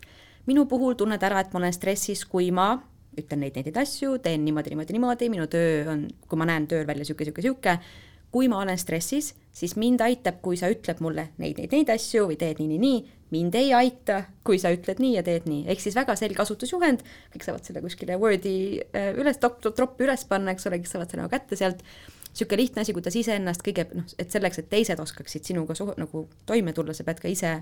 minu 0.46 0.66
puhul 0.66 0.98
tunned 0.98 1.24
ära, 1.24 1.40
et 1.42 1.54
ma 1.54 1.62
olen 1.62 1.74
stressis, 1.74 2.26
kui 2.26 2.52
ma 2.52 2.74
ütlen 3.16 3.40
neid, 3.40 3.56
neid, 3.56 3.70
neid 3.70 3.78
asju, 3.80 4.18
teen 4.20 4.44
niimoodi, 4.46 4.74
niimoodi, 4.74 4.94
niimoodi, 4.98 5.30
minu 5.32 5.48
töö 5.48 5.86
on, 5.92 6.08
kui 6.28 6.38
ma 6.38 6.50
näen 6.50 6.68
tööl 6.68 6.88
välja 6.88 7.06
niisugune, 7.06 7.32
niisugune, 7.32 7.78
niisugune 7.78 8.14
kui 8.36 8.50
ma 8.52 8.58
olen 8.66 8.76
stressis, 8.76 9.30
siis 9.56 9.78
mind 9.80 10.02
aitab, 10.04 10.42
kui 10.44 10.58
sa 10.60 10.68
ütled 10.68 11.00
mulle 11.00 11.30
neid, 11.40 11.56
neid, 11.56 11.72
neid 11.72 11.92
asju 11.94 12.26
või 12.28 12.36
teed 12.40 12.60
nii, 12.60 12.68
nii, 12.74 12.80
nii, 12.82 13.14
mind 13.32 13.56
ei 13.56 13.70
aita, 13.78 14.18
kui 14.44 14.60
sa 14.60 14.74
ütled 14.76 15.00
nii 15.00 15.14
ja 15.16 15.24
teed 15.24 15.48
nii, 15.48 15.62
ehk 15.72 15.80
siis 15.80 15.96
väga 15.96 16.18
selge 16.20 16.36
kasutusjuhend, 16.42 17.06
kõik 17.32 17.48
saavad 17.48 17.64
selle 17.64 17.84
kuskile 17.86 18.18
Wordi 18.20 18.58
äh, 18.92 19.14
üles, 19.16 19.40
troppi 19.40 20.04
üles 20.04 20.28
panna, 20.28 20.52
eks 20.52 20.68
ole, 20.68 20.82
kes 20.84 20.98
saavad 20.98 21.14
selle 21.14 21.24
nagu 21.24 21.32
kätte 21.32 21.56
sealt, 21.60 21.80
niisugune 22.34 22.60
lihtne 22.60 22.84
asi, 22.84 22.98
kuidas 22.98 23.16
iseennast 23.16 23.64
kõige 23.64 23.88
noh, 23.96 24.12
et 24.20 24.36
selleks, 24.36 24.60
et 24.60 24.68
teised 24.74 25.00
oskaksid 25.00 25.48
sinuga 25.48 25.78
suh-, 25.80 25.96
nagu 25.96 26.28
toime 26.50 26.76
tulla, 26.76 26.92
sa 26.92 27.08
pead 27.08 27.24
ka 27.24 27.32
ise 27.32 27.56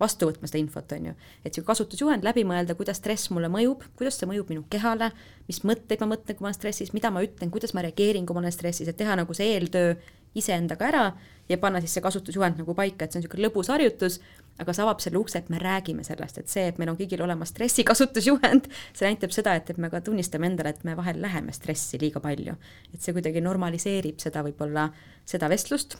vastu 0.00 0.28
võtma 0.28 0.48
seda 0.50 0.60
infot, 0.60 0.92
on 0.96 1.10
ju. 1.10 1.14
et 1.44 1.54
see 1.54 1.66
kasutusjuhend 1.66 2.26
läbi 2.26 2.44
mõelda, 2.48 2.76
kuidas 2.78 2.98
stress 3.02 3.30
mulle 3.34 3.50
mõjub, 3.52 3.84
kuidas 3.98 4.18
see 4.18 4.28
mõjub 4.30 4.50
minu 4.50 4.64
kehale, 4.70 5.10
mis 5.48 5.62
mõtteid 5.66 6.02
ma 6.02 6.12
mõtlen, 6.14 6.36
kui 6.36 6.44
ma 6.44 6.50
olen 6.50 6.58
stressis, 6.58 6.92
mida 6.96 7.12
ma 7.14 7.22
ütlen, 7.24 7.52
kuidas 7.54 7.74
ma 7.76 7.84
reageerin, 7.86 8.26
kui 8.26 8.36
ma 8.36 8.42
olen 8.44 8.54
stressis, 8.54 8.90
et 8.90 8.98
teha 8.98 9.16
nagu 9.20 9.36
see 9.36 9.52
eeltöö 9.54 9.94
iseendaga 10.34 10.88
ära 10.88 11.04
ja 11.48 11.58
panna 11.62 11.80
siis 11.82 11.94
see 11.94 12.02
kasutusjuhend 12.02 12.58
nagu 12.58 12.74
paika, 12.74 13.04
et 13.04 13.12
see 13.12 13.20
on 13.20 13.24
niisugune 13.24 13.46
lõbus 13.46 13.70
harjutus, 13.70 14.18
aga 14.58 14.74
see 14.74 14.84
avab 14.84 15.02
selle 15.02 15.20
ukse, 15.20 15.38
et 15.38 15.50
me 15.52 15.60
räägime 15.62 16.06
sellest, 16.06 16.40
et 16.40 16.50
see, 16.50 16.64
et 16.70 16.80
meil 16.80 16.90
on 16.90 16.98
kõigil 16.98 17.22
olemas 17.22 17.52
stressikasutusjuhend, 17.54 18.66
see 18.96 19.06
näitab 19.06 19.34
seda, 19.36 19.54
et, 19.60 19.70
et 19.70 19.78
me 19.78 19.92
ka 19.92 20.02
tunnistame 20.04 20.50
endale, 20.50 20.74
et 20.74 20.82
me 20.88 20.96
vahel 20.98 21.20
läheme 21.22 21.54
stressi 21.54 22.00
liiga 22.02 22.22
palju. 22.24 22.56
et 22.94 23.02
see 23.02 23.14
kuidagi 23.14 23.44
normaliseerib 23.44 24.18
seda 24.22 24.42
võib-olla, 24.46 24.88
seda 25.28 25.50
vestlust 25.52 25.98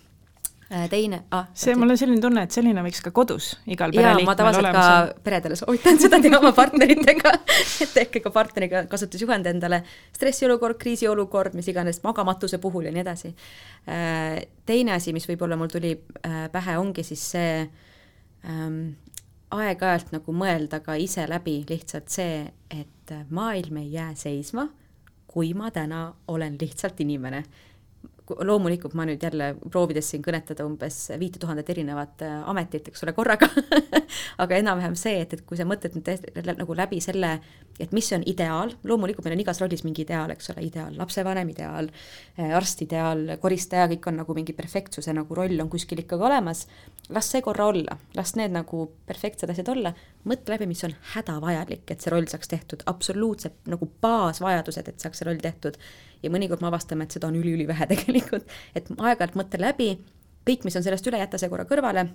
teine 0.90 1.20
ah,, 1.34 1.46
see, 1.54 1.74
mul 1.78 1.92
on 1.92 1.98
selline 1.98 2.22
tunne, 2.22 2.44
et 2.46 2.54
selline 2.54 2.82
võiks 2.84 3.02
ka 3.04 3.12
kodus 3.14 3.50
igal 3.70 3.92
pereliikmel 3.94 4.26
ma 4.26 4.34
tavaliselt 4.38 4.70
ka 4.74 4.84
on. 4.86 5.12
peredele 5.26 5.58
soovitan 5.58 6.00
seda 6.02 6.18
teha 6.24 6.40
oma 6.40 6.52
partneritega 6.56 7.32
et 7.84 7.94
tehke 7.94 8.22
ka 8.24 8.32
partneriga 8.34 8.84
kasutusjuhend 8.90 9.46
endale, 9.50 9.82
stressiolukord, 10.16 10.78
kriisiolukord, 10.80 11.56
mis 11.58 11.68
iganes, 11.70 12.00
magamatuse 12.04 12.58
puhul 12.62 12.88
ja 12.88 12.94
nii 12.94 13.02
edasi. 13.04 13.32
Äh, 13.90 14.44
teine 14.66 14.96
asi, 14.96 15.14
mis 15.16 15.28
võib-olla 15.28 15.58
mul 15.60 15.72
tuli 15.72 15.94
äh, 15.94 16.46
pähe, 16.52 16.78
ongi 16.80 17.04
siis 17.06 17.24
see 17.34 17.50
ähm, 18.48 18.80
aeg-ajalt 19.54 20.14
nagu 20.14 20.34
mõelda 20.34 20.80
ka 20.84 20.96
ise 21.00 21.28
läbi 21.30 21.60
lihtsalt 21.68 22.10
see, 22.12 22.40
et 22.72 23.14
maailm 23.30 23.82
ei 23.82 23.92
jää 23.94 24.14
seisma, 24.18 24.66
kui 25.30 25.52
ma 25.54 25.70
täna 25.74 26.06
olen 26.30 26.58
lihtsalt 26.60 27.00
inimene 27.04 27.44
loomulikult 28.24 28.94
ma 28.96 29.04
nüüd 29.04 29.22
jälle 29.22 29.50
proovides 29.60 30.06
siin 30.08 30.22
kõnetada 30.24 30.64
umbes 30.64 30.96
viite 31.20 31.40
tuhandet 31.40 31.68
erinevat 31.74 32.22
äh, 32.24 32.38
ametit, 32.48 32.88
eks 32.88 33.04
ole, 33.04 33.12
korraga 33.12 33.48
aga 34.42 34.60
enam-vähem 34.62 34.96
see, 34.96 35.18
et, 35.20 35.34
et 35.36 35.42
kui 35.44 35.58
sa 35.60 35.66
mõtled 35.68 35.96
nüüd 35.96 36.06
täiesti 36.06 36.32
nagu 36.48 36.76
läbi 36.76 37.02
selle, 37.04 37.34
et 37.80 37.92
mis 37.92 38.08
on 38.16 38.24
ideaal, 38.30 38.72
loomulikult 38.88 39.26
meil 39.26 39.36
on 39.36 39.42
igas 39.44 39.60
rollis 39.60 39.84
mingi 39.84 40.06
ideaal, 40.06 40.32
eks 40.32 40.48
ole, 40.54 40.64
ideaal 40.64 40.96
lapsevanem, 40.96 41.50
ideaal 41.52 41.90
äh, 41.90 42.54
arst, 42.56 42.80
ideaal 42.86 43.36
koristaja, 43.42 43.90
kõik 43.92 44.08
on 44.08 44.18
nagu 44.22 44.38
mingi 44.38 44.56
perfektsuse 44.56 45.12
nagu 45.12 45.36
roll 45.36 45.60
on 45.60 45.68
kuskil 45.72 46.00
ikkagi 46.00 46.28
olemas, 46.30 46.64
las 47.12 47.28
see 47.28 47.44
korra 47.44 47.68
olla, 47.74 47.98
las 48.16 48.32
need 48.40 48.56
nagu 48.56 48.86
perfektsed 49.04 49.52
asjad 49.52 49.68
olla, 49.74 49.92
mõtle 50.24 50.56
läbi, 50.56 50.70
mis 50.72 50.86
on 50.88 50.96
hädavajalik, 51.12 51.84
et 51.92 52.00
see 52.00 52.14
roll 52.14 52.32
saaks 52.32 52.48
tehtud, 52.48 52.88
absoluutsed 52.88 53.68
nagu 53.68 53.90
baasvajadused, 54.00 54.88
et 54.88 55.04
saaks 55.04 55.20
see 55.20 55.28
roll 55.28 55.44
tehtud 55.44 55.76
ja 56.24 56.32
mõnikord 56.32 56.64
me 56.64 56.70
avastame, 56.70 57.06
et 57.06 57.14
seda 57.14 57.28
on 57.28 57.36
üliülivähe 57.38 57.88
tegelikult, 57.92 58.48
et 58.74 58.88
aeg-ajalt 58.96 59.38
mõtle 59.38 59.60
läbi, 59.60 59.90
kõik, 60.48 60.66
mis 60.66 60.76
on 60.80 60.86
sellest 60.86 61.06
üle, 61.10 61.20
jäta 61.20 61.40
see 61.40 61.52
korra 61.52 61.68
kõrvale, 61.68 62.08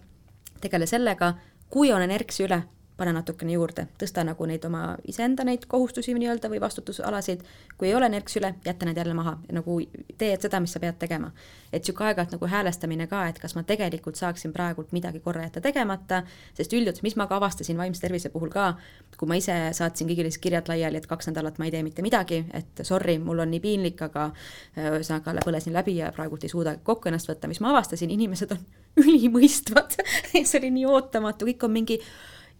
tegele 0.63 0.89
sellega, 0.89 1.33
kui 1.69 1.93
on 1.93 2.03
energia 2.03 2.47
üle, 2.47 2.63
pane 2.99 3.13
natukene 3.15 3.55
juurde, 3.55 3.85
tõsta 3.99 4.23
nagu 4.27 4.45
neid 4.49 4.65
oma 4.67 4.83
iseenda 5.07 5.45
neid 5.47 5.65
kohustusi 5.71 6.13
nii-öelda 6.17 6.51
või 6.51 6.59
vastutusalasid, 6.61 7.45
kui 7.79 7.89
ei 7.89 7.95
ole 7.95 8.09
nõrks 8.11 8.35
üle, 8.39 8.53
jäta 8.65 8.87
need 8.87 8.99
jälle 8.99 9.15
maha, 9.17 9.37
nagu 9.55 9.79
tee 10.19 10.35
seda, 10.41 10.59
mis 10.59 10.75
sa 10.75 10.81
pead 10.83 10.99
tegema. 10.99 11.31
et 11.71 11.83
niisugune 11.83 12.09
aeg-ajalt 12.09 12.31
nagu 12.33 12.47
häälestamine 12.49 13.05
ka, 13.07 13.27
et 13.29 13.39
kas 13.39 13.53
ma 13.55 13.61
tegelikult 13.63 14.17
saaksin 14.17 14.53
praegult 14.53 14.91
midagi 14.91 15.19
korra 15.21 15.43
jätta 15.43 15.61
tegemata, 15.61 16.23
sest 16.57 16.73
üldjuhul, 16.73 17.03
mis 17.05 17.15
ma 17.15 17.27
ka 17.29 17.37
avastasin 17.37 17.77
vaimse 17.77 18.01
tervise 18.01 18.31
puhul 18.33 18.49
ka, 18.49 18.71
kui 19.17 19.29
ma 19.29 19.37
ise 19.37 19.55
saatsin 19.77 20.09
kõigile 20.09 20.31
siis 20.33 20.41
kirjad 20.41 20.67
laiali, 20.71 20.97
et 20.97 21.07
kaks 21.07 21.29
nädalat 21.29 21.59
ma 21.61 21.69
ei 21.69 21.75
tee 21.75 21.83
mitte 21.85 22.01
midagi, 22.01 22.41
et 22.57 22.81
sorry, 22.83 23.19
mul 23.21 23.43
on 23.45 23.53
nii 23.53 23.61
piinlik, 23.63 24.01
aga 24.01 24.31
ühesõnaga 24.77 25.45
põlesin 25.45 25.77
läbi 25.77 25.99
ja 25.99 26.11
praegult 26.15 26.43
ei 26.43 26.51
suuda 26.51 26.75
kokku 26.83 27.11
ennast 27.11 27.29
võtta, 27.29 27.47
mis 27.51 27.61
ma 27.61 27.71
avastasin, 27.75 28.09
inimesed 28.17 28.57
on 28.57 28.65
ülimõistvad. 29.03 29.99
See 30.33 30.59
oli 30.59 30.73
nii 30.79 30.89
ootamatu, 30.89 31.47
kõik 31.49 31.67
on 31.67 31.75
mingi 31.77 31.99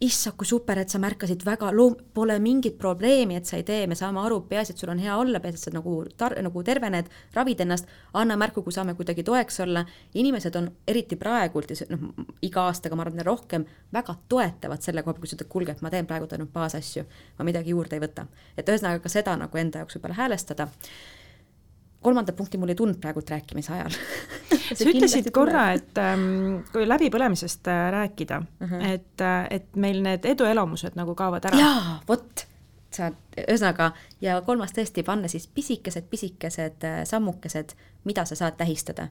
issand, 0.01 0.37
kui 0.39 0.47
super, 0.47 0.79
et 0.79 0.91
sa 0.91 0.99
märkasid 1.01 1.43
väga, 1.45 1.71
loom-, 1.75 1.97
pole 2.15 2.37
mingit 2.39 2.77
probleemi, 2.79 3.35
et 3.35 3.49
sa 3.49 3.57
ei 3.59 3.65
tee, 3.67 3.81
me 3.87 3.97
saame 3.99 4.21
aru, 4.23 4.39
peaasi, 4.47 4.73
et 4.73 4.81
sul 4.81 4.91
on 4.93 5.01
hea 5.03 5.17
olla, 5.19 5.41
peaasi, 5.43 5.59
et 5.59 5.67
sa 5.67 5.73
nagu 5.75 5.95
tar-, 6.19 6.37
nagu 6.45 6.63
tervened, 6.63 7.11
ravid 7.35 7.65
ennast, 7.65 7.91
anna 8.15 8.37
märku, 8.39 8.63
kui 8.63 8.75
saame 8.75 8.95
kuidagi 8.95 9.25
toeks 9.27 9.59
olla, 9.65 9.83
inimesed 10.15 10.55
on 10.55 10.71
eriti 10.87 11.19
praegult 11.19 11.75
ja 11.75 11.89
noh, 11.91 12.09
iga 12.45 12.67
aastaga 12.69 12.95
ma 12.95 13.03
arvan, 13.07 13.25
rohkem, 13.27 13.67
väga 13.93 14.15
toetavad 14.31 14.85
selle 14.85 15.03
koha 15.03 15.17
pealt, 15.17 15.25
kui 15.25 15.33
sa 15.33 15.39
ütled, 15.39 15.51
kuulge, 15.51 15.75
et 15.75 15.83
ma 15.83 15.91
teen 15.91 16.07
praegu 16.07 16.31
ainult 16.31 16.55
baasasju, 16.55 17.05
ma 17.39 17.47
midagi 17.51 17.75
juurde 17.75 17.99
ei 17.99 18.03
võta. 18.07 18.27
et 18.57 18.69
ühesõnaga 18.69 19.03
ka 19.03 19.11
seda 19.11 19.35
nagu 19.35 19.57
enda 19.57 19.83
jaoks 19.83 19.97
võib-olla 19.97 20.21
häälestada 20.23 20.69
kolmandat 22.01 22.35
punkti 22.35 22.57
mul 22.57 22.71
ei 22.71 22.75
tulnud 22.79 22.99
praegult 23.01 23.29
rääkimise 23.29 23.73
ajal 23.73 23.95
sa 24.77 24.87
ütlesid 24.87 25.31
korra, 25.35 25.69
et 25.75 25.99
ähm, 26.01 26.61
kui 26.71 26.87
läbipõlemisest 26.87 27.67
äh, 27.71 27.81
rääkida 27.95 28.39
uh, 28.39 28.69
-huh. 28.69 28.85
et 28.93 29.21
äh,, 29.21 29.47
et 29.49 29.75
meil 29.75 30.01
need 30.03 30.25
eduelamused 30.25 30.95
nagu 30.95 31.15
kaovad 31.15 31.45
ära. 31.51 31.59
jaa, 31.59 31.97
vot, 32.07 32.45
sa, 32.95 33.11
ühesõnaga, 33.37 33.91
ja 34.21 34.41
kolmas 34.41 34.71
tõesti, 34.75 35.03
panna 35.03 35.27
siis 35.27 35.47
pisikesed, 35.47 36.07
pisikesed 36.09 36.83
äh, 36.83 37.03
sammukesed, 37.03 37.75
mida 38.03 38.25
sa 38.25 38.35
saad 38.35 38.57
tähistada 38.57 39.09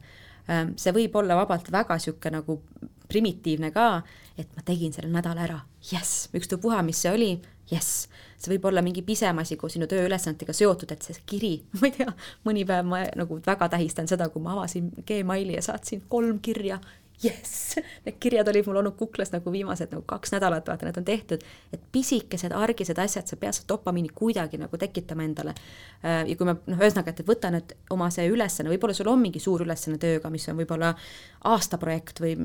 ähm,. 0.51 0.73
see 0.77 0.93
võib 0.93 1.17
olla 1.17 1.37
vabalt 1.37 1.73
väga 1.73 1.95
niisugune 2.01 2.41
nagu 2.41 2.63
primitiivne 3.09 3.71
ka, 3.71 4.03
et 4.39 4.49
ma 4.57 4.63
tegin 4.65 4.93
selle 4.93 5.13
nädala 5.13 5.45
ära, 5.45 5.61
jess, 5.93 6.29
ükstapuha, 6.35 6.83
mis 6.83 7.03
see 7.03 7.13
oli, 7.13 7.31
jess, 7.71 8.07
see 8.39 8.53
võib 8.55 8.69
olla 8.71 8.83
mingi 8.85 9.03
pisem 9.07 9.39
asi 9.43 9.59
koos 9.61 9.77
sinu 9.77 9.89
tööülesannetega 9.91 10.55
seotud, 10.57 10.93
et 10.95 11.05
see 11.05 11.19
kiri, 11.29 11.55
ma 11.81 11.91
ei 11.91 11.97
tea, 11.99 12.15
mõni 12.49 12.65
päev 12.69 12.89
ma 12.89 13.03
nagu 13.19 13.43
väga 13.45 13.71
tähistan 13.75 14.09
seda, 14.11 14.31
kui 14.33 14.45
ma 14.45 14.57
avasin 14.57 14.93
Gmaili 15.07 15.59
ja 15.59 15.67
saatsin 15.71 16.07
kolm 16.09 16.41
kirja. 16.45 16.81
Jess, 17.19 17.75
need 18.05 18.15
kirjad 18.23 18.47
olid 18.47 18.69
mul 18.69 18.77
olnud 18.79 18.95
kuklas 18.95 19.33
nagu 19.33 19.51
viimased 19.51 19.91
nagu 19.91 20.05
kaks 20.07 20.31
nädalat, 20.37 20.69
vaata, 20.71 20.87
need 20.87 21.01
on 21.01 21.07
tehtud, 21.09 21.43
et 21.75 21.89
pisikesed 21.91 22.55
argised 22.55 23.01
asjad, 23.03 23.27
sa 23.27 23.39
pead 23.41 23.57
seda 23.57 23.73
dopamiini 23.73 24.13
kuidagi 24.15 24.61
nagu 24.61 24.79
tekitama 24.79 25.27
endale. 25.27 25.57
Äh, 25.99 26.21
ja 26.31 26.37
kui 26.39 26.47
me 26.47 26.55
noh, 26.61 26.79
ühesõnaga, 26.79 27.11
et 27.11 27.25
võta 27.27 27.51
nüüd 27.51 27.75
oma 27.91 28.07
see 28.15 28.29
ülesanne, 28.31 28.71
võib-olla 28.71 28.95
sul 28.95 29.11
on 29.11 29.19
mingi 29.25 29.43
suur 29.43 29.67
ülesanne 29.67 29.99
tööga, 29.99 30.31
mis 30.31 30.47
on 30.47 30.63
võib-olla 30.63 30.93
aastaprojekt 31.51 32.23
või 32.23 32.37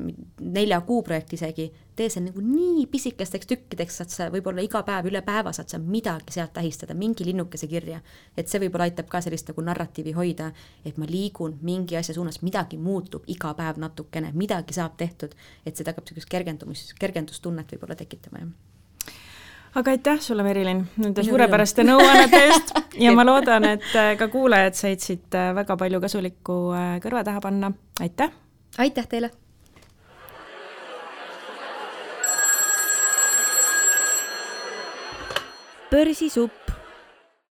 nelja 0.42 0.82
kuu 0.90 1.06
projekt 1.06 1.38
isegi, 1.38 1.70
tee 1.96 2.08
see 2.10 2.24
nagu 2.24 2.42
nii 2.42 2.86
pisikesteks 2.90 3.48
tükkideks, 3.50 4.00
saad 4.00 4.12
sa 4.12 4.28
võib-olla 4.32 4.64
iga 4.64 4.82
päev, 4.86 5.08
üle 5.10 5.22
päeva 5.26 5.52
saad 5.54 5.70
sa 5.70 5.78
midagi 5.78 6.34
sealt 6.34 6.54
tähistada, 6.56 6.94
mingi 6.98 7.26
linnukese 7.26 7.68
kirja. 7.70 8.00
et 8.36 8.48
see 8.48 8.60
võib-olla 8.64 8.88
aitab 8.90 9.08
ka 9.10 9.20
sellist 9.24 9.50
nagu 9.52 9.64
narratiivi 9.64 10.12
hoida, 10.16 10.50
et 10.84 10.98
ma 10.98 11.08
liigun 11.08 11.58
mingi 11.62 11.96
asja 11.96 12.14
suunas, 12.14 12.42
midagi 12.42 12.78
muutub 12.78 13.24
iga 13.26 13.54
päev 13.54 13.78
natukene, 13.78 14.32
midagi 14.34 14.74
saab 14.74 14.96
tehtud, 14.96 15.34
et 15.66 15.76
see 15.76 15.86
tagab 15.86 16.04
niisugust 16.04 16.30
kergendumis, 16.30 16.86
kergendustunnet 16.98 17.74
võib-olla 17.76 17.98
tekitama, 17.98 18.44
jah 18.44 18.72
aga 19.74 19.90
aitäh 19.90 20.20
sulle, 20.22 20.42
Merilin, 20.46 20.84
nende 21.02 21.22
suurepäraste 21.26 21.84
nõuannete 21.86 22.42
eest 22.46 22.74
ja 23.04 23.14
ma 23.14 23.24
loodan, 23.26 23.66
et 23.74 23.88
äh, 23.98 24.12
ka 24.18 24.28
kuulajad 24.30 24.78
said 24.78 25.02
siit 25.02 25.34
äh, 25.34 25.50
väga 25.56 25.76
palju 25.80 26.02
kasulikku 26.04 26.58
äh, 26.74 26.92
kõrva 27.02 27.24
taha 27.26 27.42
panna, 27.42 27.72
aitäh! 28.02 28.30
aitäh 28.78 29.08
teile! 29.10 29.32
Börsisupp 35.94 36.73